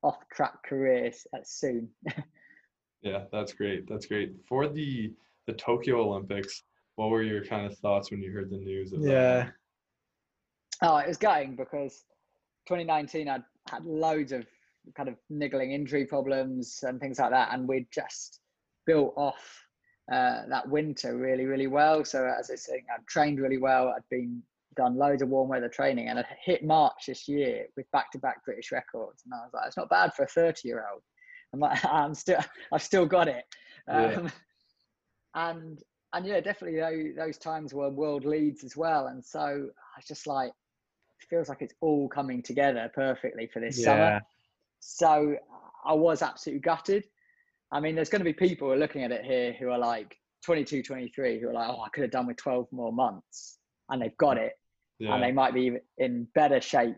off 0.03 0.17
track 0.33 0.63
career 0.65 1.11
soon. 1.43 1.89
yeah, 3.01 3.23
that's 3.31 3.53
great. 3.53 3.87
That's 3.87 4.05
great. 4.05 4.33
For 4.47 4.67
the 4.67 5.13
the 5.47 5.53
Tokyo 5.53 6.01
Olympics, 6.01 6.63
what 6.95 7.09
were 7.09 7.23
your 7.23 7.43
kind 7.43 7.65
of 7.65 7.77
thoughts 7.79 8.11
when 8.11 8.21
you 8.21 8.31
heard 8.31 8.49
the 8.49 8.57
news 8.57 8.93
of 8.93 9.01
yeah. 9.01 9.11
that? 9.11 9.53
Oh, 10.81 10.97
it 10.97 11.07
was 11.07 11.17
going 11.17 11.55
because 11.55 12.03
2019 12.67 13.29
I 13.29 13.39
had 13.69 13.85
loads 13.85 14.31
of 14.31 14.45
kind 14.95 15.09
of 15.09 15.15
niggling 15.29 15.71
injury 15.71 16.05
problems 16.05 16.79
and 16.83 16.99
things 16.99 17.19
like 17.19 17.31
that, 17.31 17.53
and 17.53 17.67
we'd 17.67 17.87
just 17.91 18.39
built 18.85 19.13
off 19.15 19.63
uh, 20.11 20.41
that 20.49 20.67
winter 20.67 21.17
really, 21.17 21.45
really 21.45 21.67
well. 21.67 22.03
So 22.03 22.25
as 22.25 22.51
I 22.51 22.55
said, 22.55 22.79
I'd 22.93 23.07
trained 23.07 23.39
really 23.39 23.57
well. 23.57 23.89
I'd 23.89 24.07
been 24.09 24.41
done 24.75 24.97
loads 24.97 25.21
of 25.21 25.29
warm 25.29 25.49
weather 25.49 25.69
training, 25.69 26.09
and 26.09 26.19
I 26.19 26.25
hit 26.43 26.63
March 26.63 27.05
this 27.07 27.27
year 27.27 27.65
with 27.77 27.89
back-to-back 27.91 28.43
British 28.45 28.71
records, 28.71 29.23
and 29.25 29.33
I 29.33 29.43
was 29.43 29.51
like, 29.53 29.67
it's 29.67 29.77
not 29.77 29.89
bad 29.89 30.13
for 30.13 30.23
a 30.23 30.27
30-year-old. 30.27 31.01
I'm 31.53 31.59
like, 31.59 31.83
I'm 31.91 32.13
still, 32.15 32.39
I've 32.71 32.83
still 32.83 33.05
got 33.05 33.27
it. 33.27 33.45
Um, 33.87 34.01
yeah. 34.03 34.29
And 35.35 35.83
and 36.13 36.27
yeah, 36.27 36.39
definitely 36.39 36.79
those, 36.79 37.15
those 37.15 37.37
times 37.39 37.73
were 37.73 37.89
world 37.89 38.23
leads 38.23 38.63
as 38.63 38.77
well. 38.77 39.07
And 39.07 39.23
so 39.25 39.39
I 39.39 39.97
was 39.97 40.05
just 40.07 40.27
like, 40.27 40.49
it 40.49 41.27
feels 41.27 41.49
like 41.49 41.61
it's 41.61 41.73
all 41.81 42.07
coming 42.07 42.43
together 42.43 42.89
perfectly 42.93 43.49
for 43.51 43.59
this 43.59 43.79
yeah. 43.79 43.85
summer. 43.85 44.21
So 44.85 45.35
I 45.85 45.93
was 45.93 46.21
absolutely 46.21 46.61
gutted. 46.61 47.05
I 47.71 47.79
mean, 47.79 47.95
there's 47.95 48.09
going 48.09 48.19
to 48.19 48.25
be 48.25 48.33
people 48.33 48.67
who 48.67 48.73
are 48.73 48.77
looking 48.77 49.03
at 49.03 49.11
it 49.11 49.25
here 49.25 49.53
who 49.53 49.69
are 49.69 49.77
like 49.77 50.15
22, 50.45 50.83
23, 50.83 51.39
who 51.39 51.49
are 51.49 51.53
like, 51.53 51.69
oh, 51.69 51.81
I 51.81 51.89
could 51.89 52.03
have 52.03 52.11
done 52.11 52.27
with 52.27 52.37
12 52.37 52.67
more 52.71 52.93
months. 52.93 53.57
And 53.89 54.01
they've 54.01 54.17
got 54.17 54.37
it. 54.37 54.53
Yeah. 54.99 55.15
And 55.15 55.23
they 55.23 55.31
might 55.31 55.53
be 55.53 55.77
in 55.97 56.27
better 56.35 56.61
shape 56.61 56.95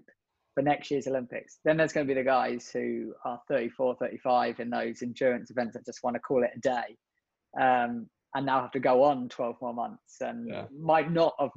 for 0.54 0.64
next 0.64 0.92
year's 0.92 1.08
Olympics. 1.08 1.60
Then 1.64 1.78
there's 1.78 1.94
going 1.94 2.08
to 2.08 2.14
be 2.14 2.20
the 2.20 2.26
guys 2.26 2.70
who 2.72 3.14
are 3.24 3.40
34, 3.48 3.96
35 4.00 4.60
in 4.60 4.70
those 4.70 5.02
endurance 5.02 5.52
events 5.52 5.74
that 5.74 5.86
just 5.86 6.04
want 6.04 6.16
to 6.16 6.20
call 6.20 6.44
it 6.44 6.52
a 6.56 6.60
day. 6.60 6.98
Um, 7.60 8.10
and 8.36 8.46
now 8.46 8.62
have 8.62 8.72
to 8.72 8.80
go 8.80 9.04
on 9.04 9.30
12 9.30 9.56
more 9.62 9.74
months 9.74 10.18
and 10.20 10.50
yeah. 10.50 10.66
might 10.78 11.10
not 11.12 11.34
have 11.40 11.52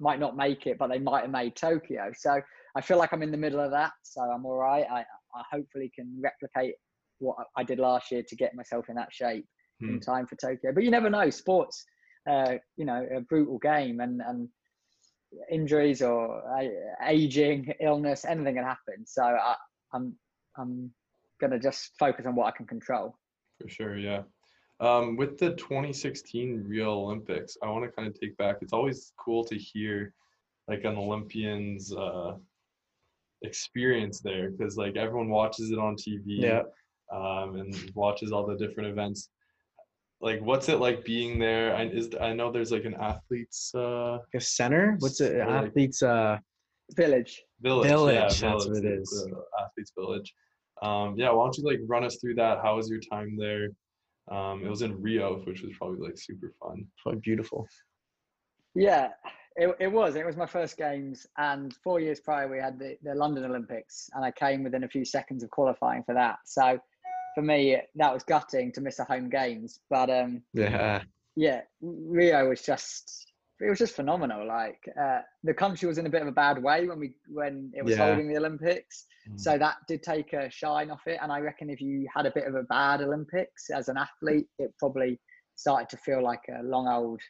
might 0.00 0.20
not 0.20 0.36
make 0.36 0.66
it 0.66 0.78
but 0.78 0.88
they 0.88 0.98
might 0.98 1.22
have 1.22 1.30
made 1.30 1.54
tokyo 1.54 2.10
so 2.16 2.40
i 2.76 2.80
feel 2.80 2.96
like 2.96 3.12
i'm 3.12 3.22
in 3.22 3.30
the 3.30 3.36
middle 3.36 3.60
of 3.60 3.70
that 3.70 3.92
so 4.02 4.20
i'm 4.20 4.46
all 4.46 4.56
right 4.56 4.86
i, 4.90 5.04
I 5.34 5.42
hopefully 5.50 5.90
can 5.94 6.20
replicate 6.22 6.74
what 7.22 7.36
i 7.56 7.62
did 7.62 7.78
last 7.78 8.10
year 8.10 8.22
to 8.26 8.36
get 8.36 8.54
myself 8.54 8.88
in 8.88 8.96
that 8.96 9.12
shape 9.12 9.46
hmm. 9.80 9.90
in 9.90 10.00
time 10.00 10.26
for 10.26 10.36
tokyo 10.36 10.72
but 10.74 10.82
you 10.82 10.90
never 10.90 11.08
know 11.08 11.30
sports 11.30 11.84
uh, 12.30 12.54
you 12.76 12.84
know 12.84 13.06
a 13.16 13.20
brutal 13.20 13.58
game 13.58 14.00
and 14.00 14.20
and 14.20 14.48
injuries 15.50 16.02
or 16.02 16.42
uh, 16.58 16.68
aging 17.06 17.72
illness 17.80 18.24
anything 18.24 18.56
can 18.56 18.64
happen 18.64 19.04
so 19.06 19.22
I, 19.22 19.54
i'm 19.94 20.14
i'm 20.58 20.92
gonna 21.40 21.58
just 21.58 21.92
focus 21.98 22.26
on 22.26 22.34
what 22.34 22.46
i 22.46 22.50
can 22.56 22.66
control 22.66 23.16
for 23.60 23.68
sure 23.68 23.96
yeah 23.96 24.22
um, 24.80 25.16
with 25.16 25.38
the 25.38 25.50
2016 25.50 26.64
Rio 26.66 26.90
Olympics, 26.90 27.56
I 27.62 27.70
want 27.70 27.84
to 27.84 27.90
kind 27.92 28.08
of 28.08 28.18
take 28.18 28.36
back. 28.36 28.56
It's 28.62 28.72
always 28.72 29.12
cool 29.16 29.44
to 29.44 29.54
hear 29.54 30.12
like 30.66 30.82
an 30.82 30.96
Olympian's 30.96 31.94
uh, 31.94 32.32
experience 33.42 34.20
there 34.20 34.50
because 34.50 34.76
like 34.76 34.96
everyone 34.96 35.28
watches 35.28 35.70
it 35.70 35.78
on 35.78 35.96
TV 35.96 36.22
yeah. 36.26 36.62
um, 37.12 37.56
and 37.56 37.90
watches 37.94 38.32
all 38.32 38.46
the 38.46 38.56
different 38.56 38.90
events. 38.90 39.28
Like, 40.20 40.40
what's 40.40 40.68
it 40.68 40.78
like 40.78 41.04
being 41.04 41.38
there? 41.38 41.74
I, 41.74 41.86
is 41.86 42.10
I 42.20 42.32
know 42.32 42.52
there's 42.52 42.70
like 42.70 42.84
an 42.84 42.94
athletes 42.94 43.72
uh, 43.74 44.18
a 44.34 44.40
center. 44.40 44.96
What's 45.00 45.20
it? 45.20 45.36
Athletes 45.40 46.02
uh, 46.02 46.38
village. 46.96 47.42
Village. 47.60 47.88
Village. 47.88 48.14
Yeah, 48.14 48.20
that's 48.20 48.40
village. 48.40 48.68
what 48.68 48.84
it 48.84 48.84
is. 48.84 49.28
athletes 49.60 49.92
village. 49.98 50.34
Um, 50.82 51.14
yeah, 51.16 51.30
why 51.30 51.44
don't 51.44 51.56
you 51.58 51.64
like 51.64 51.80
run 51.86 52.04
us 52.04 52.18
through 52.20 52.34
that? 52.36 52.58
How 52.62 52.76
was 52.76 52.88
your 52.88 53.00
time 53.00 53.36
there? 53.36 53.68
Um, 54.30 54.64
it 54.64 54.68
was 54.68 54.82
in 54.82 55.00
Rio, 55.00 55.40
which 55.44 55.62
was 55.62 55.72
probably 55.76 56.06
like 56.06 56.16
super 56.16 56.52
fun. 56.60 56.86
Probably 57.02 57.20
beautiful. 57.20 57.66
Yeah, 58.74 59.08
it, 59.56 59.76
it 59.80 59.88
was. 59.88 60.16
It 60.16 60.26
was 60.26 60.36
my 60.36 60.46
first 60.46 60.76
games, 60.76 61.26
and 61.38 61.74
four 61.84 62.00
years 62.00 62.20
prior 62.20 62.48
we 62.48 62.58
had 62.58 62.78
the, 62.78 62.96
the 63.02 63.14
London 63.14 63.44
Olympics, 63.44 64.08
and 64.14 64.24
I 64.24 64.30
came 64.30 64.64
within 64.64 64.84
a 64.84 64.88
few 64.88 65.04
seconds 65.04 65.42
of 65.42 65.50
qualifying 65.50 66.02
for 66.04 66.14
that. 66.14 66.36
So 66.44 66.78
for 67.34 67.42
me, 67.42 67.78
that 67.96 68.12
was 68.12 68.22
gutting 68.22 68.72
to 68.72 68.80
miss 68.80 68.96
the 68.96 69.04
home 69.04 69.28
games. 69.28 69.80
But 69.90 70.10
um, 70.10 70.42
yeah, 70.54 71.02
yeah, 71.36 71.62
Rio 71.80 72.48
was 72.48 72.62
just 72.62 73.26
it 73.60 73.70
was 73.70 73.78
just 73.78 73.94
phenomenal. 73.94 74.46
Like 74.46 74.80
uh, 75.00 75.20
the 75.44 75.54
country 75.54 75.88
was 75.88 75.98
in 75.98 76.06
a 76.06 76.10
bit 76.10 76.22
of 76.22 76.28
a 76.28 76.32
bad 76.32 76.62
way 76.62 76.86
when 76.88 76.98
we 76.98 77.14
when 77.28 77.72
it 77.74 77.84
was 77.84 77.96
yeah. 77.96 78.06
holding 78.06 78.28
the 78.28 78.36
Olympics, 78.36 79.06
mm. 79.30 79.38
so 79.38 79.56
that 79.58 79.76
did 79.88 80.02
take 80.02 80.32
a 80.32 80.50
shine 80.50 80.90
off 80.90 81.06
it. 81.06 81.18
And 81.22 81.30
I 81.30 81.40
reckon 81.40 81.70
if 81.70 81.80
you 81.80 82.06
had 82.14 82.26
a 82.26 82.32
bit 82.32 82.46
of 82.46 82.54
a 82.54 82.64
bad 82.64 83.00
Olympics 83.00 83.70
as 83.70 83.88
an 83.88 83.96
athlete, 83.96 84.48
it 84.58 84.72
probably 84.78 85.20
started 85.54 85.88
to 85.90 85.96
feel 85.98 86.22
like 86.22 86.42
a 86.48 86.62
long 86.62 86.88
old 86.88 87.20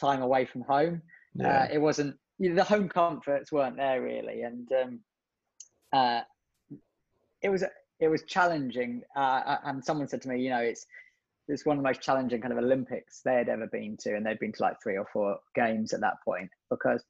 time 0.00 0.22
away 0.22 0.44
from 0.44 0.62
home. 0.62 1.02
Yeah. 1.38 1.62
Uh, 1.62 1.68
it 1.72 1.78
wasn't 1.78 2.16
you 2.38 2.50
know, 2.50 2.56
the 2.56 2.64
home 2.64 2.88
comforts 2.88 3.50
weren't 3.50 3.76
there 3.76 4.02
really, 4.02 4.42
and 4.42 4.68
um, 4.72 5.00
uh, 5.92 6.20
it 7.42 7.48
was 7.48 7.64
it 8.00 8.08
was 8.08 8.22
challenging. 8.24 9.02
Uh, 9.14 9.56
and 9.64 9.84
someone 9.84 10.08
said 10.08 10.22
to 10.22 10.28
me, 10.28 10.40
you 10.40 10.50
know, 10.50 10.60
it's 10.60 10.86
it's 11.48 11.64
one 11.64 11.76
of 11.76 11.82
the 11.82 11.88
most 11.88 12.02
challenging 12.02 12.40
kind 12.40 12.52
of 12.52 12.58
Olympics 12.58 13.20
they 13.24 13.34
had 13.34 13.48
ever 13.48 13.66
been 13.66 13.96
to, 13.98 14.14
and 14.16 14.26
they'd 14.26 14.38
been 14.38 14.52
to 14.52 14.62
like 14.62 14.76
three 14.82 14.96
or 14.96 15.06
four 15.12 15.38
games 15.54 15.92
at 15.92 16.00
that 16.00 16.22
point 16.24 16.50
because 16.70 17.02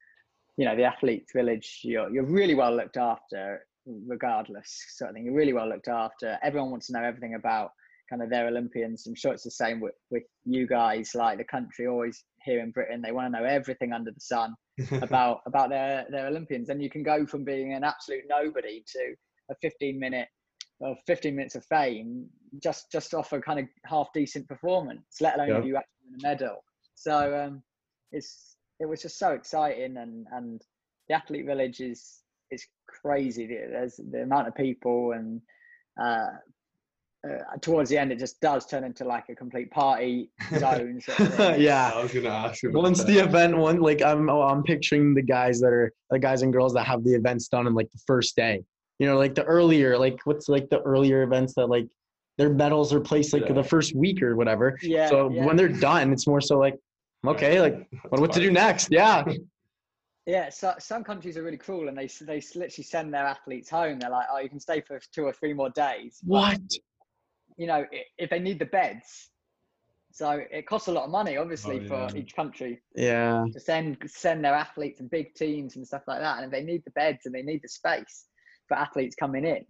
you 0.57 0.65
know 0.65 0.77
the 0.77 0.85
athletes 0.85 1.33
village 1.35 1.81
you're 1.83 2.11
you're 2.11 2.25
really 2.25 2.55
well 2.55 2.75
looked 2.75 2.97
after 2.97 3.67
regardless 4.07 4.85
sort 4.91 5.11
of 5.11 5.15
thing. 5.15 5.25
You're 5.25 5.35
really 5.35 5.53
well 5.53 5.69
looked 5.69 5.89
after. 5.89 6.39
Everyone 6.43 6.71
wants 6.71 6.89
to 6.89 6.93
know 6.93 7.03
everything 7.03 7.35
about 7.35 7.73
kind 8.09 8.23
of 8.23 8.31
their 8.31 8.49
Olympians. 8.49 9.07
I'm 9.07 9.15
sure 9.15 9.33
it's 9.33 9.45
the 9.45 9.51
same 9.51 9.81
with, 9.81 9.95
with 10.11 10.23
you 10.45 10.67
guys. 10.67 11.13
Like 11.15 11.39
the 11.39 11.45
country 11.45 11.87
always 11.87 12.25
here 12.43 12.61
in 12.61 12.71
Britain, 12.71 13.03
they 13.03 13.13
want 13.13 13.33
to 13.33 13.41
know 13.41 13.47
everything 13.47 13.93
under 13.93 14.11
the 14.11 14.21
sun 14.21 14.55
about 15.03 15.41
about 15.47 15.71
their 15.71 16.07
their 16.11 16.27
Olympians. 16.27 16.69
And 16.69 16.83
you 16.83 16.91
can 16.91 17.03
go 17.03 17.27
from 17.27 17.45
being 17.45 17.75
an 17.75 17.85
absolute 17.85 18.25
nobody 18.29 18.85
to 18.93 19.15
a 19.51 19.55
15 19.63 19.99
minute 19.99 20.29
of 20.83 20.97
15 21.07 21.35
minutes 21.35 21.55
of 21.55 21.65
fame 21.65 22.27
just 22.63 22.91
just 22.93 23.15
off 23.15 23.33
a 23.33 23.41
kind 23.41 23.59
of 23.59 23.67
half 23.87 24.09
decent 24.13 24.47
performance 24.47 25.03
let 25.21 25.37
alone 25.37 25.61
if 25.61 25.65
you 25.65 25.77
actually 25.77 26.11
win 26.11 26.21
a 26.21 26.29
medal 26.29 26.63
so 26.95 27.47
um 27.47 27.63
it's 28.13 28.57
it 28.79 28.87
was 28.87 29.01
just 29.01 29.19
so 29.19 29.31
exciting 29.31 29.97
and 29.97 30.27
and 30.33 30.61
the 31.09 31.15
athlete 31.15 31.47
village 31.47 31.81
is 31.81 32.21
is 32.51 32.67
crazy 32.89 33.47
there's 33.47 33.99
the 34.11 34.23
amount 34.23 34.49
of 34.49 34.55
people 34.55 35.13
and 35.13 35.41
uh, 36.01 36.29
uh, 37.27 37.57
towards 37.61 37.91
the 37.91 37.99
end, 37.99 38.13
it 38.13 38.19
just 38.19 38.41
does 38.41 38.67
turn 38.67 38.85
into 38.85 39.05
like 39.05 39.29
a 39.29 39.35
complete 39.35 39.71
party 39.71 40.31
zone. 40.59 41.01
yeah, 41.59 41.93
I 41.95 42.03
was 42.03 42.13
gonna 42.13 42.29
ask 42.29 42.63
you. 42.63 42.71
Once 42.73 42.99
that. 42.99 43.07
the 43.07 43.19
event, 43.19 43.57
one 43.57 43.81
like 43.81 44.03
I'm, 44.03 44.31
oh, 44.31 44.43
I'm 44.43 44.63
picturing 44.63 45.15
the 45.15 45.23
guys 45.23 45.61
that 45.61 45.73
are 45.73 45.93
the 46.11 46.19
guys 46.19 46.43
and 46.43 46.53
girls 46.53 46.73
that 46.75 46.87
have 46.87 47.05
the 47.05 47.15
events 47.15 47.49
done 47.49 47.67
in 47.67 47.75
like 47.75 47.91
the 47.91 48.01
first 48.07 48.37
day 48.37 48.63
you 48.99 49.07
know 49.07 49.17
like 49.17 49.35
the 49.35 49.45
earlier 49.45 49.99
like 49.99 50.19
what's 50.25 50.49
like 50.49 50.69
the 50.71 50.81
earlier 50.83 51.23
events 51.23 51.55
that 51.55 51.67
like 51.67 51.87
their 52.39 52.51
medals 52.51 52.93
are 52.93 53.01
placed 53.01 53.33
like 53.33 53.47
yeah. 53.47 53.53
the 53.53 53.63
first 53.63 53.95
week 53.95 54.23
or 54.23 54.37
whatever 54.37 54.79
yeah 54.83 55.09
so 55.09 55.31
yeah. 55.31 55.45
when 55.45 55.57
they're 55.57 55.69
done 55.69 56.13
it's 56.13 56.27
more 56.27 56.41
so 56.41 56.59
like 56.59 56.77
okay 57.27 57.61
like 57.61 57.87
what, 58.09 58.21
what 58.21 58.33
to 58.33 58.41
do 58.41 58.51
next 58.51 58.89
yeah 58.91 59.25
yeah 60.27 60.49
so 60.49 60.75
some 60.79 61.05
countries 61.05 61.37
are 61.37 61.43
really 61.43 61.57
cruel 61.57 61.89
and 61.89 61.97
they 61.97 62.09
they 62.23 62.43
literally 62.55 62.71
send 62.83 63.13
their 63.13 63.27
athletes 63.27 63.69
home 63.69 63.99
they're 63.99 64.11
like 64.11 64.27
oh 64.33 64.39
you 64.39 64.49
can 64.49 64.61
stay 64.61 64.81
for 64.81 65.01
two 65.13 65.25
or 65.25 65.33
three 65.33 65.53
more 65.53 65.71
days 65.71 66.21
what 66.25 66.61
you 67.57 67.67
know 67.67 67.85
if 68.19 68.31
they 68.31 68.39
need 68.39 68.59
the 68.59 68.67
beds 68.67 69.31
so 70.17 70.41
it 70.51 70.67
costs 70.67 70.89
a 70.89 70.93
lot 70.93 71.05
of 71.05 71.11
money, 71.11 71.37
obviously, 71.37 71.79
oh, 71.79 71.83
yeah. 71.83 72.09
for 72.09 72.17
each 72.17 72.35
country. 72.35 72.81
Yeah. 72.95 73.45
To 73.53 73.61
send 73.61 73.99
send 74.07 74.43
their 74.43 74.55
athletes 74.55 74.99
and 75.01 75.11
big 75.11 75.35
teams 75.35 75.77
and 75.77 75.87
stuff 75.87 76.05
like 76.07 76.21
that, 76.21 76.43
and 76.43 76.51
they 76.51 76.63
need 76.63 76.81
the 76.87 76.91
beds 76.93 77.27
and 77.27 77.35
they 77.35 77.43
need 77.43 77.61
the 77.63 77.69
space 77.69 78.25
for 78.67 78.79
athletes 78.79 79.15
coming 79.15 79.45
in 79.45 79.67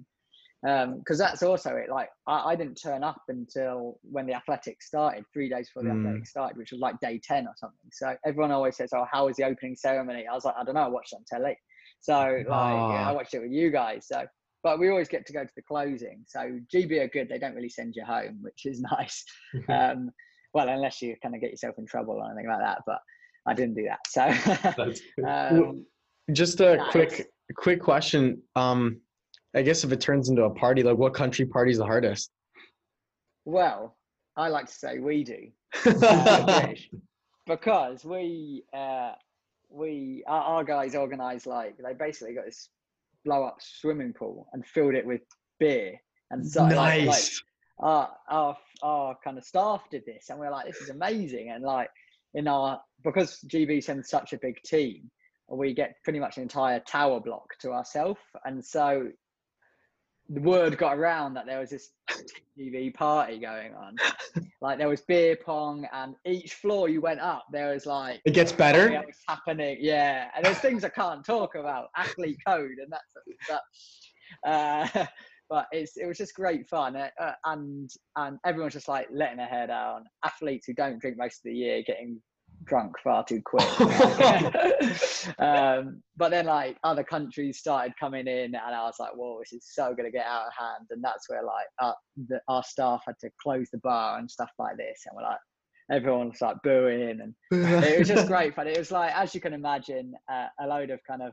because 0.62 1.20
um, 1.20 1.26
that's 1.26 1.42
also 1.42 1.74
it. 1.76 1.90
Like 1.90 2.10
I, 2.28 2.52
I, 2.52 2.56
didn't 2.56 2.76
turn 2.76 3.02
up 3.02 3.20
until 3.28 3.98
when 4.02 4.26
the 4.26 4.34
athletics 4.34 4.86
started, 4.86 5.24
three 5.32 5.48
days 5.48 5.68
before 5.68 5.82
the 5.82 5.94
mm. 5.94 6.00
athletics 6.00 6.30
started, 6.30 6.56
which 6.56 6.70
was 6.70 6.80
like 6.80 6.98
day 7.00 7.20
ten 7.22 7.46
or 7.46 7.54
something. 7.56 7.90
So 7.92 8.14
everyone 8.24 8.52
always 8.52 8.76
says, 8.76 8.90
"Oh, 8.94 9.04
how 9.10 9.26
was 9.26 9.36
the 9.36 9.44
opening 9.44 9.74
ceremony?" 9.74 10.26
I 10.30 10.34
was 10.34 10.44
like, 10.44 10.54
"I 10.56 10.64
don't 10.64 10.74
know. 10.74 10.82
I 10.82 10.88
watched 10.88 11.12
it 11.12 11.16
on 11.16 11.24
telly." 11.28 11.56
So 12.00 12.14
like 12.14 12.46
oh. 12.48 12.92
yeah, 12.92 13.08
I 13.08 13.12
watched 13.12 13.34
it 13.34 13.40
with 13.40 13.50
you 13.50 13.70
guys. 13.70 14.06
So 14.06 14.24
but 14.66 14.80
we 14.80 14.90
always 14.90 15.06
get 15.06 15.24
to 15.24 15.32
go 15.32 15.44
to 15.44 15.52
the 15.54 15.62
closing. 15.62 16.24
So 16.26 16.58
GB 16.74 17.00
are 17.00 17.06
good; 17.06 17.28
they 17.28 17.38
don't 17.38 17.54
really 17.54 17.68
send 17.68 17.94
you 17.94 18.04
home, 18.04 18.38
which 18.40 18.66
is 18.66 18.80
nice. 18.98 19.24
um, 19.68 20.10
well, 20.54 20.68
unless 20.68 21.00
you 21.00 21.14
kind 21.22 21.36
of 21.36 21.40
get 21.40 21.52
yourself 21.52 21.76
in 21.78 21.86
trouble 21.86 22.14
or 22.14 22.26
anything 22.26 22.48
like 22.48 22.58
that. 22.58 22.82
But 22.84 22.98
I 23.46 23.54
didn't 23.54 23.76
do 23.76 23.84
that. 23.84 24.00
So 24.08 25.24
um, 25.24 25.86
just 26.32 26.60
a 26.60 26.84
quick 26.90 27.28
quick 27.54 27.80
question. 27.80 28.42
Um, 28.56 29.00
I 29.54 29.62
guess 29.62 29.84
if 29.84 29.92
it 29.92 30.00
turns 30.00 30.30
into 30.30 30.42
a 30.42 30.50
party, 30.50 30.82
like 30.82 30.98
what 30.98 31.14
country 31.14 31.46
party's 31.46 31.78
the 31.78 31.86
hardest? 31.86 32.32
Well, 33.44 33.96
I 34.36 34.48
like 34.48 34.66
to 34.66 34.74
say 34.74 34.98
we 34.98 35.22
do 35.22 35.46
uh, 36.02 36.70
because 37.46 38.04
we 38.04 38.64
uh, 38.74 39.12
we 39.70 40.24
our, 40.26 40.42
our 40.42 40.64
guys 40.64 40.96
organise 40.96 41.46
like 41.46 41.76
they 41.78 41.92
basically 41.92 42.34
got 42.34 42.46
this 42.46 42.68
blow 43.26 43.44
up 43.44 43.56
swimming 43.60 44.12
pool 44.12 44.48
and 44.52 44.64
filled 44.64 44.94
it 44.94 45.04
with 45.04 45.20
beer 45.58 45.92
and 46.30 46.46
so 46.46 46.62
like, 46.62 46.76
like 46.76 47.04
nice. 47.06 47.42
our, 47.80 48.08
our 48.30 48.56
our 48.82 49.16
kind 49.22 49.36
of 49.36 49.44
staff 49.44 49.82
did 49.90 50.02
this 50.06 50.26
and 50.30 50.38
we 50.38 50.46
are 50.46 50.52
like 50.52 50.66
this 50.66 50.80
is 50.80 50.88
amazing 50.88 51.50
and 51.50 51.64
like 51.64 51.90
in 52.34 52.46
our 52.46 52.80
because 53.04 53.44
GB 53.48 53.82
sends 53.82 54.08
such 54.08 54.32
a 54.32 54.38
big 54.38 54.56
team 54.62 55.10
we 55.48 55.74
get 55.74 55.94
pretty 56.04 56.20
much 56.20 56.36
an 56.36 56.44
entire 56.44 56.80
tower 56.80 57.20
block 57.20 57.46
to 57.60 57.72
ourselves 57.72 58.20
and 58.44 58.64
so 58.64 59.08
the 60.28 60.40
word 60.40 60.76
got 60.76 60.96
around 60.96 61.34
that 61.34 61.46
there 61.46 61.60
was 61.60 61.70
this 61.70 61.90
TV 62.58 62.92
party 62.92 63.38
going 63.38 63.74
on. 63.74 63.96
like 64.60 64.78
there 64.78 64.88
was 64.88 65.00
beer 65.02 65.36
pong, 65.36 65.86
and 65.92 66.14
each 66.24 66.54
floor 66.54 66.88
you 66.88 67.00
went 67.00 67.20
up, 67.20 67.44
there 67.52 67.72
was 67.72 67.86
like 67.86 68.20
It 68.24 68.32
gets 68.34 68.52
better. 68.52 68.94
else 68.94 69.16
happening. 69.28 69.78
Yeah, 69.80 70.28
and 70.34 70.44
there's 70.44 70.58
things 70.58 70.84
I 70.84 70.88
can't 70.88 71.24
talk 71.24 71.54
about, 71.54 71.88
athlete 71.96 72.38
code 72.46 72.78
and 72.82 72.90
that 72.90 73.02
sort 73.12 73.24
of 73.28 73.44
stuff. 73.44 74.96
Uh, 74.96 75.06
but 75.48 75.66
it's 75.70 75.96
it 75.96 76.06
was 76.06 76.18
just 76.18 76.34
great 76.34 76.68
fun, 76.68 76.96
uh, 76.96 77.08
uh, 77.20 77.32
and 77.44 77.88
and 78.16 78.38
everyone's 78.44 78.74
just 78.74 78.88
like 78.88 79.08
letting 79.12 79.36
their 79.38 79.46
hair 79.46 79.68
down. 79.68 80.04
Athletes 80.24 80.66
who 80.66 80.74
don't 80.74 80.98
drink 81.00 81.16
most 81.18 81.38
of 81.38 81.44
the 81.44 81.54
year 81.54 81.82
getting 81.86 82.20
drunk 82.64 82.94
far 83.02 83.24
too 83.24 83.42
quick. 83.44 83.68
um, 85.38 86.02
but 86.16 86.30
then 86.30 86.46
like 86.46 86.76
other 86.84 87.04
countries 87.04 87.58
started 87.58 87.94
coming 87.98 88.26
in, 88.26 88.54
and 88.54 88.56
I 88.56 88.82
was 88.84 88.96
like, 88.98 89.14
"Whoa, 89.14 89.38
this 89.40 89.52
is 89.52 89.68
so 89.72 89.94
gonna 89.94 90.10
get 90.10 90.26
out 90.26 90.46
of 90.46 90.52
hand." 90.58 90.86
And 90.90 91.02
that's 91.02 91.28
where 91.28 91.42
like 91.42 91.66
uh, 91.80 91.92
the, 92.28 92.40
our 92.48 92.62
staff 92.62 93.02
had 93.06 93.16
to 93.20 93.30
close 93.42 93.68
the 93.72 93.78
bar 93.78 94.18
and 94.18 94.30
stuff 94.30 94.50
like 94.58 94.76
this, 94.76 95.02
and 95.06 95.16
we're 95.16 95.28
like, 95.28 95.38
everyone 95.90 96.30
was 96.30 96.40
like 96.40 96.56
booing, 96.62 97.20
and 97.20 97.34
it 97.84 97.98
was 97.98 98.08
just 98.08 98.26
great 98.26 98.54
fun. 98.54 98.66
It 98.66 98.78
was 98.78 98.90
like, 98.90 99.14
as 99.14 99.34
you 99.34 99.40
can 99.40 99.52
imagine, 99.52 100.14
uh, 100.30 100.48
a 100.60 100.66
load 100.66 100.90
of 100.90 101.00
kind 101.08 101.22
of 101.22 101.32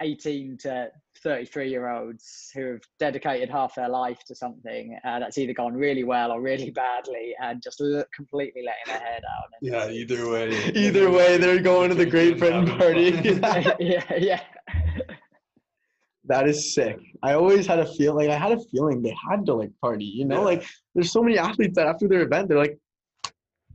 18 0.00 0.56
to 0.58 0.88
33 1.22 1.68
year 1.68 1.88
olds 1.90 2.50
who 2.54 2.72
have 2.72 2.80
dedicated 2.98 3.50
half 3.50 3.74
their 3.74 3.88
life 3.88 4.20
to 4.26 4.34
something 4.34 4.98
uh, 5.04 5.18
that's 5.18 5.36
either 5.38 5.52
gone 5.52 5.74
really 5.74 6.04
well 6.04 6.32
or 6.32 6.40
really 6.40 6.70
badly 6.70 7.34
and 7.42 7.62
just 7.62 7.80
l- 7.80 8.04
completely 8.14 8.62
letting 8.64 8.86
their 8.86 8.98
hair 9.10 9.20
down. 9.20 9.42
And 9.60 9.72
Yeah, 9.72 9.90
either 9.90 10.30
way. 10.30 10.48
Either 10.74 11.10
way, 11.10 11.36
they're 11.36 11.60
going 11.60 11.90
to 11.90 11.94
the 11.94 12.06
Great 12.06 12.38
Britain 12.38 12.66
party. 12.78 13.10
Having 13.10 13.42
yeah, 13.80 14.04
yeah. 14.16 14.40
that 16.24 16.48
is 16.48 16.74
sick. 16.74 16.98
I 17.22 17.34
always 17.34 17.66
had 17.66 17.78
a 17.80 17.86
feel 17.94 18.14
like 18.14 18.30
I 18.30 18.36
had 18.38 18.52
a 18.52 18.60
feeling 18.72 19.02
they 19.02 19.14
had 19.30 19.44
to 19.46 19.54
like 19.54 19.70
party. 19.82 20.04
You 20.04 20.24
know, 20.24 20.38
Yeah. 20.38 20.44
like 20.44 20.66
there's 20.94 21.12
so 21.12 21.22
many 21.22 21.38
athletes 21.38 21.74
that 21.76 21.86
after 21.86 22.08
their 22.08 22.22
event, 22.22 22.48
they're 22.48 22.58
like, 22.58 22.78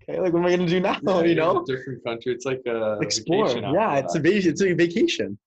okay, 0.01 0.19
like 0.19 0.34
what 0.34 0.39
am 0.39 0.45
I 0.47 0.55
gonna 0.55 0.67
do 0.67 0.80
now? 0.80 0.97
Yeah, 1.03 1.21
you 1.21 1.34
you're 1.36 1.49
a 1.49 1.53
know, 1.53 1.65
different 1.65 2.03
country. 2.03 2.34
It's 2.34 2.45
like 2.45 2.61
a 2.67 2.97
explore. 3.01 3.49
Yeah, 3.49 3.95
it's 3.97 4.15
a 4.15 4.19
that. 4.19 4.34
it's 4.47 4.61
a 4.61 4.73
vacation. 4.73 5.38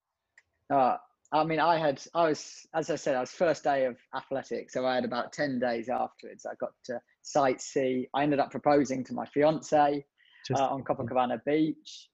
Uh, 0.72 0.96
I 1.30 1.44
mean, 1.44 1.60
I 1.60 1.78
had, 1.78 2.02
I 2.14 2.28
was, 2.28 2.66
as 2.74 2.90
I 2.90 2.96
said, 2.96 3.14
I 3.14 3.20
was 3.20 3.30
first 3.30 3.64
day 3.64 3.84
of 3.84 3.96
athletics, 4.16 4.72
so 4.72 4.86
I 4.86 4.94
had 4.94 5.04
about 5.04 5.32
10 5.32 5.58
days 5.58 5.88
afterwards. 5.88 6.46
I 6.46 6.54
got 6.58 6.70
to 6.86 7.00
sightsee. 7.24 8.08
I 8.14 8.22
ended 8.22 8.38
up 8.38 8.50
proposing 8.50 9.04
to 9.04 9.14
my 9.14 9.26
fiance 9.26 10.04
Just 10.46 10.60
uh, 10.60 10.68
on 10.68 10.82
Copacabana 10.84 11.38
Beach. 11.44 12.08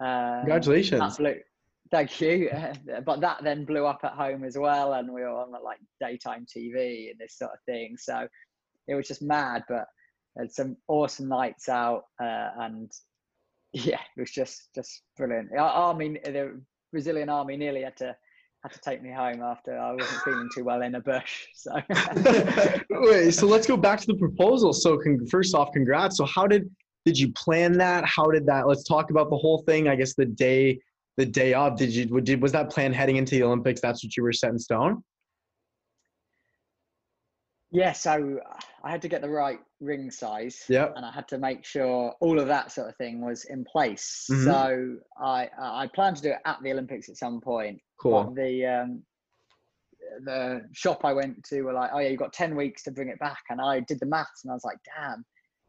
Um, 0.00 0.40
congratulations. 0.40 1.16
Blew, 1.16 1.34
thank 1.90 2.20
you. 2.20 2.50
but 3.04 3.20
that 3.20 3.42
then 3.42 3.64
blew 3.64 3.84
up 3.84 4.00
at 4.04 4.12
home 4.12 4.44
as 4.44 4.56
well, 4.56 4.94
and 4.94 5.12
we 5.12 5.22
were 5.22 5.28
on 5.28 5.50
like 5.50 5.78
daytime 6.00 6.46
TV 6.46 7.10
and 7.10 7.18
this 7.18 7.38
sort 7.38 7.52
of 7.52 7.58
thing. 7.66 7.96
So 7.98 8.28
it 8.86 8.94
was 8.94 9.08
just 9.08 9.22
mad, 9.22 9.62
but 9.68 9.86
had 10.38 10.52
some 10.52 10.76
awesome 10.88 11.28
nights 11.28 11.68
out, 11.68 12.04
uh, 12.20 12.50
and 12.60 12.90
yeah, 13.72 14.00
it 14.16 14.20
was 14.20 14.30
just 14.30 14.68
just 14.74 15.02
brilliant. 15.16 15.50
I 15.58 15.92
mean, 15.94 16.18
the 16.24 16.60
Brazilian 16.92 17.28
army, 17.28 17.56
nearly 17.56 17.82
had 17.82 17.96
to 17.96 18.14
had 18.62 18.72
to 18.72 18.80
take 18.80 19.02
me 19.02 19.10
home 19.10 19.42
after 19.42 19.76
I 19.76 19.92
wasn't 19.92 20.22
feeling 20.22 20.48
too 20.54 20.62
well 20.62 20.82
in 20.82 20.94
a 20.94 21.00
bush. 21.00 21.46
So 21.54 21.72
Wait, 22.90 23.32
so 23.32 23.46
let's 23.46 23.66
go 23.66 23.76
back 23.76 24.00
to 24.00 24.06
the 24.06 24.14
proposal. 24.14 24.72
So, 24.72 24.98
con- 24.98 25.26
first 25.26 25.54
off, 25.54 25.72
congrats. 25.72 26.16
So, 26.16 26.24
how 26.24 26.46
did 26.46 26.70
did 27.04 27.18
you 27.18 27.32
plan 27.32 27.72
that? 27.78 28.04
How 28.04 28.30
did 28.30 28.46
that? 28.46 28.68
Let's 28.68 28.84
talk 28.84 29.10
about 29.10 29.30
the 29.30 29.36
whole 29.36 29.64
thing. 29.66 29.88
I 29.88 29.96
guess 29.96 30.14
the 30.14 30.26
day 30.26 30.78
the 31.16 31.26
day 31.26 31.54
of. 31.54 31.76
Did 31.76 31.90
you 31.90 32.20
did 32.20 32.40
was 32.40 32.52
that 32.52 32.70
plan 32.70 32.92
heading 32.92 33.16
into 33.16 33.34
the 33.34 33.42
Olympics? 33.42 33.80
That's 33.80 34.04
what 34.04 34.16
you 34.16 34.22
were 34.22 34.32
set 34.32 34.50
in 34.50 34.58
stone. 34.58 35.02
Yeah, 37.72 37.92
so 37.92 38.38
I 38.84 38.90
had 38.90 39.02
to 39.02 39.08
get 39.08 39.22
the 39.22 39.30
right 39.30 39.58
ring 39.80 40.10
size. 40.10 40.62
Yep. 40.68 40.92
and 40.96 41.04
I 41.04 41.10
had 41.10 41.26
to 41.28 41.38
make 41.38 41.64
sure 41.64 42.14
all 42.20 42.38
of 42.38 42.46
that 42.48 42.70
sort 42.70 42.88
of 42.88 42.96
thing 42.96 43.24
was 43.24 43.44
in 43.46 43.64
place. 43.64 44.26
Mhm. 44.30 44.44
So 44.44 44.96
I 45.18 45.48
I 45.58 45.88
planned 45.94 46.16
to 46.18 46.22
do 46.22 46.30
it 46.30 46.38
at 46.44 46.58
the 46.62 46.70
Olympics 46.72 47.08
at 47.08 47.16
some 47.16 47.40
point. 47.40 47.80
Cool. 47.98 48.24
But 48.24 48.34
the 48.36 48.66
um, 48.66 49.02
the 50.24 50.62
shop 50.72 51.04
I 51.04 51.12
went 51.12 51.42
to 51.44 51.62
were 51.62 51.72
like, 51.72 51.90
oh 51.92 51.98
yeah, 51.98 52.08
you've 52.08 52.18
got 52.18 52.32
ten 52.32 52.54
weeks 52.54 52.82
to 52.84 52.90
bring 52.90 53.08
it 53.08 53.18
back, 53.18 53.42
and 53.50 53.60
I 53.60 53.80
did 53.80 53.98
the 54.00 54.06
maths, 54.06 54.44
and 54.44 54.50
I 54.50 54.54
was 54.54 54.64
like, 54.64 54.78
damn, 54.96 55.24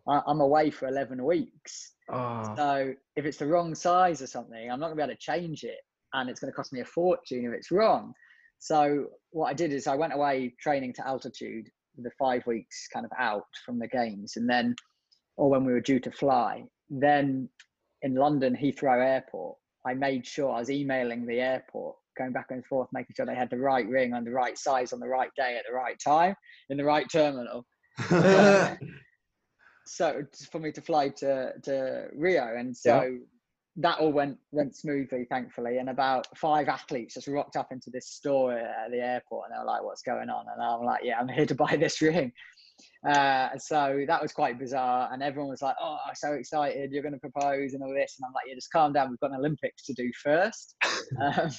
I, 0.07 0.21
I'm 0.27 0.41
away 0.41 0.69
for 0.69 0.87
eleven 0.87 1.23
weeks. 1.23 1.93
Oh, 2.09 2.53
So 2.57 2.93
if 3.15 3.25
it's 3.25 3.37
the 3.37 3.47
wrong 3.47 3.73
size 3.73 4.21
or 4.21 4.27
something, 4.27 4.69
I'm 4.69 4.79
not 4.79 4.87
gonna 4.87 4.97
be 4.97 5.03
able 5.03 5.13
to 5.13 5.19
change 5.19 5.63
it, 5.63 5.79
and 6.13 6.29
it's 6.29 6.39
gonna 6.41 6.51
cost 6.51 6.73
me 6.73 6.81
a 6.81 6.85
fortune 6.85 7.45
if 7.45 7.53
it's 7.53 7.71
wrong. 7.71 8.13
So 8.59 9.07
what 9.31 9.47
I 9.49 9.53
did 9.53 9.71
is 9.71 9.87
I 9.87 9.95
went 9.95 10.13
away 10.13 10.53
training 10.59 10.93
to 10.95 11.07
altitude 11.07 11.69
the 11.97 12.11
five 12.17 12.45
weeks 12.47 12.87
kind 12.91 13.05
of 13.05 13.11
out 13.19 13.47
from 13.65 13.79
the 13.79 13.87
games, 13.87 14.33
and 14.35 14.49
then, 14.49 14.75
or 15.37 15.49
when 15.49 15.65
we 15.65 15.73
were 15.73 15.81
due 15.81 15.99
to 15.99 16.11
fly, 16.11 16.63
then 16.89 17.49
in 18.01 18.15
London 18.15 18.55
Heathrow 18.55 19.03
Airport, 19.03 19.57
I 19.85 19.93
made 19.93 20.25
sure 20.25 20.51
I 20.51 20.59
was 20.59 20.69
emailing 20.69 21.25
the 21.25 21.39
airport, 21.39 21.95
going 22.17 22.31
back 22.31 22.47
and 22.49 22.65
forth, 22.65 22.87
making 22.93 23.15
sure 23.15 23.25
they 23.25 23.35
had 23.35 23.49
the 23.49 23.57
right 23.57 23.87
ring 23.87 24.13
on 24.13 24.23
the 24.23 24.31
right 24.31 24.57
size 24.57 24.93
on 24.93 24.99
the 24.99 25.07
right 25.07 25.31
day 25.35 25.57
at 25.57 25.65
the 25.67 25.73
right 25.73 25.97
time 26.03 26.35
in 26.69 26.77
the 26.77 26.83
right 26.83 27.07
terminal. 27.11 27.65
So 29.85 30.23
for 30.51 30.59
me 30.59 30.71
to 30.71 30.81
fly 30.81 31.09
to 31.09 31.53
to 31.63 32.07
Rio, 32.15 32.55
and 32.57 32.75
so 32.75 33.17
that 33.77 33.99
all 33.99 34.11
went 34.11 34.37
went 34.51 34.75
smoothly, 34.75 35.25
thankfully. 35.29 35.77
And 35.77 35.89
about 35.89 36.27
five 36.37 36.67
athletes 36.67 37.15
just 37.15 37.27
rocked 37.27 37.55
up 37.55 37.71
into 37.71 37.89
this 37.89 38.07
store 38.07 38.53
at 38.53 38.91
the 38.91 38.99
airport, 38.99 39.49
and 39.49 39.55
they 39.55 39.59
were 39.59 39.71
like, 39.71 39.83
"What's 39.83 40.03
going 40.03 40.29
on?" 40.29 40.45
And 40.53 40.61
I'm 40.61 40.83
like, 40.83 41.01
"Yeah, 41.03 41.19
I'm 41.19 41.27
here 41.27 41.45
to 41.45 41.55
buy 41.63 41.75
this 41.75 42.01
ring." 42.01 42.31
Uh, 43.07 43.49
so 43.57 44.03
that 44.07 44.21
was 44.21 44.31
quite 44.31 44.59
bizarre, 44.59 45.09
and 45.11 45.23
everyone 45.23 45.49
was 45.49 45.61
like, 45.61 45.75
"Oh, 45.81 45.97
I'm 46.07 46.15
so 46.15 46.33
excited! 46.33 46.91
You're 46.91 47.01
going 47.01 47.13
to 47.13 47.19
propose 47.19 47.73
and 47.73 47.81
all 47.81 47.93
this." 47.93 48.15
And 48.19 48.25
I'm 48.25 48.33
like, 48.33 48.45
"Yeah, 48.47 48.55
just 48.55 48.71
calm 48.71 48.93
down. 48.93 49.09
We've 49.09 49.19
got 49.19 49.31
an 49.31 49.37
Olympics 49.37 49.83
to 49.85 49.93
do 49.93 50.11
first. 50.21 50.75
um, 51.21 51.49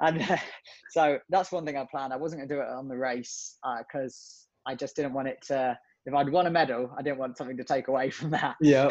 and 0.00 0.22
uh, 0.22 0.36
so 0.90 1.18
that's 1.30 1.50
one 1.50 1.64
thing 1.64 1.78
I 1.78 1.86
planned. 1.90 2.12
I 2.12 2.16
wasn't 2.16 2.40
going 2.40 2.48
to 2.48 2.54
do 2.56 2.60
it 2.60 2.68
on 2.68 2.88
the 2.88 2.96
race 2.96 3.56
because 3.78 4.48
I 4.66 4.74
just 4.74 4.96
didn't 4.96 5.14
want 5.14 5.28
it 5.28 5.38
to. 5.46 5.78
If 6.04 6.14
I'd 6.14 6.30
won 6.30 6.46
a 6.46 6.50
medal, 6.50 6.90
I 6.96 7.02
didn't 7.02 7.18
want 7.18 7.36
something 7.36 7.56
to 7.58 7.64
take 7.64 7.88
away 7.88 8.08
from 8.10 8.30
that. 8.30 8.56
yeah. 8.62 8.88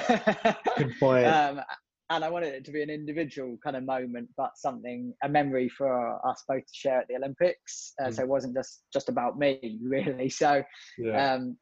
Good 0.77 0.93
point. 0.99 1.25
um, 1.25 1.61
and 2.09 2.23
I 2.23 2.29
wanted 2.29 2.53
it 2.53 2.63
to 2.65 2.71
be 2.71 2.81
an 2.81 2.89
individual 2.89 3.57
kind 3.63 3.75
of 3.75 3.83
moment, 3.83 4.29
but 4.37 4.51
something 4.55 5.13
a 5.23 5.29
memory 5.29 5.67
for 5.67 6.25
us 6.27 6.43
both 6.47 6.65
to 6.65 6.73
share 6.73 7.01
at 7.01 7.07
the 7.07 7.15
Olympics. 7.15 7.93
Uh, 8.01 8.11
So 8.11 8.21
it 8.21 8.27
wasn't 8.29 8.55
just 8.55 8.83
just 8.93 9.09
about 9.09 9.37
me, 9.37 9.79
really. 9.83 10.29
So 10.29 10.63
yeah. 10.97 11.33
um, 11.33 11.57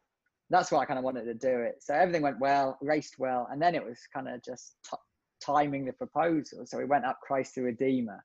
that's 0.49 0.71
why 0.71 0.79
I 0.79 0.85
kind 0.85 0.99
of 0.99 1.03
wanted 1.03 1.25
to 1.25 1.33
do 1.33 1.61
it. 1.61 1.75
So 1.81 1.95
everything 1.95 2.21
went 2.21 2.39
well, 2.39 2.77
raced 2.81 3.15
well, 3.17 3.47
and 3.51 3.61
then 3.61 3.73
it 3.73 3.83
was 3.83 3.99
kind 4.13 4.27
of 4.27 4.43
just 4.43 4.75
t- 4.89 4.97
timing 5.43 5.85
the 5.85 5.93
proposal. 5.93 6.65
So 6.65 6.77
we 6.77 6.85
went 6.85 7.05
up 7.05 7.19
Christ 7.25 7.55
the 7.55 7.63
Redeemer, 7.63 8.23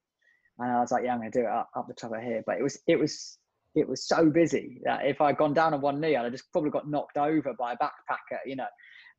and 0.59 0.71
I 0.71 0.81
was 0.81 0.93
like, 0.93 1.05
"Yeah, 1.05 1.15
I'm 1.15 1.21
going 1.21 1.33
to 1.33 1.39
do 1.41 1.47
it 1.47 1.51
up, 1.51 1.71
up 1.75 1.89
the 1.89 1.95
top 1.95 2.13
of 2.13 2.23
here." 2.23 2.43
But 2.47 2.59
it 2.59 2.63
was 2.63 2.79
it 2.87 2.99
was 2.99 3.39
it 3.75 3.89
was 3.89 4.07
so 4.07 4.29
busy 4.29 4.81
that 4.85 5.07
if 5.07 5.21
I'd 5.21 5.39
gone 5.39 5.55
down 5.55 5.73
on 5.73 5.81
one 5.81 6.01
knee, 6.01 6.17
I'd 6.17 6.25
have 6.25 6.33
just 6.33 6.53
probably 6.53 6.71
got 6.71 6.89
knocked 6.89 7.17
over 7.17 7.55
by 7.59 7.73
a 7.73 7.77
backpacker, 7.77 8.41
you 8.45 8.57
know. 8.57 8.67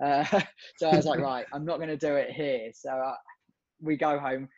Uh, 0.04 0.24
so 0.78 0.90
I 0.90 0.96
was 0.96 1.06
like, 1.06 1.20
right, 1.32 1.46
I'm 1.54 1.66
not 1.66 1.78
going 1.78 1.90
to 1.90 1.98
do 1.98 2.16
it 2.16 2.32
here. 2.32 2.72
So 2.74 2.90
uh, 2.90 3.16
we 3.82 3.98
go 3.98 4.20
home. 4.20 4.50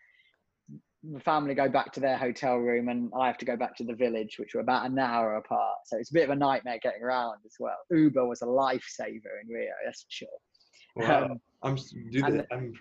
The 1.12 1.20
family 1.20 1.54
go 1.54 1.68
back 1.68 1.91
to 1.94 2.00
their 2.00 2.16
hotel 2.18 2.56
room, 2.58 2.88
and 2.88 3.12
I 3.20 3.28
have 3.28 3.38
to 3.39 3.46
go 3.46 3.58
back 3.58 3.76
to 3.78 3.84
the 3.84 3.94
village, 3.94 4.38
which 4.39 4.54
were 4.56 4.62
about 4.62 4.86
an 4.86 4.98
hour 4.98 5.36
apart. 5.36 5.80
So 5.86 5.98
it's 5.98 6.12
a 6.12 6.14
bit 6.14 6.24
of 6.24 6.30
a 6.30 6.36
nightmare 6.36 6.80
getting 6.82 7.04
around 7.04 7.39
as 7.46 7.56
well. 7.60 7.76
Uber 7.91 8.26
was 8.26 8.41
a 8.41 8.46
lifesaver 8.46 9.41
in 9.41 9.50
Rio, 9.54 9.72
that's 9.86 10.04
for 10.04 10.08
sure. 10.10 10.28
Wow. 10.96 11.26
um, 11.26 11.41
I'm 11.62 11.74
s- 11.74 11.89
do 12.12 12.24
and- 12.26 12.39
the, 12.39 12.48
I'm 12.54 12.74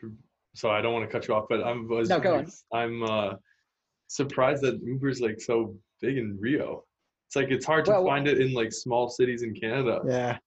sorry, 0.55 0.79
I 0.79 0.83
don't 0.83 0.93
want 0.93 1.05
to 1.05 1.11
cut 1.11 1.27
you 1.27 1.35
off, 1.35 1.47
but 1.49 1.65
I'm 1.65 1.89
was 1.89 2.11
No, 2.11 2.21
go 2.21 2.37
on. 2.37 2.47
I'm 2.73 3.03
uh 3.03 3.35
surprised 4.07 4.63
that 4.63 4.81
Uber's 4.85 5.21
like 5.21 5.41
so 5.41 5.75
big 6.01 6.17
in 6.19 6.37
Rio. 6.39 6.85
It's 7.27 7.35
like 7.35 7.51
it's 7.51 7.65
hard 7.67 7.87
to 7.87 7.93
Well, 7.93 8.05
find 8.07 8.29
it 8.29 8.41
in 8.41 8.53
like 8.53 8.71
small 8.71 9.09
cities 9.09 9.43
in 9.43 9.53
Canada. 9.55 10.01
yeah. 10.07 10.39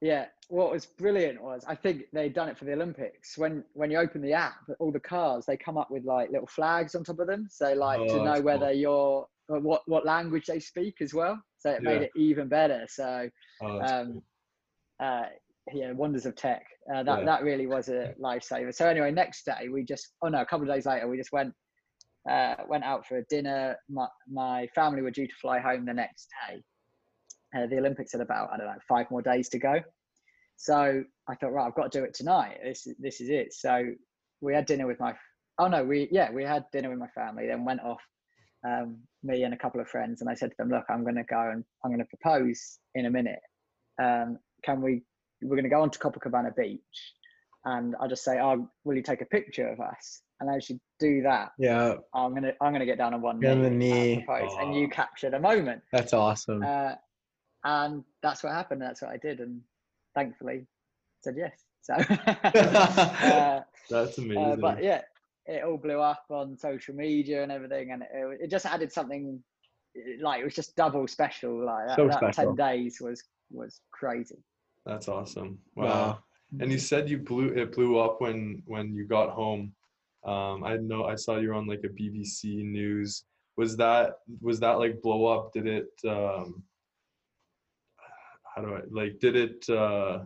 Yeah, 0.00 0.26
what 0.50 0.72
was 0.72 0.84
brilliant 0.84 1.40
was 1.40 1.64
I 1.66 1.74
think 1.76 2.04
they'd 2.12 2.34
done 2.34 2.48
it 2.48 2.58
for 2.58 2.64
the 2.64 2.72
Olympics. 2.72 3.38
When 3.38 3.64
when 3.74 3.90
you 3.90 3.98
open 3.98 4.20
the 4.20 4.32
app, 4.32 4.58
all 4.80 4.90
the 4.92 5.00
cars 5.00 5.46
they 5.46 5.56
come 5.56 5.78
up 5.78 5.90
with 5.90 6.04
like 6.04 6.30
little 6.30 6.48
flags 6.48 6.94
on 6.94 7.04
top 7.04 7.20
of 7.20 7.28
them, 7.28 7.46
so 7.50 7.72
like 7.72 8.00
Oh, 8.00 8.06
to 8.08 8.24
know 8.24 8.40
whether 8.40 8.66
cool. 8.66 8.74
you're 8.74 9.26
what 9.46 9.82
what 9.86 10.04
language 10.04 10.46
they 10.46 10.58
speak 10.60 10.96
as 11.00 11.14
well. 11.14 11.40
So 11.58 11.70
it 11.70 11.82
Yeah. 11.82 11.90
made 11.90 12.02
it 12.02 12.10
even 12.16 12.48
better. 12.48 12.86
So 12.88 13.30
Oh, 13.62 13.80
um, 13.80 14.06
cool. 14.06 14.24
uh, 15.00 15.26
yeah, 15.72 15.92
wonders 15.92 16.26
of 16.26 16.34
tech. 16.34 16.66
Uh, 16.92 17.04
that 17.04 17.20
Yeah. 17.20 17.24
that 17.24 17.42
really 17.44 17.66
was 17.66 17.88
a 17.88 18.14
lifesaver. 18.20 18.74
So 18.74 18.88
anyway, 18.88 19.12
next 19.12 19.44
day 19.44 19.68
we 19.68 19.84
just 19.84 20.14
oh 20.22 20.28
no, 20.28 20.40
a 20.40 20.46
couple 20.46 20.68
of 20.68 20.74
days 20.74 20.86
later 20.86 21.06
we 21.06 21.16
just 21.16 21.32
went 21.32 21.54
uh, 22.28 22.56
went 22.68 22.82
out 22.82 23.06
for 23.06 23.18
a 23.18 23.24
dinner. 23.26 23.76
My 23.88 24.08
my 24.28 24.66
family 24.74 25.02
were 25.02 25.12
due 25.12 25.28
to 25.28 25.34
fly 25.40 25.60
home 25.60 25.84
the 25.84 25.94
next 25.94 26.28
day. 26.48 26.62
Uh, 27.56 27.66
the 27.66 27.78
Olympics 27.78 28.12
had 28.12 28.20
about 28.20 28.50
I 28.52 28.56
don't 28.56 28.66
know 28.66 28.74
five 28.88 29.08
more 29.12 29.22
days 29.22 29.48
to 29.50 29.58
go. 29.60 29.80
So 30.62 31.02
I 31.26 31.34
thought, 31.36 31.52
right, 31.54 31.66
I've 31.66 31.74
got 31.74 31.90
to 31.90 31.98
do 32.00 32.04
it 32.04 32.12
tonight. 32.12 32.58
This 32.62 32.86
this 32.98 33.22
is 33.22 33.30
it. 33.30 33.54
So 33.54 33.82
we 34.42 34.52
had 34.52 34.66
dinner 34.66 34.86
with 34.86 35.00
my 35.00 35.14
oh 35.58 35.68
no, 35.68 35.82
we 35.82 36.06
yeah 36.12 36.30
we 36.30 36.44
had 36.44 36.64
dinner 36.70 36.90
with 36.90 36.98
my 36.98 37.08
family. 37.08 37.46
Then 37.46 37.64
went 37.64 37.80
off. 37.80 38.02
Um, 38.62 38.98
me 39.22 39.42
and 39.44 39.54
a 39.54 39.56
couple 39.56 39.80
of 39.80 39.88
friends, 39.88 40.20
and 40.20 40.28
I 40.28 40.34
said 40.34 40.50
to 40.50 40.56
them, 40.58 40.68
"Look, 40.68 40.84
I'm 40.90 41.02
going 41.02 41.14
to 41.16 41.24
go 41.24 41.40
and 41.50 41.64
I'm 41.82 41.90
going 41.90 42.04
to 42.06 42.16
propose 42.16 42.78
in 42.94 43.06
a 43.06 43.10
minute. 43.10 43.38
Um, 44.02 44.38
can 44.62 44.82
we? 44.82 45.00
We're 45.40 45.56
going 45.56 45.64
to 45.64 45.70
go 45.70 45.80
on 45.80 45.88
to 45.88 45.98
Copacabana 45.98 46.54
Beach, 46.54 47.14
and 47.64 47.96
I'll 47.98 48.08
just 48.08 48.22
say, 48.22 48.38
"Oh, 48.38 48.68
will 48.84 48.96
you 48.96 49.02
take 49.02 49.22
a 49.22 49.26
picture 49.26 49.66
of 49.66 49.80
us?" 49.80 50.20
And 50.40 50.54
as 50.54 50.68
you 50.68 50.78
do 50.98 51.22
that, 51.22 51.52
Yeah, 51.58 51.94
I'm 52.14 52.34
gonna 52.34 52.52
I'm 52.60 52.72
gonna 52.74 52.84
get 52.84 52.98
down 52.98 53.14
on 53.14 53.22
one 53.22 53.40
Get 53.40 53.52
on 53.52 53.62
the 53.62 53.70
knee, 53.70 53.90
and 53.92 54.18
knee. 54.18 54.24
propose, 54.26 54.54
and 54.60 54.74
you 54.74 54.88
capture 54.90 55.30
the 55.30 55.40
moment. 55.40 55.80
that's 55.90 56.12
awesome. 56.12 56.62
Uh, 56.62 56.96
and 57.64 58.04
that's 58.22 58.42
what 58.42 58.52
happened. 58.52 58.82
That's 58.82 59.00
what 59.00 59.10
I 59.10 59.16
did, 59.16 59.40
and 59.40 59.62
thankfully 60.14 60.66
said 61.22 61.34
yes. 61.36 61.64
So, 61.82 61.94
uh, 61.94 63.60
That's 63.90 64.18
uh, 64.18 64.22
amazing. 64.22 64.60
but 64.60 64.82
yeah, 64.82 65.02
it 65.46 65.64
all 65.64 65.78
blew 65.78 66.00
up 66.00 66.24
on 66.30 66.56
social 66.56 66.94
media 66.94 67.42
and 67.42 67.50
everything, 67.50 67.92
and 67.92 68.02
it, 68.02 68.42
it 68.42 68.50
just 68.50 68.66
added 68.66 68.92
something. 68.92 69.42
Like 70.20 70.40
it 70.40 70.44
was 70.44 70.54
just 70.54 70.76
double 70.76 71.08
special. 71.08 71.64
Like 71.64 71.88
that, 71.88 71.96
So 71.96 72.06
that 72.08 72.16
special. 72.18 72.44
ten 72.44 72.54
days 72.54 72.98
was 73.00 73.22
was 73.50 73.80
crazy. 73.92 74.38
That's 74.86 75.08
awesome. 75.08 75.58
Wow. 75.74 75.84
wow. 75.86 76.18
And 76.60 76.70
you 76.70 76.78
said 76.78 77.08
you 77.08 77.18
blew 77.18 77.48
it 77.48 77.72
blew 77.74 77.98
up 77.98 78.20
when 78.20 78.62
when 78.66 78.94
you 78.94 79.06
got 79.06 79.30
home. 79.30 79.72
Um, 80.24 80.64
I 80.64 80.76
know 80.76 81.04
I 81.04 81.14
saw 81.14 81.38
you 81.38 81.48
were 81.48 81.54
on 81.54 81.66
like 81.66 81.84
a 81.84 81.88
BBC 81.88 82.62
News. 82.64 83.24
Was 83.56 83.76
that 83.78 84.18
was 84.40 84.60
that 84.60 84.78
like 84.78 85.00
blow 85.02 85.26
up? 85.26 85.52
Did 85.52 85.66
it? 85.66 85.88
Um, 86.06 86.62
how 88.54 88.62
do 88.62 88.74
I 88.74 88.80
like? 88.90 89.18
Did 89.20 89.36
it? 89.36 89.68
Uh, 89.68 90.20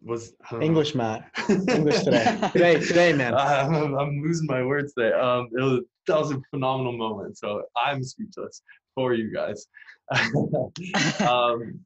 was 0.00 0.32
I. 0.50 0.60
English, 0.60 0.94
Matt. 0.94 1.30
English 1.48 2.02
today. 2.04 2.38
today, 2.52 2.80
today, 2.80 3.12
man. 3.12 3.34
I'm, 3.36 3.94
I'm 3.98 4.22
losing 4.22 4.46
my 4.46 4.64
words 4.64 4.92
there. 4.96 5.20
Um, 5.20 5.48
it 5.52 5.62
was 5.62 5.80
that 6.06 6.18
was 6.18 6.30
a 6.32 6.40
phenomenal 6.50 6.96
moment. 6.96 7.38
So 7.38 7.64
I'm 7.76 8.02
speechless 8.02 8.62
for 8.94 9.14
you 9.14 9.32
guys. 9.32 9.66
um, 11.20 11.80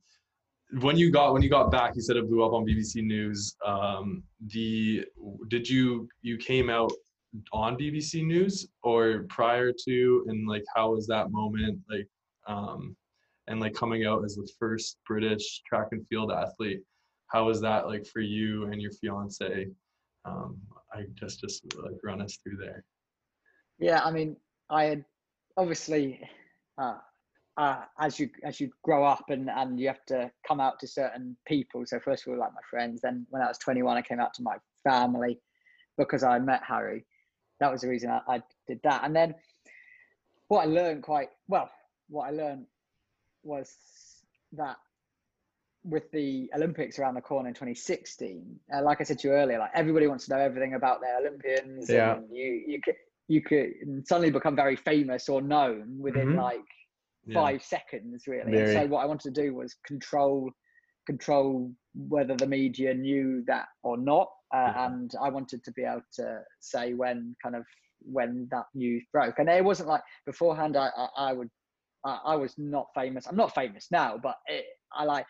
when 0.80 0.96
you 0.96 1.10
got 1.10 1.32
when 1.32 1.42
you 1.42 1.50
got 1.50 1.70
back, 1.70 1.96
you 1.96 2.02
said 2.02 2.16
it 2.16 2.28
blew 2.28 2.44
up 2.44 2.52
on 2.52 2.64
BBC 2.64 3.02
News. 3.02 3.56
Um, 3.64 4.22
the 4.48 5.04
did 5.48 5.68
you 5.68 6.08
you 6.20 6.36
came 6.36 6.70
out 6.70 6.92
on 7.52 7.76
BBC 7.76 8.24
News 8.26 8.68
or 8.82 9.24
prior 9.28 9.72
to, 9.86 10.24
and 10.28 10.48
like 10.48 10.64
how 10.74 10.92
was 10.92 11.06
that 11.06 11.30
moment 11.30 11.78
like? 11.88 12.06
Um, 12.46 12.96
and 13.52 13.60
like 13.60 13.74
coming 13.74 14.06
out 14.06 14.24
as 14.24 14.34
the 14.34 14.48
first 14.58 14.96
British 15.06 15.60
track 15.68 15.88
and 15.92 16.06
field 16.08 16.32
athlete, 16.32 16.80
how 17.26 17.46
was 17.46 17.60
that 17.60 17.86
like 17.86 18.06
for 18.06 18.20
you 18.20 18.64
and 18.64 18.80
your 18.80 18.90
fiance? 18.92 19.68
Um, 20.24 20.56
I 20.92 21.02
just 21.14 21.40
just 21.40 21.62
like 21.76 21.92
run 22.02 22.22
us 22.22 22.38
through 22.42 22.56
there. 22.56 22.82
Yeah, 23.78 24.00
I 24.02 24.10
mean, 24.10 24.36
I 24.70 24.84
had 24.84 25.04
obviously, 25.58 26.18
uh, 26.78 26.96
uh, 27.58 27.82
as 28.00 28.18
you 28.18 28.30
as 28.42 28.58
you 28.58 28.70
grow 28.82 29.04
up 29.04 29.28
and 29.28 29.50
and 29.50 29.78
you 29.78 29.86
have 29.86 30.04
to 30.06 30.30
come 30.48 30.58
out 30.58 30.80
to 30.80 30.86
certain 30.86 31.36
people. 31.46 31.84
So 31.84 32.00
first 32.00 32.26
of 32.26 32.32
all, 32.32 32.38
like 32.38 32.54
my 32.54 32.60
friends. 32.70 33.02
Then 33.02 33.26
when 33.28 33.42
I 33.42 33.48
was 33.48 33.58
21, 33.58 33.98
I 33.98 34.02
came 34.02 34.18
out 34.18 34.32
to 34.34 34.42
my 34.42 34.56
family 34.82 35.38
because 35.98 36.22
I 36.22 36.38
met 36.38 36.62
Harry. 36.66 37.04
That 37.60 37.70
was 37.70 37.82
the 37.82 37.88
reason 37.88 38.10
I, 38.10 38.20
I 38.26 38.42
did 38.66 38.80
that. 38.84 39.02
And 39.04 39.14
then 39.14 39.34
what 40.48 40.62
I 40.62 40.64
learned 40.64 41.02
quite 41.02 41.28
well, 41.48 41.70
what 42.08 42.28
I 42.28 42.30
learned 42.30 42.66
was 43.42 43.74
that 44.52 44.76
with 45.84 46.10
the 46.12 46.48
Olympics 46.54 46.98
around 46.98 47.14
the 47.14 47.20
corner 47.20 47.48
in 47.48 47.54
2016, 47.54 48.60
uh, 48.72 48.82
like 48.82 49.00
I 49.00 49.04
said 49.04 49.18
to 49.20 49.28
you 49.28 49.34
earlier, 49.34 49.58
like 49.58 49.72
everybody 49.74 50.06
wants 50.06 50.26
to 50.26 50.34
know 50.34 50.40
everything 50.40 50.74
about 50.74 51.00
their 51.00 51.18
Olympians. 51.18 51.90
Yeah. 51.90 52.16
And 52.16 52.26
you 52.30 52.62
you 52.66 52.80
could 52.80 52.94
you 53.28 53.40
could 53.42 53.72
suddenly 54.06 54.30
become 54.30 54.54
very 54.54 54.76
famous 54.76 55.28
or 55.28 55.40
known 55.40 55.98
within 55.98 56.30
Mhm. 56.34 56.36
like 56.36 56.60
Yeah. 57.24 57.34
five 57.34 57.62
seconds, 57.62 58.26
really. 58.26 58.58
And 58.58 58.68
so 58.72 58.86
what 58.86 59.02
I 59.02 59.06
wanted 59.06 59.34
to 59.34 59.42
do 59.42 59.54
was 59.54 59.74
control 59.86 60.50
control 61.06 61.72
whether 61.94 62.36
the 62.36 62.46
media 62.46 62.94
knew 62.94 63.42
that 63.46 63.66
or 63.82 63.96
not, 63.98 64.30
uh, 64.54 64.58
Yeah. 64.58 64.86
and 64.86 65.12
I 65.20 65.30
wanted 65.30 65.64
to 65.64 65.72
be 65.72 65.82
able 65.82 66.02
to 66.14 66.44
say 66.60 66.94
when 66.94 67.34
kind 67.42 67.56
of 67.56 67.66
when 68.00 68.48
that 68.50 68.66
news 68.74 69.04
broke. 69.12 69.38
And 69.38 69.48
it 69.48 69.64
wasn't 69.64 69.88
like 69.88 70.02
beforehand. 70.26 70.76
I 70.76 70.88
I, 70.96 71.08
I 71.30 71.32
would. 71.32 71.50
I, 72.04 72.18
I 72.26 72.36
was 72.36 72.54
not 72.58 72.88
famous. 72.94 73.26
I'm 73.26 73.36
not 73.36 73.54
famous 73.54 73.88
now, 73.90 74.18
but 74.22 74.36
it, 74.46 74.64
I 74.92 75.04
like. 75.04 75.26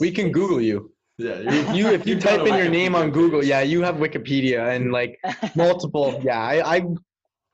We 0.00 0.10
can 0.10 0.30
Google 0.32 0.60
you. 0.60 0.92
Yeah, 1.18 1.34
If 1.44 1.74
you 1.76 1.88
if 1.88 2.06
you 2.06 2.14
You've 2.14 2.22
type 2.24 2.40
in 2.46 2.54
your 2.56 2.68
name 2.68 2.94
on 2.94 3.10
Google, 3.10 3.44
yeah, 3.44 3.60
you 3.60 3.82
have 3.82 3.96
Wikipedia 3.96 4.74
and 4.74 4.92
like 4.98 5.18
multiple. 5.54 6.20
Yeah, 6.22 6.40
I, 6.40 6.76
I 6.76 6.82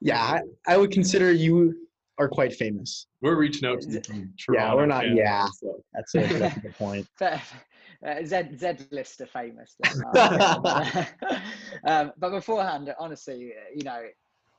yeah, 0.01 0.21
I, 0.21 0.41
I 0.67 0.77
would 0.77 0.91
consider 0.91 1.33
you 1.33 1.75
are 2.19 2.29
quite 2.29 2.53
famous. 2.55 3.07
We're 3.23 3.37
reaching 3.37 3.69
out 3.69 3.81
to 3.83 3.91
you 3.91 4.01
from 4.45 4.55
Yeah, 4.55 4.75
we're 4.75 4.87
not- 4.87 5.03
Canada, 5.03 5.21
yeah. 5.21 5.47
so- 5.61 5.81
That's 5.93 6.15
a, 6.15 6.39
that's 6.39 6.57
a 6.57 6.61
good 6.61 6.75
point. 6.79 7.07
Fair- 7.19 7.43
uh, 8.07 8.25
Z 8.25 8.57
Z 8.57 8.77
list 8.93 9.21
are 9.21 9.27
famous. 9.27 9.75
then, 9.81 10.03
aren't 10.15 10.95
they? 10.95 11.37
um, 11.91 12.13
but 12.17 12.31
beforehand, 12.31 12.93
honestly, 12.99 13.53
uh, 13.57 13.71
you 13.75 13.83
know, 13.85 14.03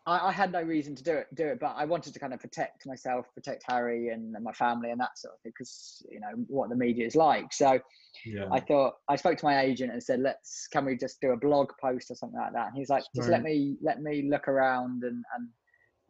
I, 0.09 0.29
I 0.29 0.31
had 0.31 0.51
no 0.51 0.61
reason 0.61 0.95
to 0.95 1.03
do 1.03 1.13
it. 1.13 1.27
Do 1.35 1.47
it, 1.47 1.59
but 1.59 1.75
I 1.77 1.85
wanted 1.85 2.13
to 2.13 2.19
kind 2.19 2.33
of 2.33 2.39
protect 2.39 2.87
myself, 2.87 3.27
protect 3.35 3.63
Harry 3.67 4.09
and, 4.09 4.35
and 4.35 4.43
my 4.43 4.51
family, 4.53 4.89
and 4.89 4.99
that 4.99 5.17
sort 5.17 5.35
of 5.35 5.41
thing, 5.41 5.51
because 5.55 6.03
you 6.09 6.19
know 6.19 6.31
what 6.47 6.69
the 6.69 6.75
media 6.75 7.05
is 7.05 7.15
like. 7.15 7.53
So 7.53 7.79
yeah. 8.25 8.45
I 8.51 8.59
thought 8.59 8.95
I 9.07 9.15
spoke 9.15 9.37
to 9.37 9.45
my 9.45 9.61
agent 9.61 9.93
and 9.93 10.01
said, 10.01 10.19
"Let's 10.19 10.67
can 10.67 10.85
we 10.85 10.97
just 10.97 11.21
do 11.21 11.31
a 11.31 11.37
blog 11.37 11.69
post 11.81 12.09
or 12.09 12.15
something 12.15 12.39
like 12.39 12.53
that?" 12.53 12.67
And 12.67 12.75
he's 12.75 12.89
like, 12.89 13.03
"Just 13.15 13.29
let 13.29 13.43
me 13.43 13.77
let 13.81 14.01
me 14.01 14.27
look 14.29 14.47
around 14.47 15.03
and 15.03 15.23
and 15.35 15.49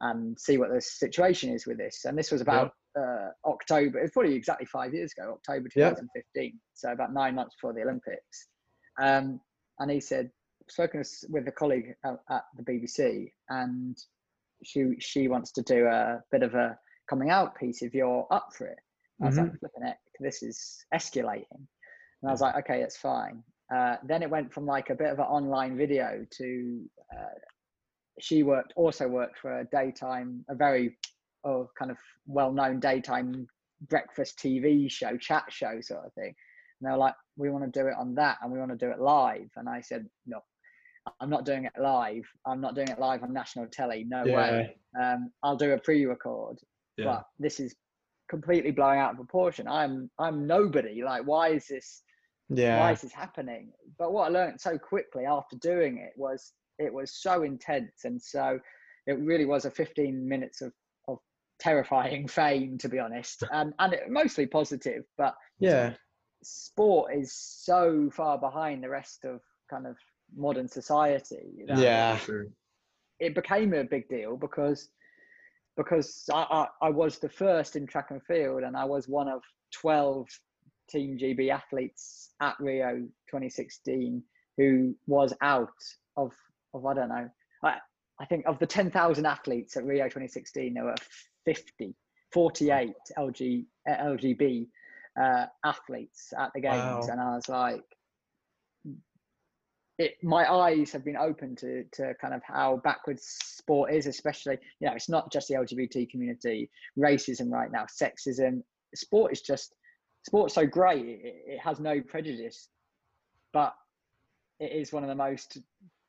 and 0.01 0.39
see 0.39 0.57
what 0.57 0.71
the 0.71 0.81
situation 0.81 1.53
is 1.53 1.67
with 1.67 1.77
this." 1.77 2.05
And 2.05 2.17
this 2.17 2.31
was 2.31 2.41
about 2.41 2.71
uh, 2.97 3.29
October. 3.45 3.99
It's 3.99 4.13
probably 4.13 4.33
exactly 4.33 4.65
five 4.65 4.93
years 4.93 5.11
ago, 5.17 5.33
October 5.33 5.67
Yeah. 5.75 5.89
2015. 5.89 6.59
So 6.73 6.91
about 6.91 7.13
nine 7.13 7.35
months 7.35 7.55
before 7.55 7.73
the 7.73 7.81
Olympics. 7.81 8.47
Um, 9.01 9.41
and 9.79 9.89
he 9.89 10.01
said, 10.01 10.29
spoken 10.69 11.03
with 11.29 11.47
a 11.47 11.51
colleague 11.51 11.95
at, 12.05 12.19
at 12.29 12.43
the 12.55 12.63
BBC, 12.63 13.31
and 13.49 13.97
she 14.63 14.95
she 14.99 15.27
wants 15.27 15.51
to 15.53 15.61
do 15.63 15.85
a 15.85 16.21
bit 16.31 16.43
of 16.43 16.55
a 16.55 16.77
coming 17.09 17.29
out 17.29 17.55
piece 17.55 17.81
if 17.81 17.93
you're 17.93 18.27
up 18.31 18.49
for 18.55 18.67
it. 18.67 18.79
I 19.21 19.25
was 19.25 19.37
like, 19.37 19.59
flipping 19.59 19.83
it, 19.83 19.97
this 20.21 20.41
is 20.41 20.85
escalating. 20.93 21.43
And 22.21 22.29
I 22.29 22.31
was 22.31 22.39
like, 22.39 22.55
okay, 22.59 22.81
it's 22.81 22.95
fine. 22.95 23.43
Uh, 23.73 23.97
then 24.05 24.23
it 24.23 24.29
went 24.29 24.53
from 24.53 24.65
like 24.65 24.89
a 24.89 24.95
bit 24.95 25.11
of 25.11 25.19
an 25.19 25.25
online 25.25 25.77
video 25.77 26.25
to 26.37 26.81
uh, 27.13 27.37
she 28.19 28.43
worked 28.43 28.73
also 28.75 29.07
worked 29.07 29.39
for 29.39 29.59
a 29.59 29.65
daytime, 29.65 30.45
a 30.49 30.55
very 30.55 30.97
oh, 31.45 31.69
kind 31.77 31.91
of 31.91 31.97
well-known 32.27 32.79
daytime 32.79 33.47
breakfast 33.87 34.37
TV 34.39 34.91
show, 34.91 35.17
chat 35.17 35.45
show 35.49 35.79
sort 35.81 36.05
of 36.05 36.13
thing. 36.13 36.33
And 36.81 36.87
they 36.87 36.91
were 36.91 36.97
like, 36.97 37.15
we 37.37 37.49
want 37.49 37.71
to 37.71 37.79
do 37.79 37.87
it 37.87 37.95
on 37.97 38.15
that 38.15 38.37
and 38.41 38.51
we 38.51 38.59
want 38.59 38.71
to 38.71 38.77
do 38.77 38.91
it 38.91 38.99
live. 38.99 39.49
And 39.55 39.69
I 39.69 39.81
said, 39.81 40.05
no, 40.25 40.41
I'm 41.19 41.29
not 41.29 41.45
doing 41.45 41.65
it 41.65 41.73
live. 41.79 42.23
I'm 42.45 42.61
not 42.61 42.75
doing 42.75 42.87
it 42.87 42.99
live 42.99 43.23
on 43.23 43.33
national 43.33 43.67
telly. 43.67 44.05
No 44.07 44.23
way. 44.25 44.75
Um, 45.01 45.31
I'll 45.43 45.55
do 45.55 45.71
a 45.73 45.77
pre-record 45.77 46.57
yeah. 46.99 47.05
but 47.05 47.23
this 47.39 47.59
is 47.59 47.75
completely 48.29 48.71
blowing 48.71 48.99
out 48.99 49.11
of 49.11 49.17
proportion. 49.17 49.67
I'm 49.67 50.09
I'm 50.19 50.45
nobody. 50.45 51.01
Like, 51.03 51.25
why 51.25 51.49
is 51.49 51.67
this? 51.67 52.03
Yeah. 52.49 52.79
Why 52.79 52.91
is 52.91 53.01
this 53.01 53.13
happening? 53.13 53.71
But 53.97 54.11
what 54.11 54.25
I 54.25 54.29
learned 54.29 54.59
so 54.59 54.77
quickly 54.77 55.25
after 55.25 55.55
doing 55.57 55.97
it 55.97 56.13
was 56.15 56.53
it 56.77 56.93
was 56.93 57.13
so 57.21 57.43
intense, 57.43 58.03
and 58.03 58.21
so 58.21 58.59
it 59.07 59.13
really 59.19 59.45
was 59.45 59.65
a 59.65 59.71
15 59.71 60.27
minutes 60.27 60.61
of 60.61 60.73
of 61.07 61.17
terrifying 61.59 62.27
fame, 62.39 62.77
to 62.79 62.89
be 62.89 62.99
honest, 62.99 63.43
and 63.51 63.73
and 63.79 63.93
it, 63.93 64.09
mostly 64.09 64.45
positive. 64.45 65.03
But 65.17 65.35
Yeah. 65.59 65.93
sport 66.43 67.13
is 67.15 67.33
so 67.33 68.09
far 68.11 68.37
behind 68.37 68.83
the 68.83 68.89
rest 68.89 69.25
of 69.25 69.41
kind 69.69 69.87
of 69.87 69.95
modern 70.35 70.67
society. 70.67 71.65
that 71.67 71.77
Yeah. 71.77 72.17
It 73.19 73.35
became 73.35 73.73
a 73.73 73.83
big 73.83 74.07
deal 74.09 74.37
because 74.37 74.89
because 75.75 76.25
I, 76.33 76.67
I, 76.81 76.87
I 76.87 76.89
was 76.89 77.19
the 77.19 77.29
first 77.29 77.75
in 77.75 77.87
track 77.87 78.07
and 78.11 78.21
field 78.23 78.63
and 78.63 78.75
I 78.75 78.83
was 78.83 79.07
one 79.07 79.29
of 79.29 79.41
12 79.73 80.27
Team 80.89 81.17
GB 81.17 81.49
athletes 81.49 82.31
at 82.41 82.55
Rio 82.59 82.95
2016 83.29 84.21
who 84.57 84.93
was 85.07 85.33
out 85.41 85.69
of, 86.17 86.31
of 86.73 86.85
I 86.85 86.93
don't 86.93 87.09
know. 87.09 87.29
I, 87.63 87.77
I 88.19 88.25
think 88.25 88.45
of 88.45 88.59
the 88.59 88.67
10,000 88.67 89.25
athletes 89.25 89.77
at 89.77 89.85
Rio 89.85 90.03
2016, 90.03 90.73
there 90.73 90.83
were 90.83 90.95
50, 91.45 91.95
48 92.33 92.93
LG, 93.17 93.65
LGB 93.87 94.67
uh, 95.19 95.45
athletes 95.63 96.33
at 96.37 96.51
the 96.53 96.59
games, 96.59 96.73
wow. 96.75 97.07
and 97.09 97.21
I 97.21 97.35
was 97.35 97.47
like, 97.47 97.83
it, 99.99 100.15
my 100.23 100.49
eyes 100.49 100.93
have 100.93 101.03
been 101.03 101.17
open 101.17 101.55
to 101.57 101.83
to 101.91 102.13
kind 102.21 102.33
of 102.33 102.41
how 102.43 102.77
backwards 102.83 103.21
sport 103.43 103.93
is, 103.93 104.07
especially 104.07 104.57
you 104.79 104.87
know 104.87 104.95
it's 104.95 105.09
not 105.09 105.31
just 105.31 105.49
the 105.49 105.55
LGBT 105.55 106.09
community, 106.09 106.71
racism 106.97 107.51
right 107.51 107.69
now, 107.71 107.85
sexism. 107.85 108.63
Sport 108.95 109.33
is 109.33 109.41
just 109.41 109.75
sport's 110.25 110.55
so 110.55 110.65
great; 110.65 111.05
it, 111.05 111.43
it 111.47 111.59
has 111.59 111.81
no 111.81 112.01
prejudice, 112.01 112.69
but 113.51 113.73
it 114.61 114.71
is 114.71 114.93
one 114.93 115.03
of 115.03 115.09
the 115.09 115.15
most 115.15 115.59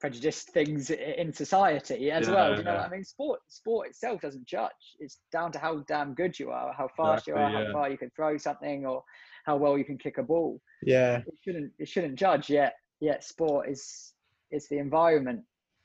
prejudiced 0.01 0.49
things 0.51 0.91
in 0.91 1.32
society 1.32 2.11
as 2.11 2.26
yeah, 2.26 2.34
well. 2.34 2.57
you 2.57 2.62
know 2.62 2.74
what 2.74 2.86
I 2.86 2.91
mean? 2.91 3.05
Sport 3.05 3.41
sport 3.49 3.88
itself 3.88 4.20
doesn't 4.20 4.47
judge. 4.47 4.70
It's 5.01 5.18
down 5.32 5.51
to 5.51 5.59
how 5.59 5.80
damn 5.88 6.14
good 6.14 6.38
you 6.38 6.51
are, 6.51 6.72
how 6.72 6.88
fast 6.97 7.26
exactly, 7.26 7.32
you 7.32 7.38
are, 7.38 7.51
yeah. 7.51 7.66
how 7.66 7.72
far 7.72 7.91
you 7.91 7.99
can 7.99 8.11
throw 8.14 8.38
something, 8.38 8.86
or 8.86 9.03
how 9.47 9.57
well 9.57 9.76
you 9.76 9.84
can 9.84 9.99
kick 9.99 10.18
a 10.18 10.22
ball. 10.22 10.61
Yeah, 10.80 11.16
it 11.16 11.34
shouldn't 11.43 11.72
it 11.80 11.88
shouldn't 11.88 12.14
judge 12.14 12.49
yet 12.49 12.74
yet 13.01 13.24
sport 13.24 13.68
is 13.68 14.12
it's 14.51 14.68
the 14.68 14.78
environment 14.78 15.42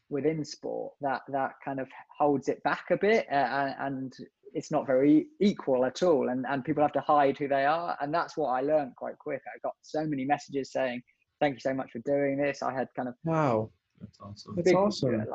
within 0.10 0.44
sport 0.46 0.94
that 1.02 1.22
that 1.30 1.54
kind 1.64 1.80
of 1.80 1.88
holds 2.18 2.48
it 2.48 2.62
back 2.64 2.86
a 2.92 2.98
bit 2.98 3.26
uh, 3.32 3.74
and 3.80 4.14
it's 4.54 4.72
not 4.72 4.86
very 4.88 5.28
equal 5.42 5.86
at 5.86 6.04
all 6.04 6.30
and 6.30 6.46
and 6.48 6.64
people 6.64 6.84
have 6.84 6.94
to 6.94 7.02
hide 7.02 7.38
who 7.38 7.48
they 7.48 7.66
are 7.66 7.98
and 8.02 8.14
that's 8.14 8.38
what 8.38 8.50
i 8.50 8.62
learned 8.62 8.96
quite 8.96 9.18
quick. 9.18 9.42
I 9.48 9.58
got 9.64 9.74
so 9.82 10.06
many 10.06 10.26
messages 10.26 10.72
saying 10.72 11.02
thank 11.40 11.56
you 11.56 11.60
so 11.60 11.74
much 11.74 11.92
for 11.92 12.00
doing 12.06 12.38
this. 12.38 12.64
I 12.64 12.74
had 12.74 12.88
kind 12.96 13.10
of 13.10 13.16
wow. 13.24 13.70
That's 14.00 14.18
awesome. 14.20 14.56
That's 14.56 14.70
big, 14.70 14.76
awesome. 14.76 15.18
like, 15.18 15.28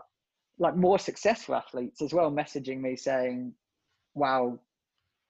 like 0.59 0.77
more 0.77 0.99
successful 0.99 1.55
athletes 1.55 2.03
as 2.03 2.13
well 2.13 2.31
messaging 2.31 2.81
me 2.81 2.95
saying 2.95 3.53
wow 4.15 4.59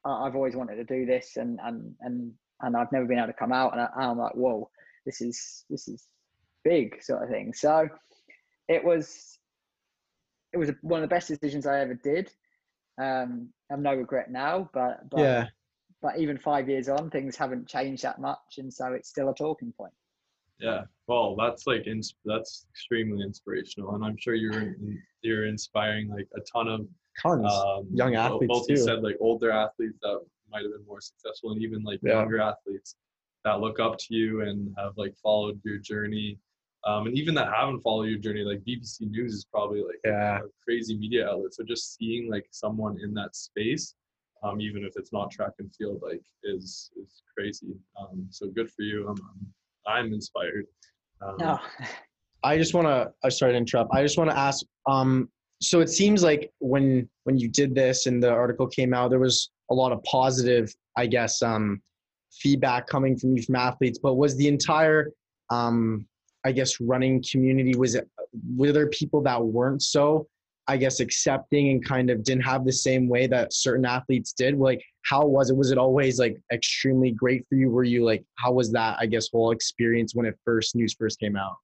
i've 0.04 0.34
always 0.34 0.56
wanted 0.56 0.76
to 0.76 0.84
do 0.84 1.06
this 1.06 1.36
and 1.36 1.58
and 1.62 1.94
and 2.00 2.32
and 2.62 2.76
i've 2.76 2.90
never 2.90 3.06
been 3.06 3.18
able 3.18 3.28
to 3.28 3.32
come 3.32 3.52
out 3.52 3.72
and, 3.72 3.80
I, 3.80 3.88
i'm 3.96 4.18
like 4.18 4.34
whoa 4.34 4.68
this 5.06 5.20
is 5.20 5.64
this 5.70 5.86
is 5.88 6.08
big 6.64 7.02
sort 7.02 7.22
of 7.22 7.28
thing. 7.28 7.52
So 7.54 7.88
it 8.68 8.84
was 8.84 9.38
it 10.52 10.58
was 10.58 10.70
one 10.82 11.02
of 11.02 11.08
the 11.08 11.14
best 11.14 11.28
decisions 11.28 11.66
I 11.66 11.80
ever 11.80 11.94
did. 11.94 12.30
Um, 13.00 13.48
I 13.70 13.74
have 13.74 13.80
no 13.80 13.94
regret 13.94 14.30
now, 14.30 14.68
but, 14.72 15.08
but 15.10 15.20
yeah. 15.20 15.46
But 16.02 16.18
even 16.18 16.38
five 16.38 16.66
years 16.66 16.88
on, 16.88 17.10
things 17.10 17.36
haven't 17.36 17.68
changed 17.68 18.02
that 18.04 18.22
much, 18.22 18.56
and 18.56 18.72
so 18.72 18.94
it's 18.94 19.10
still 19.10 19.28
a 19.28 19.34
talking 19.34 19.70
point. 19.76 19.92
Yeah, 20.58 20.84
well, 21.08 21.36
that's 21.36 21.66
like 21.66 21.86
ins- 21.86 22.14
that's 22.24 22.66
extremely 22.70 23.22
inspirational, 23.22 23.94
and 23.94 24.02
I'm 24.02 24.16
sure 24.16 24.34
you're 24.34 24.76
you're 25.20 25.46
inspiring 25.46 26.08
like 26.08 26.26
a 26.34 26.40
ton 26.40 26.68
of 26.68 26.88
tons 27.20 27.52
um, 27.52 27.86
young 27.92 28.14
athletes 28.14 28.46
both 28.48 28.66
too. 28.66 28.74
you 28.74 28.78
said 28.78 29.02
like 29.02 29.18
older 29.20 29.50
athletes 29.50 29.98
that 30.00 30.20
might 30.50 30.62
have 30.62 30.72
been 30.72 30.86
more 30.86 31.02
successful, 31.02 31.52
and 31.52 31.62
even 31.62 31.82
like 31.82 32.00
yeah. 32.02 32.12
younger 32.12 32.40
athletes 32.40 32.96
that 33.44 33.60
look 33.60 33.78
up 33.78 33.98
to 33.98 34.14
you 34.14 34.40
and 34.40 34.74
have 34.78 34.92
like 34.96 35.14
followed 35.22 35.60
your 35.64 35.76
journey 35.76 36.38
um, 36.86 37.06
and 37.06 37.16
even 37.16 37.34
that 37.34 37.48
haven't 37.54 37.80
followed 37.80 38.04
your 38.04 38.18
journey 38.18 38.42
like 38.42 38.60
bbc 38.60 39.02
news 39.10 39.34
is 39.34 39.44
probably 39.44 39.82
like 39.82 40.00
yeah. 40.04 40.38
a 40.38 40.42
crazy 40.64 40.96
media 40.96 41.28
outlet. 41.28 41.52
So 41.54 41.64
just 41.64 41.96
seeing 41.96 42.30
like 42.30 42.46
someone 42.50 42.98
in 43.02 43.12
that 43.14 43.36
space 43.36 43.94
um, 44.42 44.60
even 44.60 44.84
if 44.84 44.94
it's 44.96 45.12
not 45.12 45.30
track 45.30 45.52
and 45.58 45.74
field 45.74 46.00
like 46.02 46.22
is 46.44 46.90
is 47.00 47.22
crazy. 47.36 47.74
Um, 48.00 48.26
so 48.30 48.48
good 48.48 48.70
for 48.70 48.82
you. 48.82 49.08
I'm 49.08 49.16
i'm, 49.86 50.06
I'm 50.06 50.12
inspired. 50.12 50.66
Um, 51.22 51.36
no. 51.38 51.58
i 52.42 52.56
just 52.56 52.72
want 52.72 52.86
to 52.86 53.12
i 53.22 53.28
started 53.28 53.52
to 53.52 53.58
interrupt. 53.58 53.90
I 53.94 54.02
just 54.02 54.16
want 54.16 54.30
to 54.30 54.36
ask 54.36 54.64
um 54.86 55.28
so 55.62 55.80
it 55.80 55.90
seems 55.90 56.22
like 56.22 56.50
when 56.58 57.08
when 57.24 57.38
you 57.38 57.48
did 57.48 57.74
this 57.74 58.06
and 58.06 58.22
the 58.22 58.30
article 58.30 58.66
came 58.66 58.94
out 58.94 59.10
there 59.10 59.18
was 59.18 59.50
a 59.70 59.74
lot 59.74 59.92
of 59.92 60.02
positive 60.04 60.74
i 60.96 61.06
guess 61.06 61.42
um 61.42 61.82
feedback 62.32 62.86
coming 62.86 63.16
from 63.16 63.36
you 63.36 63.42
from 63.42 63.56
athletes 63.56 63.98
but 64.02 64.14
was 64.14 64.36
the 64.36 64.48
entire 64.48 65.10
um 65.50 66.06
I 66.44 66.52
guess 66.52 66.80
running 66.80 67.22
community 67.28 67.76
was 67.76 67.94
it 67.94 68.08
were 68.56 68.72
there 68.72 68.88
people 68.88 69.22
that 69.22 69.42
weren't 69.42 69.82
so 69.82 70.26
I 70.68 70.76
guess 70.76 71.00
accepting 71.00 71.70
and 71.70 71.84
kind 71.84 72.10
of 72.10 72.22
didn't 72.22 72.44
have 72.44 72.64
the 72.64 72.72
same 72.72 73.08
way 73.08 73.26
that 73.26 73.52
certain 73.52 73.84
athletes 73.84 74.32
did 74.32 74.56
like 74.56 74.82
how 75.02 75.26
was 75.26 75.50
it 75.50 75.56
was 75.56 75.70
it 75.70 75.78
always 75.78 76.18
like 76.18 76.40
extremely 76.52 77.10
great 77.10 77.44
for 77.48 77.56
you 77.56 77.70
were 77.70 77.84
you 77.84 78.04
like 78.04 78.24
how 78.36 78.52
was 78.52 78.70
that 78.72 78.96
I 79.00 79.06
guess 79.06 79.28
whole 79.30 79.50
experience 79.50 80.14
when 80.14 80.26
it 80.26 80.38
first 80.44 80.76
news 80.76 80.94
first 80.94 81.18
came 81.18 81.36
out 81.36 81.56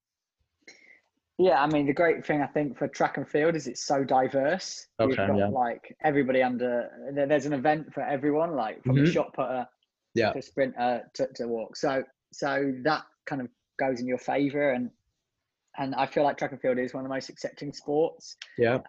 yeah, 1.39 1.61
I 1.61 1.67
mean 1.67 1.85
the 1.85 1.93
great 1.93 2.25
thing 2.25 2.41
I 2.41 2.47
think 2.47 2.77
for 2.77 2.87
track 2.87 3.17
and 3.17 3.27
field 3.27 3.55
is 3.55 3.67
it's 3.67 3.83
so 3.83 4.03
diverse. 4.03 4.87
Okay, 4.99 5.09
You've 5.09 5.17
got 5.17 5.37
yeah. 5.37 5.47
like 5.47 5.95
everybody 6.03 6.41
under 6.41 6.89
there's 7.13 7.45
an 7.45 7.53
event 7.53 7.93
for 7.93 8.01
everyone, 8.01 8.55
like 8.55 8.83
from 8.83 8.95
mm-hmm. 8.95 9.05
the 9.05 9.11
shot 9.11 9.33
putter 9.33 9.67
yeah. 10.15 10.31
to 10.31 10.41
sprinter 10.41 11.03
to, 11.13 11.27
to 11.35 11.47
walk. 11.47 11.75
So 11.75 12.03
so 12.33 12.73
that 12.83 13.03
kind 13.27 13.41
of 13.41 13.49
goes 13.77 13.99
in 13.99 14.07
your 14.07 14.17
favor 14.17 14.71
and 14.71 14.89
and 15.77 15.93
I 15.95 16.07
feel 16.07 16.23
like 16.23 16.37
track 16.37 16.51
and 16.51 16.61
field 16.61 16.79
is 16.79 16.93
one 16.93 17.03
of 17.03 17.09
the 17.09 17.13
most 17.13 17.29
accepting 17.29 17.71
sports. 17.71 18.35
Yeah. 18.57 18.75
Um, 18.75 18.83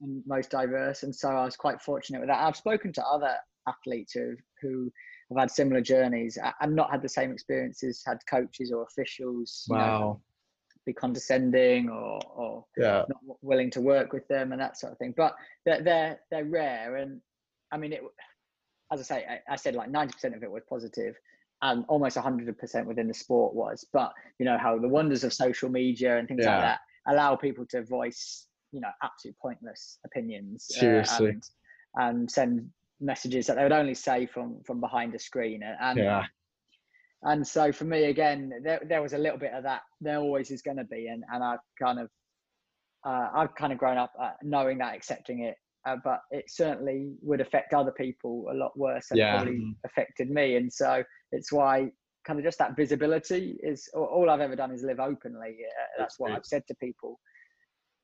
and 0.00 0.22
most 0.26 0.50
diverse. 0.50 1.02
And 1.02 1.14
so 1.14 1.30
I 1.30 1.44
was 1.44 1.56
quite 1.56 1.80
fortunate 1.80 2.20
with 2.20 2.28
that. 2.28 2.42
I've 2.42 2.56
spoken 2.56 2.92
to 2.92 3.02
other 3.04 3.34
athletes 3.66 4.12
who 4.12 4.34
who 4.60 4.90
have 5.30 5.38
had 5.38 5.50
similar 5.50 5.80
journeys 5.80 6.38
and 6.60 6.74
not 6.74 6.90
had 6.90 7.02
the 7.02 7.08
same 7.08 7.32
experiences, 7.32 8.02
had 8.06 8.18
coaches 8.28 8.72
or 8.72 8.82
officials 8.84 9.64
wow. 9.68 9.98
Know, 9.98 10.22
be 10.86 10.92
condescending 10.94 11.90
or, 11.90 12.18
or 12.34 12.64
yeah. 12.76 13.02
not 13.08 13.36
willing 13.42 13.70
to 13.70 13.80
work 13.80 14.12
with 14.12 14.26
them 14.28 14.52
and 14.52 14.60
that 14.60 14.78
sort 14.78 14.92
of 14.92 14.98
thing. 14.98 15.14
But 15.16 15.34
they're 15.66 15.82
they're, 15.82 16.20
they're 16.30 16.44
rare. 16.44 16.96
And 16.96 17.20
I 17.72 17.76
mean, 17.76 17.92
it, 17.92 18.00
as 18.92 19.00
I 19.00 19.02
say, 19.02 19.26
I, 19.28 19.52
I 19.52 19.56
said 19.56 19.74
like 19.74 19.90
ninety 19.90 20.12
percent 20.12 20.34
of 20.34 20.42
it 20.42 20.50
was 20.50 20.62
positive, 20.68 21.14
and 21.62 21.84
almost 21.88 22.16
100% 22.16 22.86
within 22.86 23.08
the 23.08 23.14
sport 23.14 23.54
was 23.54 23.84
but 23.92 24.12
you 24.38 24.46
know 24.46 24.58
how 24.58 24.78
the 24.78 24.88
wonders 24.88 25.24
of 25.24 25.32
social 25.32 25.68
media 25.68 26.18
and 26.18 26.28
things 26.28 26.44
yeah. 26.44 26.52
like 26.52 26.62
that 26.62 26.80
allow 27.08 27.34
people 27.34 27.66
to 27.68 27.82
voice 27.82 28.46
you 28.72 28.80
know 28.80 28.90
absolute 29.02 29.36
pointless 29.40 29.98
opinions 30.04 30.66
uh, 30.76 30.80
seriously 30.80 31.28
uh, 31.28 32.02
and, 32.02 32.18
and, 32.20 32.30
send 32.30 32.68
messages 33.00 33.46
that 33.46 33.56
they 33.56 33.62
would 33.62 33.72
only 33.72 33.94
say 33.94 34.26
from 34.26 34.60
from 34.66 34.80
behind 34.80 35.14
a 35.14 35.18
screen 35.18 35.62
and 35.80 35.98
yeah. 35.98 36.24
and 37.22 37.46
so 37.46 37.70
for 37.70 37.84
me 37.84 38.04
again 38.04 38.52
there, 38.64 38.80
there 38.88 39.02
was 39.02 39.12
a 39.12 39.18
little 39.18 39.38
bit 39.38 39.52
of 39.52 39.62
that 39.62 39.82
there 40.00 40.18
always 40.18 40.50
is 40.50 40.62
going 40.62 40.76
to 40.76 40.84
be 40.84 41.06
and 41.06 41.22
and 41.32 41.44
i've 41.44 41.60
kind 41.80 42.00
of 42.00 42.08
uh, 43.06 43.28
i've 43.34 43.54
kind 43.54 43.72
of 43.72 43.78
grown 43.78 43.96
up 43.96 44.12
uh, 44.20 44.30
knowing 44.42 44.78
that 44.78 44.96
accepting 44.96 45.44
it 45.44 45.54
uh, 45.86 45.96
but 46.04 46.20
it 46.30 46.44
certainly 46.48 47.12
would 47.22 47.40
affect 47.40 47.74
other 47.74 47.92
people 47.92 48.46
a 48.50 48.54
lot 48.54 48.76
worse 48.76 49.08
than 49.08 49.18
yeah. 49.18 49.36
probably 49.36 49.54
mm-hmm. 49.54 49.70
affected 49.84 50.30
me. 50.30 50.56
And 50.56 50.72
so 50.72 51.02
it's 51.32 51.52
why 51.52 51.90
kind 52.26 52.38
of 52.38 52.44
just 52.44 52.58
that 52.58 52.76
visibility 52.76 53.58
is 53.62 53.88
all 53.94 54.28
I've 54.28 54.40
ever 54.40 54.56
done 54.56 54.72
is 54.72 54.82
live 54.82 55.00
openly. 55.00 55.48
Uh, 55.48 55.84
that's, 55.98 55.98
that's 55.98 56.18
what 56.18 56.32
I've 56.32 56.44
said 56.44 56.62
to 56.68 56.74
people. 56.76 57.18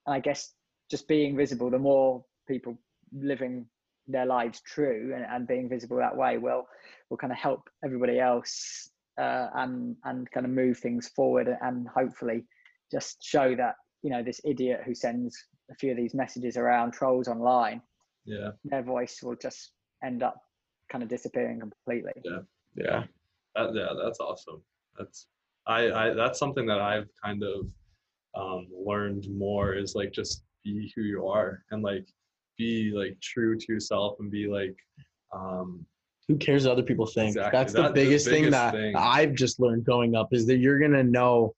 And 0.07 0.15
I 0.15 0.21
guess 0.21 0.53
just 0.91 1.09
being 1.09 1.37
visible, 1.37 1.71
the 1.71 1.79
more 1.79 2.25
people 2.49 2.79
living 3.13 3.67
their 4.07 4.27
lives 4.27 4.61
true 4.67 5.13
and, 5.15 5.25
and 5.25 5.47
being 5.47 5.69
visible 5.69 5.97
that 5.97 6.15
way 6.15 6.37
will 6.37 6.67
will 7.09 7.17
kind 7.17 7.33
of 7.33 7.39
help 7.39 7.63
everybody 7.85 8.19
else 8.19 8.91
uh, 9.19 9.49
and 9.55 9.97
and 10.05 10.31
kind 10.31 10.45
of 10.45 10.53
move 10.53 10.79
things 10.79 11.09
forward 11.17 11.49
and 11.63 11.89
hopefully 11.89 12.45
just 12.93 13.23
show 13.23 13.55
that 13.57 13.75
you 14.05 14.11
know 14.11 14.23
this 14.23 14.41
idiot 14.45 14.83
who 14.85 14.95
sends 14.95 15.35
a 15.71 15.75
few 15.75 15.91
of 15.91 15.97
these 15.97 16.15
messages 16.15 16.57
around 16.59 16.93
trolls 16.93 17.27
online, 17.27 17.81
yeah, 18.27 18.51
their 18.65 18.83
voice 18.83 19.21
will 19.23 19.35
just 19.35 19.73
end 20.05 20.23
up 20.23 20.37
kind 20.93 21.03
of 21.03 21.09
disappearing 21.09 21.59
completely. 21.59 22.13
Yeah, 22.23 22.39
yeah, 22.77 23.05
that, 23.57 23.75
yeah. 23.75 23.89
That's 24.05 24.21
awesome. 24.21 24.63
That's 24.99 25.27
I, 25.67 25.91
I 25.91 26.15
that's 26.15 26.39
something 26.39 26.67
that 26.67 26.81
I've 26.81 27.09
kind 27.25 27.43
of 27.43 27.67
um, 28.37 28.69
learned 28.71 29.27
more 29.35 29.75
is 29.75 29.95
like 29.95 30.13
just 30.13 30.43
be 30.63 30.93
who 30.95 31.03
you 31.03 31.27
are 31.27 31.63
and 31.71 31.83
like 31.83 32.07
be 32.59 32.93
like 32.95 33.19
true 33.21 33.57
to 33.59 33.73
yourself 33.73 34.17
and 34.21 34.31
be 34.31 34.47
like 34.47 34.77
um 35.35 35.85
who 36.29 36.37
cares 36.37 36.65
what 36.65 36.73
other 36.73 36.83
people 36.83 37.05
think 37.07 37.31
exactly. 37.31 37.59
that's 37.59 37.73
the, 37.73 37.83
biggest, 37.91 37.95
the 37.95 38.05
biggest 38.05 38.29
thing 38.29 38.51
that 38.51 38.73
thing. 38.73 38.95
i've 38.97 39.35
just 39.35 39.61
learned 39.61 39.85
going 39.85 40.15
up 40.15 40.29
is 40.33 40.47
that 40.47 40.57
you're 40.59 40.79
gonna 40.79 41.03
know 41.03 41.55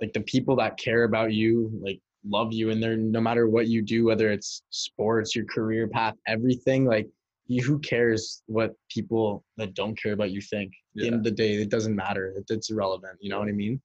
like 0.00 0.12
the 0.12 0.20
people 0.22 0.56
that 0.56 0.76
care 0.76 1.04
about 1.04 1.32
you 1.32 1.70
like 1.82 2.00
love 2.26 2.52
you 2.52 2.70
and 2.70 2.82
they're 2.82 2.96
no 2.96 3.20
matter 3.20 3.48
what 3.48 3.68
you 3.68 3.82
do 3.82 4.04
whether 4.04 4.30
it's 4.30 4.62
sports 4.70 5.36
your 5.36 5.44
career 5.44 5.86
path 5.88 6.14
everything 6.26 6.84
like 6.84 7.08
you, 7.46 7.62
who 7.62 7.78
cares 7.78 8.42
what 8.46 8.74
people 8.88 9.44
that 9.56 9.74
don't 9.74 10.00
care 10.00 10.14
about 10.14 10.30
you 10.30 10.40
think? 10.40 10.72
At 10.96 11.02
the 11.02 11.06
end 11.08 11.16
of 11.16 11.24
the 11.24 11.30
day 11.30 11.54
it 11.54 11.68
doesn't 11.68 11.94
matter. 11.94 12.34
It, 12.38 12.44
it's 12.48 12.70
irrelevant. 12.70 13.18
You 13.20 13.30
know 13.30 13.38
what 13.38 13.48
i 13.48 13.52
mean? 13.52 13.80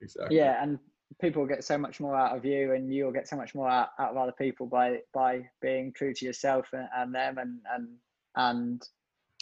Exactly. 0.00 0.36
Yeah 0.36 0.62
and 0.62 0.78
people 1.20 1.46
get 1.46 1.62
so 1.62 1.78
much 1.78 2.00
more 2.00 2.16
out 2.16 2.36
of 2.36 2.44
you 2.44 2.72
and 2.72 2.92
you'll 2.92 3.12
get 3.12 3.28
so 3.28 3.36
much 3.36 3.54
more 3.54 3.68
out, 3.68 3.90
out 3.98 4.10
of 4.10 4.16
other 4.16 4.32
people 4.32 4.66
by 4.66 4.98
by 5.12 5.48
being 5.62 5.92
true 5.92 6.12
to 6.12 6.24
yourself 6.24 6.66
and, 6.72 6.88
and 6.96 7.14
them 7.14 7.38
and 7.38 7.58
and 7.72 7.88
and 8.36 8.82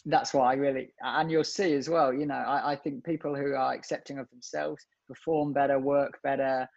that's 0.07 0.35
what 0.35 0.43
i 0.43 0.55
really 0.55 0.93
and 1.01 1.31
you'll 1.31 1.45
see 1.45 1.73
as 1.75 1.89
well 1.89 2.13
you 2.13 2.27
know 2.27 2.35
I, 2.35 2.73
I 2.73 2.77
think 2.77 3.05
people 3.05 3.35
who 3.35 3.55
are 3.55 3.73
accepting 3.73 4.19
of 4.19 4.29
themselves 4.31 4.85
perform 5.09 5.53
better 5.53 5.79
work 5.79 6.19
better 6.23 6.69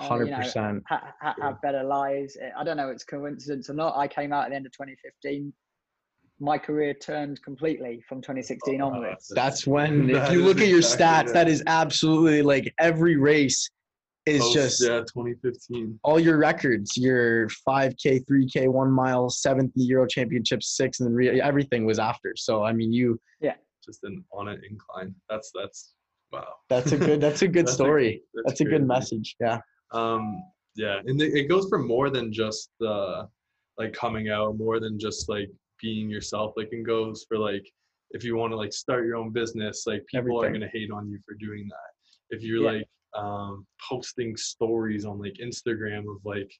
uh, 0.00 0.16
you 0.16 0.30
know, 0.30 0.36
percent. 0.38 0.82
ha- 0.88 1.12
ha- 1.20 1.34
have 1.40 1.60
better 1.62 1.82
lives. 1.82 2.36
I 2.56 2.64
don't 2.64 2.76
know 2.76 2.88
if 2.88 2.94
it's 2.94 3.04
coincidence 3.04 3.70
or 3.70 3.74
not. 3.74 3.96
I 3.96 4.08
came 4.08 4.32
out 4.32 4.44
at 4.44 4.50
the 4.50 4.56
end 4.56 4.66
of 4.66 4.72
2015. 4.72 5.52
My 6.40 6.58
career 6.58 6.94
turned 6.94 7.42
completely 7.42 8.02
from 8.08 8.20
2016 8.22 8.80
Oh, 8.80 8.86
onwards. 8.86 9.30
That's 9.34 9.66
when, 9.66 10.08
if 10.10 10.32
you 10.32 10.42
look 10.42 10.60
at 10.60 10.68
your 10.68 10.78
exactly 10.78 11.06
stats, 11.06 11.30
it. 11.30 11.34
that 11.34 11.48
is 11.48 11.62
absolutely 11.66 12.42
like 12.42 12.72
every 12.78 13.16
race 13.16 13.68
is 14.26 14.40
Post, 14.42 14.54
just 14.54 14.82
yeah, 14.82 15.00
2015. 15.00 15.98
all 16.02 16.20
your 16.20 16.38
records, 16.38 16.96
your 16.96 17.48
5K, 17.68 18.24
3K, 18.26 18.68
one 18.68 18.90
mile, 18.90 19.28
seventh 19.28 19.72
Euro 19.76 20.06
Championship, 20.06 20.62
six, 20.62 21.00
and 21.00 21.08
then 21.08 21.14
re- 21.14 21.40
everything 21.40 21.84
was 21.84 21.98
after. 21.98 22.34
So 22.36 22.64
I 22.64 22.72
mean, 22.72 22.92
you 22.92 23.20
yeah, 23.40 23.54
Just 23.84 24.04
an 24.04 24.24
on 24.32 24.48
an 24.48 24.62
incline. 24.68 25.14
That's 25.28 25.50
that's 25.54 25.92
wow. 26.32 26.46
that's 26.68 26.92
a 26.92 26.96
good 26.96 27.20
that's 27.20 27.42
a 27.42 27.48
good 27.48 27.66
That's 27.66 27.72
a- 27.72 27.74
story. 27.74 28.22
that's 28.34 28.46
That's 28.52 28.60
a 28.60 28.64
good 28.64 28.86
message. 28.86 29.36
Yeah. 29.40 29.58
um 29.92 30.42
yeah 30.76 30.98
and 31.04 31.20
it 31.20 31.34
it 31.34 31.44
goes 31.48 31.68
for 31.68 31.78
more 31.78 32.10
than 32.10 32.32
just 32.32 32.70
the 32.78 33.28
like 33.78 33.92
coming 33.92 34.28
out 34.30 34.56
more 34.56 34.78
than 34.80 34.98
just 34.98 35.28
like 35.28 35.50
being 35.82 36.08
yourself 36.10 36.52
like 36.56 36.68
it 36.72 36.84
goes 36.84 37.24
for 37.28 37.38
like 37.38 37.66
if 38.12 38.22
you 38.24 38.36
want 38.36 38.52
to 38.52 38.56
like 38.56 38.72
start 38.72 39.04
your 39.06 39.16
own 39.16 39.30
business 39.32 39.84
like 39.86 40.02
people 40.12 40.42
are 40.42 40.48
going 40.48 40.60
to 40.60 40.68
hate 40.68 40.90
on 40.90 41.08
you 41.10 41.18
for 41.26 41.34
doing 41.46 41.66
that 41.68 41.90
if 42.36 42.42
you're 42.42 42.62
Yeah. 42.64 42.78
like 42.78 42.88
um 43.16 43.66
posting 43.88 44.36
stories 44.36 45.04
on 45.04 45.18
like 45.18 45.34
instagram 45.42 46.00
of 46.14 46.18
like 46.24 46.50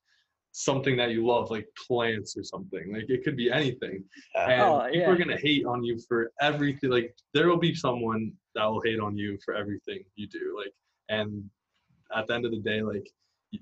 something 0.52 0.96
that 0.96 1.10
you 1.10 1.24
love 1.26 1.50
like 1.50 1.66
plants 1.86 2.36
or 2.36 2.42
something. 2.42 2.92
Like 2.92 3.08
it 3.08 3.22
could 3.24 3.36
be 3.36 3.50
anything. 3.50 4.04
And 4.34 4.62
Oh, 4.62 4.82
people 4.84 4.98
yeah. 5.00 5.10
are 5.10 5.16
going 5.16 5.28
to 5.28 5.36
hate 5.36 5.64
on 5.64 5.84
you 5.84 5.98
for 6.08 6.32
everything. 6.40 6.90
Like 6.90 7.14
there 7.34 7.48
will 7.48 7.56
be 7.58 7.74
someone 7.74 8.32
that 8.54 8.64
will 8.64 8.82
hate 8.82 9.00
on 9.00 9.16
you 9.16 9.38
for 9.44 9.54
everything 9.54 10.02
you 10.16 10.26
do. 10.26 10.56
Like 10.58 10.72
and 11.08 11.44
at 12.16 12.26
the 12.26 12.34
end 12.34 12.44
of 12.44 12.50
the 12.50 12.58
day 12.58 12.82
like 12.82 13.06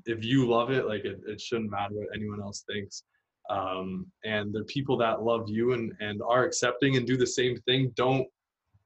if 0.06 0.24
you 0.24 0.46
love 0.48 0.70
it 0.70 0.86
like 0.86 1.04
it, 1.04 1.20
it 1.26 1.40
shouldn't 1.40 1.70
matter 1.70 1.94
what 1.94 2.08
anyone 2.14 2.40
else 2.40 2.64
thinks. 2.70 3.02
Um 3.50 4.06
and 4.24 4.52
the 4.52 4.64
people 4.64 4.96
that 4.98 5.22
love 5.22 5.48
you 5.48 5.72
and 5.72 5.92
and 6.00 6.20
are 6.22 6.44
accepting 6.44 6.96
and 6.96 7.06
do 7.06 7.16
the 7.16 7.26
same 7.26 7.56
thing 7.66 7.92
don't 7.96 8.26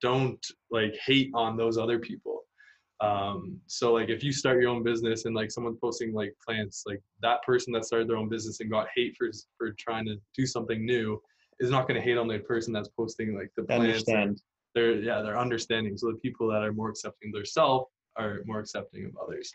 don't 0.01 0.45
like 0.73 0.97
hate 1.07 1.31
on 1.35 1.57
those 1.57 1.79
other 1.79 1.99
people 2.01 2.42
um 3.03 3.59
so 3.67 3.93
like 3.93 4.09
if 4.09 4.23
you 4.23 4.33
start 4.33 4.61
your 4.61 4.71
own 4.71 4.83
business 4.83 5.25
and 5.25 5.35
like 5.35 5.51
someone 5.51 5.77
posting 5.81 6.15
like 6.15 6.35
plants 6.45 6.85
like 6.87 7.01
that 7.21 7.43
person 7.43 7.73
that 7.73 7.85
started 7.85 8.09
their 8.09 8.17
own 8.17 8.29
business 8.29 8.61
and 8.61 8.71
got 8.71 8.87
hate 8.95 9.15
for 9.19 9.29
for 9.59 9.75
trying 9.79 10.07
to 10.07 10.17
do 10.37 10.47
something 10.47 10.87
new 10.87 11.21
is 11.61 11.71
not 11.71 11.87
going 11.87 11.99
to 11.99 12.05
hate 12.05 12.17
on 12.17 12.29
the 12.29 12.39
person 12.41 12.73
that's 12.73 12.89
posting 12.89 13.37
like 13.37 13.51
the 13.57 13.65
plants 13.65 14.09
understand. 14.09 14.41
they're 14.75 14.95
yeah 14.95 15.21
they're 15.21 15.39
understanding 15.39 15.97
so 15.97 16.07
the 16.07 16.19
people 16.19 16.49
that 16.49 16.63
are 16.63 16.73
more 16.73 16.89
accepting 16.89 17.31
of 17.31 17.35
their 17.35 17.45
self 17.45 17.89
are 18.17 18.41
more 18.47 18.61
accepting 18.61 19.05
of 19.05 19.13
others 19.23 19.53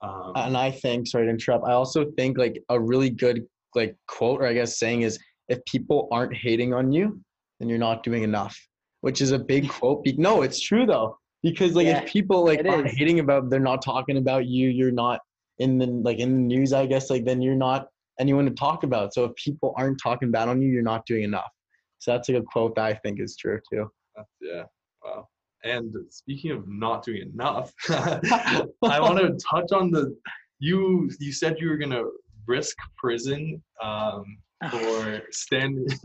um, 0.00 0.32
And 0.36 0.56
I 0.56 0.70
think, 0.70 1.06
sorry 1.06 1.26
to 1.26 1.30
interrupt, 1.30 1.66
I 1.66 1.72
also 1.72 2.06
think 2.16 2.38
like 2.38 2.62
a 2.68 2.78
really 2.78 3.10
good 3.10 3.44
like 3.74 3.96
quote 4.06 4.40
or 4.40 4.46
I 4.46 4.52
guess 4.52 4.78
saying 4.78 5.02
is 5.02 5.18
if 5.48 5.64
people 5.64 6.08
aren't 6.12 6.34
hating 6.36 6.72
on 6.72 6.92
you, 6.92 7.20
then 7.58 7.68
you're 7.68 7.78
not 7.78 8.02
doing 8.02 8.22
enough. 8.22 8.58
Which 9.00 9.20
is 9.20 9.30
a 9.32 9.38
big 9.38 9.68
quote. 9.68 10.04
No, 10.16 10.42
it's 10.42 10.60
true 10.60 10.86
though. 10.86 11.18
Because 11.42 11.74
like 11.74 11.86
Yeah, 11.86 12.02
if 12.02 12.10
people 12.10 12.44
like 12.44 12.64
aren't 12.66 12.88
is. 12.88 12.96
hating 12.96 13.20
about 13.20 13.50
they're 13.50 13.60
not 13.60 13.82
talking 13.82 14.16
about 14.16 14.46
you, 14.46 14.68
you're 14.68 14.90
not 14.90 15.20
in 15.58 15.78
the 15.78 15.86
like 15.86 16.18
in 16.18 16.34
the 16.34 16.40
news, 16.40 16.72
I 16.72 16.86
guess, 16.86 17.10
like 17.10 17.24
then 17.24 17.40
you're 17.42 17.54
not 17.54 17.88
anyone 18.18 18.44
to 18.46 18.50
talk 18.52 18.82
about. 18.82 19.14
So 19.14 19.24
if 19.24 19.34
people 19.36 19.74
aren't 19.76 20.00
talking 20.02 20.30
bad 20.30 20.48
on 20.48 20.60
you, 20.60 20.68
you're 20.68 20.82
not 20.82 21.06
doing 21.06 21.22
enough. 21.22 21.50
So 21.98 22.12
that's 22.12 22.28
like 22.28 22.38
a 22.38 22.42
quote 22.42 22.74
that 22.76 22.84
I 22.84 22.94
think 22.94 23.20
is 23.20 23.36
true 23.36 23.60
too. 23.70 23.88
That's- 24.16 24.26
yeah 24.40 24.64
wow 25.04 25.28
and 25.64 25.94
speaking 26.10 26.50
of 26.50 26.66
not 26.68 27.04
doing 27.04 27.30
enough 27.32 27.72
i 27.90 29.00
want 29.00 29.18
to 29.18 29.36
touch 29.50 29.70
on 29.72 29.90
the 29.90 30.16
you 30.58 31.10
you 31.20 31.32
said 31.32 31.56
you 31.58 31.68
were 31.68 31.76
going 31.76 31.90
to 31.90 32.10
risk 32.46 32.76
prison 32.96 33.62
um 33.82 34.24
for 34.70 35.22
standing 35.30 35.86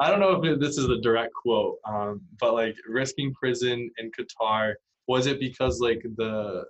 i 0.00 0.10
don't 0.10 0.20
know 0.20 0.40
if 0.42 0.60
this 0.60 0.78
is 0.78 0.88
a 0.88 1.00
direct 1.00 1.32
quote 1.34 1.76
um 1.86 2.20
but 2.40 2.54
like 2.54 2.76
risking 2.88 3.32
prison 3.34 3.90
in 3.98 4.10
qatar 4.10 4.74
was 5.06 5.26
it 5.26 5.38
because 5.40 5.80
like 5.80 6.02
the 6.16 6.64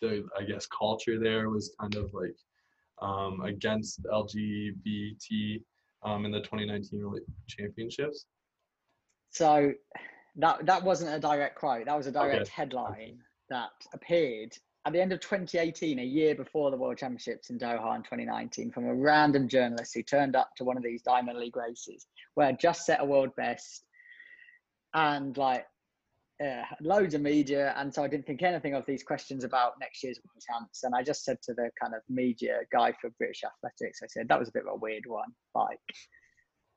the 0.00 0.26
i 0.38 0.42
guess 0.42 0.66
culture 0.66 1.18
there 1.18 1.50
was 1.50 1.74
kind 1.80 1.94
of 1.96 2.12
like 2.14 2.36
um 3.02 3.40
against 3.42 4.02
lgbt 4.04 5.62
um 6.04 6.24
in 6.24 6.30
the 6.32 6.40
2019 6.40 7.14
championships 7.48 8.26
So 9.30 9.72
that 10.36 10.64
that 10.66 10.82
wasn't 10.82 11.14
a 11.14 11.20
direct 11.20 11.56
quote. 11.58 11.86
That 11.86 11.96
was 11.96 12.06
a 12.06 12.12
direct 12.12 12.42
Okay. 12.42 12.50
headline 12.54 13.18
that 13.50 13.70
appeared 13.92 14.56
at 14.88 14.94
the 14.94 15.02
end 15.02 15.12
of 15.12 15.20
2018, 15.20 15.98
a 15.98 16.02
year 16.02 16.34
before 16.34 16.70
the 16.70 16.76
World 16.78 16.96
Championships 16.96 17.50
in 17.50 17.58
Doha 17.58 17.94
in 17.94 18.02
2019, 18.02 18.70
from 18.70 18.86
a 18.86 18.94
random 18.94 19.46
journalist 19.46 19.92
who 19.94 20.02
turned 20.02 20.34
up 20.34 20.48
to 20.56 20.64
one 20.64 20.78
of 20.78 20.82
these 20.82 21.02
Diamond 21.02 21.38
League 21.38 21.58
races 21.58 22.06
where 22.34 22.46
I'd 22.46 22.58
just 22.58 22.86
set 22.86 23.02
a 23.02 23.04
world 23.04 23.36
best 23.36 23.84
and 24.94 25.36
like 25.36 25.66
uh, 26.42 26.62
loads 26.80 27.12
of 27.12 27.20
media. 27.20 27.74
And 27.76 27.92
so 27.92 28.02
I 28.02 28.08
didn't 28.08 28.26
think 28.26 28.42
anything 28.42 28.72
of 28.72 28.86
these 28.86 29.02
questions 29.02 29.44
about 29.44 29.74
next 29.78 30.02
year's 30.02 30.18
World 30.24 30.42
Champs. 30.48 30.84
And 30.84 30.94
I 30.94 31.02
just 31.02 31.22
said 31.22 31.36
to 31.42 31.52
the 31.52 31.68
kind 31.78 31.94
of 31.94 32.00
media 32.08 32.60
guy 32.72 32.94
for 32.98 33.10
British 33.18 33.42
Athletics, 33.44 34.00
I 34.02 34.06
said, 34.06 34.26
that 34.28 34.40
was 34.40 34.48
a 34.48 34.52
bit 34.52 34.62
of 34.66 34.72
a 34.72 34.76
weird 34.78 35.04
one. 35.06 35.28
Like, 35.54 35.80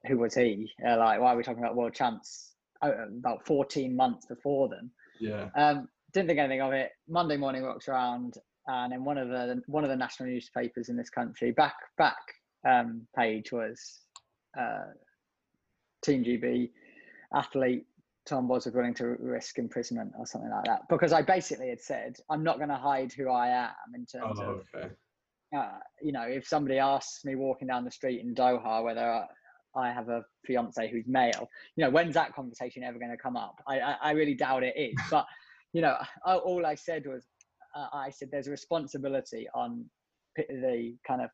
who 0.09 0.17
was 0.17 0.35
he? 0.35 0.69
Uh, 0.85 0.97
like, 0.97 1.21
why 1.21 1.33
are 1.33 1.37
we 1.37 1.43
talking 1.43 1.63
about 1.63 1.77
World 1.77 1.93
Champs 1.93 2.55
uh, 2.81 2.91
about 3.19 3.47
14 3.47 3.95
months 3.95 4.25
before 4.25 4.67
them? 4.67 4.91
yeah 5.21 5.47
Um, 5.55 5.87
didn't 6.13 6.27
think 6.27 6.39
anything 6.39 6.61
of 6.61 6.73
it. 6.73 6.91
Monday 7.07 7.37
morning 7.37 7.63
walks 7.63 7.87
around, 7.87 8.35
and 8.67 8.93
in 8.93 9.03
one 9.03 9.17
of 9.17 9.29
the 9.29 9.61
one 9.67 9.83
of 9.83 9.89
the 9.89 9.95
national 9.95 10.29
newspapers 10.29 10.89
in 10.89 10.97
this 10.97 11.09
country, 11.09 11.51
back 11.51 11.75
back 11.97 12.17
um, 12.67 13.01
page 13.15 13.51
was 13.51 14.01
uh, 14.59 14.91
Team 16.03 16.23
GB 16.23 16.69
athlete 17.33 17.85
Tom 18.25 18.47
Bosworth 18.47 18.75
willing 18.75 18.93
to 18.95 19.15
risk 19.19 19.57
imprisonment 19.57 20.11
or 20.17 20.25
something 20.25 20.51
like 20.51 20.65
that. 20.65 20.81
Because 20.89 21.13
I 21.13 21.21
basically 21.21 21.69
had 21.69 21.81
said 21.81 22.17
I'm 22.29 22.43
not 22.43 22.57
going 22.57 22.69
to 22.69 22.75
hide 22.75 23.13
who 23.13 23.29
I 23.29 23.47
am 23.47 23.95
in 23.95 24.05
terms 24.05 24.39
oh, 24.39 24.43
of 24.43 24.63
okay 24.75 24.89
uh, 25.55 25.79
you 26.01 26.11
know, 26.11 26.23
if 26.23 26.47
somebody 26.47 26.77
asks 26.77 27.25
me 27.25 27.35
walking 27.35 27.67
down 27.67 27.83
the 27.83 27.91
street 27.91 28.21
in 28.21 28.33
Doha 28.33 28.83
whether 28.83 29.01
I, 29.01 29.25
I 29.75 29.91
have 29.91 30.09
a 30.09 30.23
fiance 30.45 30.89
who's 30.89 31.05
male, 31.07 31.49
you 31.75 31.83
know, 31.83 31.89
when's 31.89 32.13
that 32.13 32.33
conversation 32.33 32.83
ever 32.83 32.99
going 32.99 33.11
to 33.11 33.17
come 33.17 33.35
up? 33.35 33.61
I, 33.67 33.79
I, 33.79 33.95
I 34.01 34.11
really 34.11 34.33
doubt 34.33 34.63
it 34.63 34.75
is. 34.77 34.95
But, 35.09 35.25
you 35.73 35.81
know, 35.81 35.95
I, 36.25 36.35
all 36.35 36.65
I 36.65 36.75
said 36.75 37.05
was, 37.05 37.25
uh, 37.75 37.87
I 37.93 38.09
said 38.09 38.29
there's 38.31 38.47
a 38.47 38.51
responsibility 38.51 39.47
on 39.53 39.85
the 40.35 40.95
kind 41.07 41.21
of 41.21 41.29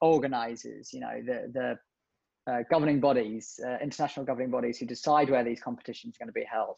organizers, 0.00 0.92
you 0.92 1.00
know, 1.00 1.20
the, 1.24 1.52
the 1.52 2.52
uh, 2.52 2.62
governing 2.70 3.00
bodies, 3.00 3.58
uh, 3.66 3.76
international 3.82 4.26
governing 4.26 4.50
bodies 4.50 4.78
who 4.78 4.86
decide 4.86 5.30
where 5.30 5.44
these 5.44 5.60
competitions 5.60 6.16
are 6.16 6.24
going 6.24 6.28
to 6.28 6.32
be 6.32 6.46
held, 6.50 6.76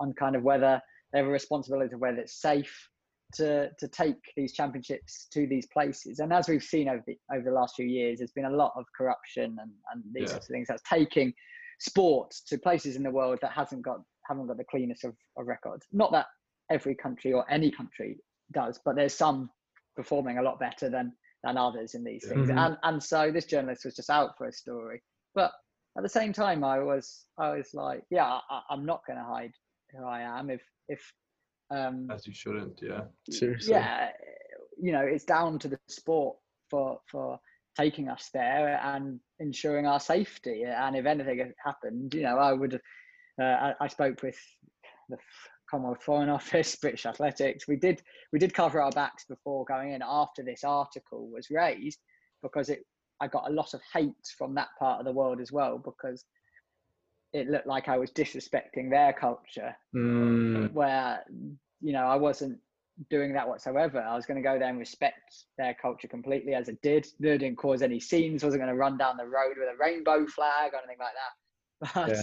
on 0.00 0.12
kind 0.12 0.36
of 0.36 0.42
whether 0.42 0.80
they 1.12 1.18
have 1.18 1.28
a 1.28 1.30
responsibility 1.30 1.94
of 1.94 2.00
whether 2.00 2.18
it's 2.18 2.40
safe 2.40 2.88
to 3.32 3.68
to 3.78 3.88
take 3.88 4.16
these 4.36 4.52
championships 4.52 5.26
to 5.32 5.46
these 5.46 5.66
places. 5.72 6.18
And 6.20 6.32
as 6.32 6.48
we've 6.48 6.62
seen 6.62 6.88
over 6.88 7.02
the 7.06 7.16
over 7.32 7.44
the 7.44 7.52
last 7.52 7.74
few 7.74 7.86
years, 7.86 8.18
there's 8.18 8.32
been 8.32 8.44
a 8.44 8.50
lot 8.50 8.72
of 8.76 8.84
corruption 8.96 9.56
and, 9.60 9.70
and 9.92 10.02
these 10.12 10.28
Yeah. 10.28 10.32
sorts 10.34 10.48
of 10.48 10.52
things 10.52 10.68
that's 10.68 10.82
taking 10.88 11.32
sport 11.80 12.32
to 12.46 12.58
places 12.58 12.94
in 12.96 13.02
the 13.02 13.10
world 13.10 13.38
that 13.42 13.52
hasn't 13.52 13.82
got 13.82 13.98
haven't 14.28 14.46
got 14.46 14.56
the 14.56 14.64
cleanest 14.64 15.04
of, 15.04 15.14
of 15.36 15.46
records. 15.46 15.86
Not 15.92 16.12
that 16.12 16.26
every 16.70 16.94
country 16.94 17.32
or 17.32 17.50
any 17.50 17.70
country 17.70 18.18
does, 18.52 18.80
but 18.84 18.96
there's 18.96 19.14
some 19.14 19.50
performing 19.96 20.38
a 20.38 20.42
lot 20.42 20.58
better 20.58 20.88
than 20.90 21.12
than 21.42 21.58
others 21.58 21.94
in 21.94 22.02
these 22.04 22.26
things. 22.26 22.48
Mhm. 22.48 22.58
And 22.58 22.78
and 22.82 23.02
so 23.02 23.30
this 23.30 23.44
journalist 23.46 23.84
was 23.84 23.94
just 23.94 24.10
out 24.10 24.36
for 24.38 24.46
a 24.48 24.52
story. 24.52 25.02
But 25.34 25.52
at 25.96 26.02
the 26.02 26.08
same 26.08 26.32
time 26.32 26.64
I 26.64 26.78
was 26.80 27.26
I 27.38 27.56
was 27.56 27.74
like, 27.74 28.04
yeah, 28.10 28.40
I, 28.50 28.62
I'm 28.70 28.84
not 28.86 29.02
gonna 29.06 29.24
hide 29.24 29.52
who 29.92 30.04
I 30.06 30.22
am 30.22 30.50
if 30.50 30.62
if 30.88 31.12
um 31.70 32.08
as 32.10 32.26
you 32.26 32.34
shouldn't 32.34 32.80
yeah 32.82 33.02
Seriously. 33.30 33.72
yeah 33.72 34.10
you 34.78 34.92
know 34.92 35.00
it's 35.00 35.24
down 35.24 35.58
to 35.58 35.68
the 35.68 35.78
sport 35.88 36.36
for 36.70 37.00
for 37.10 37.38
taking 37.76 38.08
us 38.08 38.28
there 38.34 38.78
and 38.84 39.18
ensuring 39.40 39.86
our 39.86 39.98
safety 40.00 40.64
and 40.64 40.94
if 40.96 41.06
anything 41.06 41.38
had 41.38 41.54
happened 41.64 42.12
you 42.14 42.22
know 42.22 42.36
i 42.38 42.52
would 42.52 42.74
uh, 43.40 43.44
I, 43.44 43.74
I 43.80 43.88
spoke 43.88 44.22
with 44.22 44.36
the 45.08 45.16
commonwealth 45.74 46.02
foreign 46.04 46.28
office 46.28 46.76
british 46.76 47.06
athletics 47.06 47.66
we 47.66 47.76
did 47.76 48.02
we 48.32 48.38
did 48.38 48.54
cover 48.54 48.80
our 48.80 48.92
backs 48.92 49.24
before 49.28 49.64
going 49.64 49.92
in 49.92 50.02
after 50.02 50.42
this 50.42 50.64
article 50.64 51.28
was 51.30 51.48
raised 51.50 51.98
because 52.42 52.68
it 52.68 52.80
i 53.20 53.26
got 53.26 53.48
a 53.50 53.52
lot 53.52 53.74
of 53.74 53.80
hate 53.92 54.12
from 54.38 54.54
that 54.54 54.68
part 54.78 54.98
of 54.98 55.04
the 55.04 55.12
world 55.12 55.40
as 55.40 55.52
well 55.52 55.78
because 55.78 56.24
it 57.32 57.48
looked 57.48 57.66
like 57.66 57.88
i 57.88 57.98
was 57.98 58.10
disrespecting 58.12 58.90
their 58.90 59.12
culture 59.12 59.74
Mm, 59.94 60.72
where 60.72 61.24
you 61.80 61.92
know 61.92 62.04
I 62.04 62.16
wasn't 62.16 62.58
doing 63.10 63.32
that 63.34 63.48
whatsoever. 63.48 64.00
I 64.00 64.14
was 64.14 64.26
going 64.26 64.36
to 64.36 64.48
go 64.48 64.58
there 64.58 64.68
and 64.68 64.78
respect 64.78 65.44
their 65.58 65.74
culture 65.74 66.08
completely 66.08 66.54
as 66.54 66.68
it 66.68 66.80
did. 66.82 67.06
They 67.20 67.36
didn't 67.38 67.56
cause 67.56 67.82
any 67.82 68.00
scenes. 68.00 68.44
wasn't 68.44 68.62
going 68.62 68.72
to 68.72 68.78
run 68.78 68.96
down 68.96 69.16
the 69.16 69.24
road 69.24 69.54
with 69.58 69.68
a 69.68 69.76
rainbow 69.78 70.26
flag 70.26 70.72
or 70.72 70.78
anything 70.78 70.98
like 70.98 71.14
that. 71.14 71.94
But 71.94 72.10
Yeah. 72.10 72.22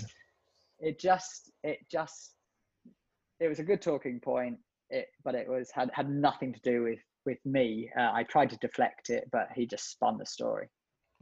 it 0.80 1.00
just 1.00 1.52
it 1.64 1.80
just 1.92 2.36
it 3.42 3.48
was 3.50 3.60
a 3.60 3.64
good 3.64 3.82
talking 3.82 4.20
point. 4.20 4.58
it, 4.90 5.08
but 5.26 5.36
it 5.36 5.50
was 5.50 5.72
had 5.74 5.90
had 5.94 6.10
nothing 6.10 6.54
to 6.54 6.60
do 6.62 6.84
with 6.84 7.00
with 7.26 7.40
me. 7.46 7.90
Uh, 7.98 8.12
I 8.14 8.24
tried 8.24 8.50
to 8.52 8.58
deflect 8.58 9.10
it, 9.10 9.28
but 9.32 9.50
he 9.56 9.66
just 9.66 9.92
spun 9.92 10.18
the 10.18 10.26
story. 10.26 10.70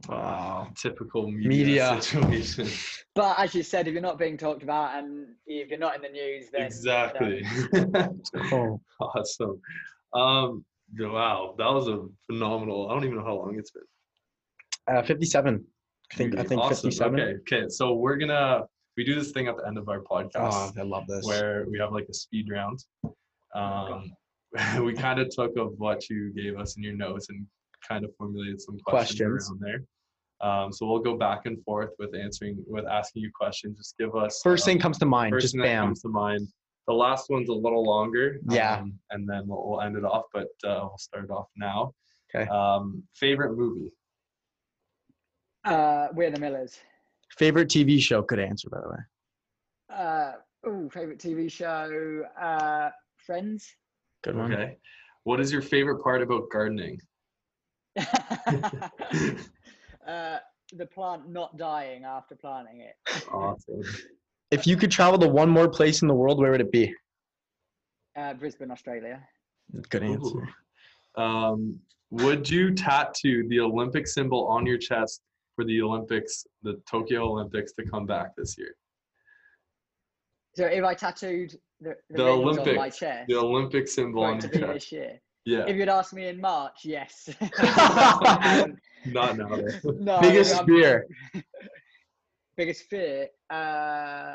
Wow. 0.08 0.68
Typical 0.76 1.30
media, 1.30 1.48
Media. 1.48 2.02
situation. 2.02 2.68
But 3.16 3.38
as 3.40 3.54
you 3.56 3.62
said, 3.64 3.88
if 3.88 3.92
you're 3.92 4.00
not 4.00 4.18
being 4.20 4.38
talked 4.38 4.62
about 4.62 4.96
and 4.96 5.34
if 5.46 5.68
you're 5.68 5.80
not 5.80 5.96
in 5.96 6.02
the 6.02 6.08
news, 6.08 6.46
then 6.52 6.62
exactly. 6.62 7.44
Oh, 8.52 8.80
awesome. 9.00 9.60
Um, 10.14 10.64
wow, 10.98 11.54
that 11.58 11.70
was 11.70 11.88
a 11.88 12.06
phenomenal. 12.26 12.88
I 12.88 12.94
don't 12.94 13.04
even 13.04 13.16
know 13.16 13.24
how 13.24 13.34
long 13.34 13.58
it's 13.58 13.72
been. 13.72 13.82
uh, 14.96 15.02
57. 15.02 15.64
I 16.12 16.16
think 16.16 16.38
I 16.38 16.44
think 16.44 16.60
awesome. 16.60 16.90
57. 16.90 17.20
Okay, 17.20 17.32
okay. 17.40 17.68
So 17.68 17.94
we're 17.94 18.16
gonna 18.16 18.62
we 18.96 19.04
do 19.04 19.14
this 19.14 19.30
thing 19.32 19.46
at 19.48 19.56
the 19.56 19.66
end 19.66 19.78
of 19.78 19.88
our 19.88 20.00
podcast 20.00 20.52
Oh, 20.52 20.72
I 20.78 20.82
love 20.82 21.06
this. 21.06 21.24
where 21.26 21.64
we 21.70 21.78
have 21.78 21.92
like 21.92 22.06
a 22.10 22.14
speed 22.14 22.48
round. 22.50 22.78
Um, 23.54 24.12
we 24.84 24.92
kind 24.94 25.20
of 25.20 25.28
took 25.30 25.56
of 25.56 25.72
what 25.78 26.08
you 26.10 26.32
gave 26.34 26.58
us 26.58 26.76
in 26.76 26.82
your 26.82 26.94
notes 26.94 27.28
and 27.30 27.46
kind 27.88 28.04
of 28.04 28.10
formulated 28.16 28.60
some 28.60 28.78
questions, 28.86 29.20
Questions. 29.20 29.50
around 29.50 29.60
there. 29.60 29.82
Um, 30.42 30.72
so 30.72 30.86
we'll 30.86 31.00
go 31.00 31.16
back 31.16 31.46
and 31.46 31.62
forth 31.64 31.90
with 31.98 32.14
answering 32.14 32.64
with 32.66 32.86
asking 32.86 33.22
you 33.22 33.30
questions. 33.38 33.76
Just 33.78 33.96
give 33.98 34.14
us 34.16 34.40
First 34.42 34.64
um, 34.64 34.72
thing 34.72 34.78
comes 34.80 34.98
to 34.98 35.06
mind, 35.06 35.32
first 35.32 35.44
just 35.44 35.54
thing 35.54 35.60
that 35.62 35.66
bam. 35.68 35.84
comes 35.88 36.02
to 36.02 36.08
mind. 36.08 36.48
The 36.88 36.94
last 36.94 37.28
one's 37.30 37.48
a 37.50 37.54
little 37.54 37.84
longer. 37.84 38.40
Yeah. 38.48 38.78
um, 38.78 38.94
and 39.10 39.28
then 39.28 39.46
we'll, 39.46 39.68
we'll 39.68 39.80
end 39.82 39.96
it 39.96 40.04
off, 40.04 40.24
but 40.32 40.48
uh, 40.64 40.80
we'll 40.82 40.98
start 40.98 41.30
off 41.30 41.46
now. 41.56 41.92
Okay. 42.34 42.48
Um, 42.50 43.02
favorite 43.14 43.54
movie? 43.56 43.90
uh, 45.64 46.08
we're 46.14 46.30
the 46.30 46.40
Millers. 46.40 46.78
Favorite 47.38 47.68
TV 47.68 48.00
show 48.00 48.22
could 48.22 48.38
answer 48.38 48.68
by 48.70 48.78
the 48.80 48.88
way. 48.88 49.96
Uh, 49.96 50.32
oh, 50.66 50.88
favorite 50.90 51.18
TV 51.18 51.50
show, 51.50 52.22
uh, 52.40 52.90
Friends. 53.26 53.74
Good 54.22 54.36
one. 54.36 54.52
Okay. 54.52 54.76
What 55.24 55.40
is 55.40 55.52
your 55.52 55.62
favorite 55.62 56.02
part 56.02 56.22
about 56.22 56.50
gardening? 56.50 56.98
uh, 57.96 58.04
the 60.72 60.86
plant 60.92 61.28
not 61.28 61.56
dying 61.56 62.04
after 62.04 62.34
planting 62.34 62.80
it. 62.80 62.96
Awesome. 63.30 63.82
If 64.50 64.66
you 64.66 64.76
could 64.76 64.90
travel 64.90 65.16
to 65.20 65.28
one 65.28 65.48
more 65.48 65.68
place 65.68 66.02
in 66.02 66.08
the 66.08 66.14
world, 66.14 66.40
where 66.40 66.50
would 66.50 66.60
it 66.60 66.72
be? 66.72 66.92
Uh, 68.16 68.34
Brisbane, 68.34 68.72
Australia. 68.72 69.22
Good 69.90 70.02
answer. 70.02 70.48
Um, 71.14 71.78
would 72.10 72.50
you 72.50 72.74
tattoo 72.74 73.46
the 73.46 73.60
Olympic 73.60 74.08
symbol 74.08 74.48
on 74.48 74.66
your 74.66 74.76
chest 74.76 75.22
for 75.56 75.64
the 75.64 75.80
Olympics, 75.82 76.46
the 76.62 76.80
Tokyo 76.90 77.24
Olympics, 77.24 77.72
to 77.74 77.84
come 77.84 78.06
back 78.06 78.34
this 78.36 78.56
year? 78.58 78.74
So 80.56 80.64
if 80.66 80.84
I 80.84 80.94
tattooed 80.94 81.58
the, 81.80 81.94
the, 82.10 82.16
The 82.16 82.24
rings 82.24 82.58
on 82.58 82.64
my 82.64 82.72
Olympics, 82.72 82.98
chest 82.98 83.28
The 83.28 83.36
Olympic 83.36 83.88
symbol 83.88 84.24
on 84.24 84.36
it 84.38 84.40
to 84.40 84.46
your 84.46 84.52
be 84.52 84.58
chest. 84.60 84.74
this 84.74 84.92
year. 84.92 85.20
Yeah, 85.46 85.64
If 85.66 85.76
you'd 85.76 85.88
asked 85.88 86.12
me 86.12 86.26
in 86.28 86.40
March, 86.40 86.80
yes. 86.84 87.28
not 89.06 89.36
now. 89.38 89.48
no, 89.84 90.20
Biggest 90.20 90.56
I'm- 90.56 90.66
fear. 90.66 91.06
biggest 92.56 92.82
fear, 92.90 93.28
uh, 93.48 94.34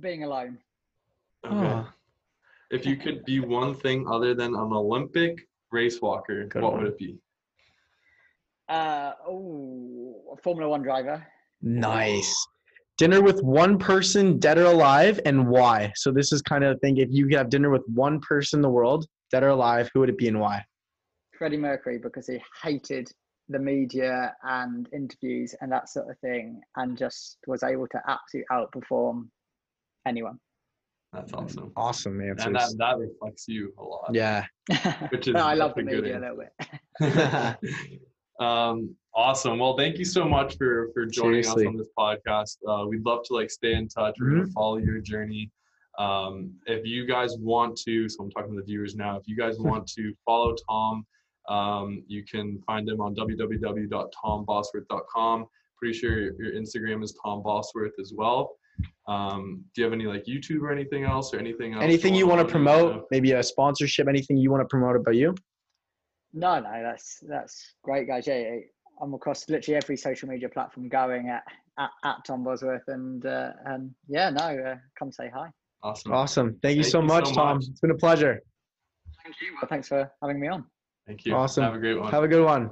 being 0.00 0.24
alone. 0.24 0.58
Okay. 1.46 1.54
Oh, 1.54 1.86
If 2.70 2.86
you 2.86 2.96
could 2.96 3.24
be 3.26 3.40
one 3.40 3.74
thing 3.74 4.06
other 4.08 4.32
than 4.34 4.54
an 4.54 4.72
Olympic 4.72 5.46
race 5.70 6.00
walker, 6.00 6.46
Good 6.46 6.62
what 6.62 6.72
one. 6.74 6.84
would 6.84 6.92
it 6.92 6.98
be? 6.98 7.18
Uh, 8.68 9.12
oh, 9.26 10.36
Formula 10.42 10.68
One 10.68 10.82
driver. 10.82 11.26
nice. 11.62 12.46
Dinner 12.98 13.22
with 13.22 13.40
one 13.44 13.78
person, 13.78 14.40
dead 14.40 14.58
or 14.58 14.64
alive, 14.64 15.20
and 15.24 15.46
why? 15.48 15.92
So 15.94 16.10
this 16.10 16.32
is 16.32 16.42
kind 16.42 16.64
of 16.64 16.80
thing. 16.80 16.96
If 16.96 17.08
you 17.12 17.28
could 17.28 17.38
have 17.38 17.48
dinner 17.48 17.70
with 17.70 17.84
one 17.86 18.18
person 18.20 18.58
in 18.58 18.62
the 18.62 18.68
world, 18.68 19.06
dead 19.30 19.44
or 19.44 19.50
alive, 19.50 19.88
who 19.94 20.00
would 20.00 20.08
it 20.08 20.18
be 20.18 20.26
and 20.26 20.40
why? 20.40 20.64
Freddie 21.38 21.58
Mercury 21.58 21.98
because 21.98 22.26
he 22.26 22.42
hated 22.64 23.08
the 23.48 23.58
media 23.60 24.34
and 24.42 24.88
interviews 24.92 25.54
and 25.60 25.70
that 25.70 25.88
sort 25.88 26.10
of 26.10 26.18
thing, 26.18 26.60
and 26.74 26.98
just 26.98 27.38
was 27.46 27.62
able 27.62 27.86
to 27.86 28.02
absolutely 28.08 28.46
outperform 28.50 29.28
anyone. 30.04 30.40
That's 31.12 31.32
awesome. 31.32 31.72
Awesome 31.76 32.20
And 32.20 32.54
that, 32.56 32.74
that 32.78 32.98
reflects 32.98 33.46
you 33.48 33.72
a 33.78 33.82
lot. 33.82 34.10
yeah. 34.12 34.44
Which 35.10 35.28
is 35.28 35.36
I 35.36 35.54
love 35.54 35.74
the 35.76 35.84
good 35.84 36.02
media 36.02 36.18
a 36.18 36.20
little 36.20 36.36
bit. 36.36 37.58
um, 38.40 38.94
awesome. 39.14 39.58
Well, 39.58 39.76
thank 39.76 39.98
you 39.98 40.04
so 40.04 40.24
much 40.28 40.56
for 40.56 40.90
for 40.94 41.06
joining 41.06 41.42
Seriously. 41.42 41.64
us 41.66 41.68
on 41.68 41.76
this 41.76 41.88
podcast. 41.98 42.56
Uh, 42.68 42.86
we'd 42.86 43.04
love 43.04 43.24
to 43.24 43.34
like 43.34 43.50
stay 43.50 43.74
in 43.74 43.88
touch. 43.88 44.14
We're 44.20 44.26
Mm-hmm. 44.28 44.38
gonna 44.40 44.52
follow 44.52 44.76
your 44.78 45.00
journey. 45.00 45.50
Um, 45.98 46.52
if 46.66 46.86
you 46.86 47.04
guys 47.06 47.36
want 47.38 47.76
to, 47.86 48.08
so 48.08 48.22
I'm 48.22 48.30
talking 48.30 48.52
to 48.54 48.60
the 48.60 48.64
viewers 48.64 48.94
now. 48.94 49.16
If 49.16 49.26
you 49.26 49.36
guys 49.36 49.58
want 49.60 49.88
to 49.96 50.14
follow 50.24 50.54
Tom, 50.68 51.04
um, 51.48 52.04
you 52.06 52.22
can 52.24 52.60
find 52.66 52.88
him 52.88 53.00
on 53.00 53.14
www.tombosworth.com. 53.16 55.46
Pretty 55.76 55.98
sure 55.98 56.20
your, 56.20 56.32
your 56.42 56.52
Instagram 56.60 57.02
is 57.02 57.16
Tom 57.24 57.42
Bosworth 57.42 57.94
as 58.00 58.12
well. 58.16 58.56
Um, 59.08 59.64
do 59.74 59.80
you 59.80 59.84
have 59.84 59.92
any 59.92 60.04
like 60.06 60.24
YouTube 60.26 60.60
or 60.60 60.70
anything 60.72 61.04
else 61.04 61.32
or 61.34 61.38
anything 61.38 61.74
else? 61.74 61.82
Anything 61.82 62.14
you 62.14 62.26
want 62.28 62.46
to 62.46 62.50
promote? 62.50 63.06
Maybe 63.10 63.32
a 63.32 63.42
sponsorship? 63.42 64.06
Anything 64.08 64.36
you 64.36 64.50
want 64.50 64.60
to 64.60 64.66
promote 64.68 64.96
about 64.96 65.16
you? 65.16 65.34
No, 66.32 66.60
no, 66.60 66.82
that's 66.82 67.18
that's 67.28 67.74
great, 67.82 68.06
guys. 68.06 68.26
Yeah, 68.26 68.56
I'm 69.00 69.14
across 69.14 69.48
literally 69.48 69.76
every 69.76 69.96
social 69.96 70.28
media 70.28 70.48
platform 70.48 70.88
going 70.88 71.28
at 71.28 71.44
at, 71.78 71.90
at 72.04 72.24
Tom 72.26 72.44
Bosworth, 72.44 72.82
and 72.88 73.24
uh, 73.24 73.52
and 73.66 73.94
yeah, 74.08 74.30
no, 74.30 74.44
uh, 74.44 74.76
come 74.98 75.12
say 75.12 75.30
hi. 75.34 75.48
Awesome. 75.82 76.12
Awesome. 76.12 76.58
Thank 76.62 76.76
you 76.76 76.82
Thank 76.82 76.92
so 76.92 77.00
you 77.00 77.06
much, 77.06 77.28
so 77.28 77.34
Tom. 77.34 77.56
much. 77.56 77.68
It's 77.68 77.80
been 77.80 77.92
a 77.92 77.96
pleasure. 77.96 78.42
Thank 79.22 79.36
you. 79.40 79.54
Well, 79.54 79.68
thanks 79.68 79.88
for 79.88 80.10
having 80.20 80.40
me 80.40 80.48
on. 80.48 80.64
Thank 81.06 81.24
you. 81.24 81.34
Awesome. 81.34 81.64
Have 81.64 81.74
a 81.74 81.78
great 81.78 81.98
one. 81.98 82.10
Have 82.10 82.24
a 82.24 82.28
good 82.28 82.44
one. 82.44 82.70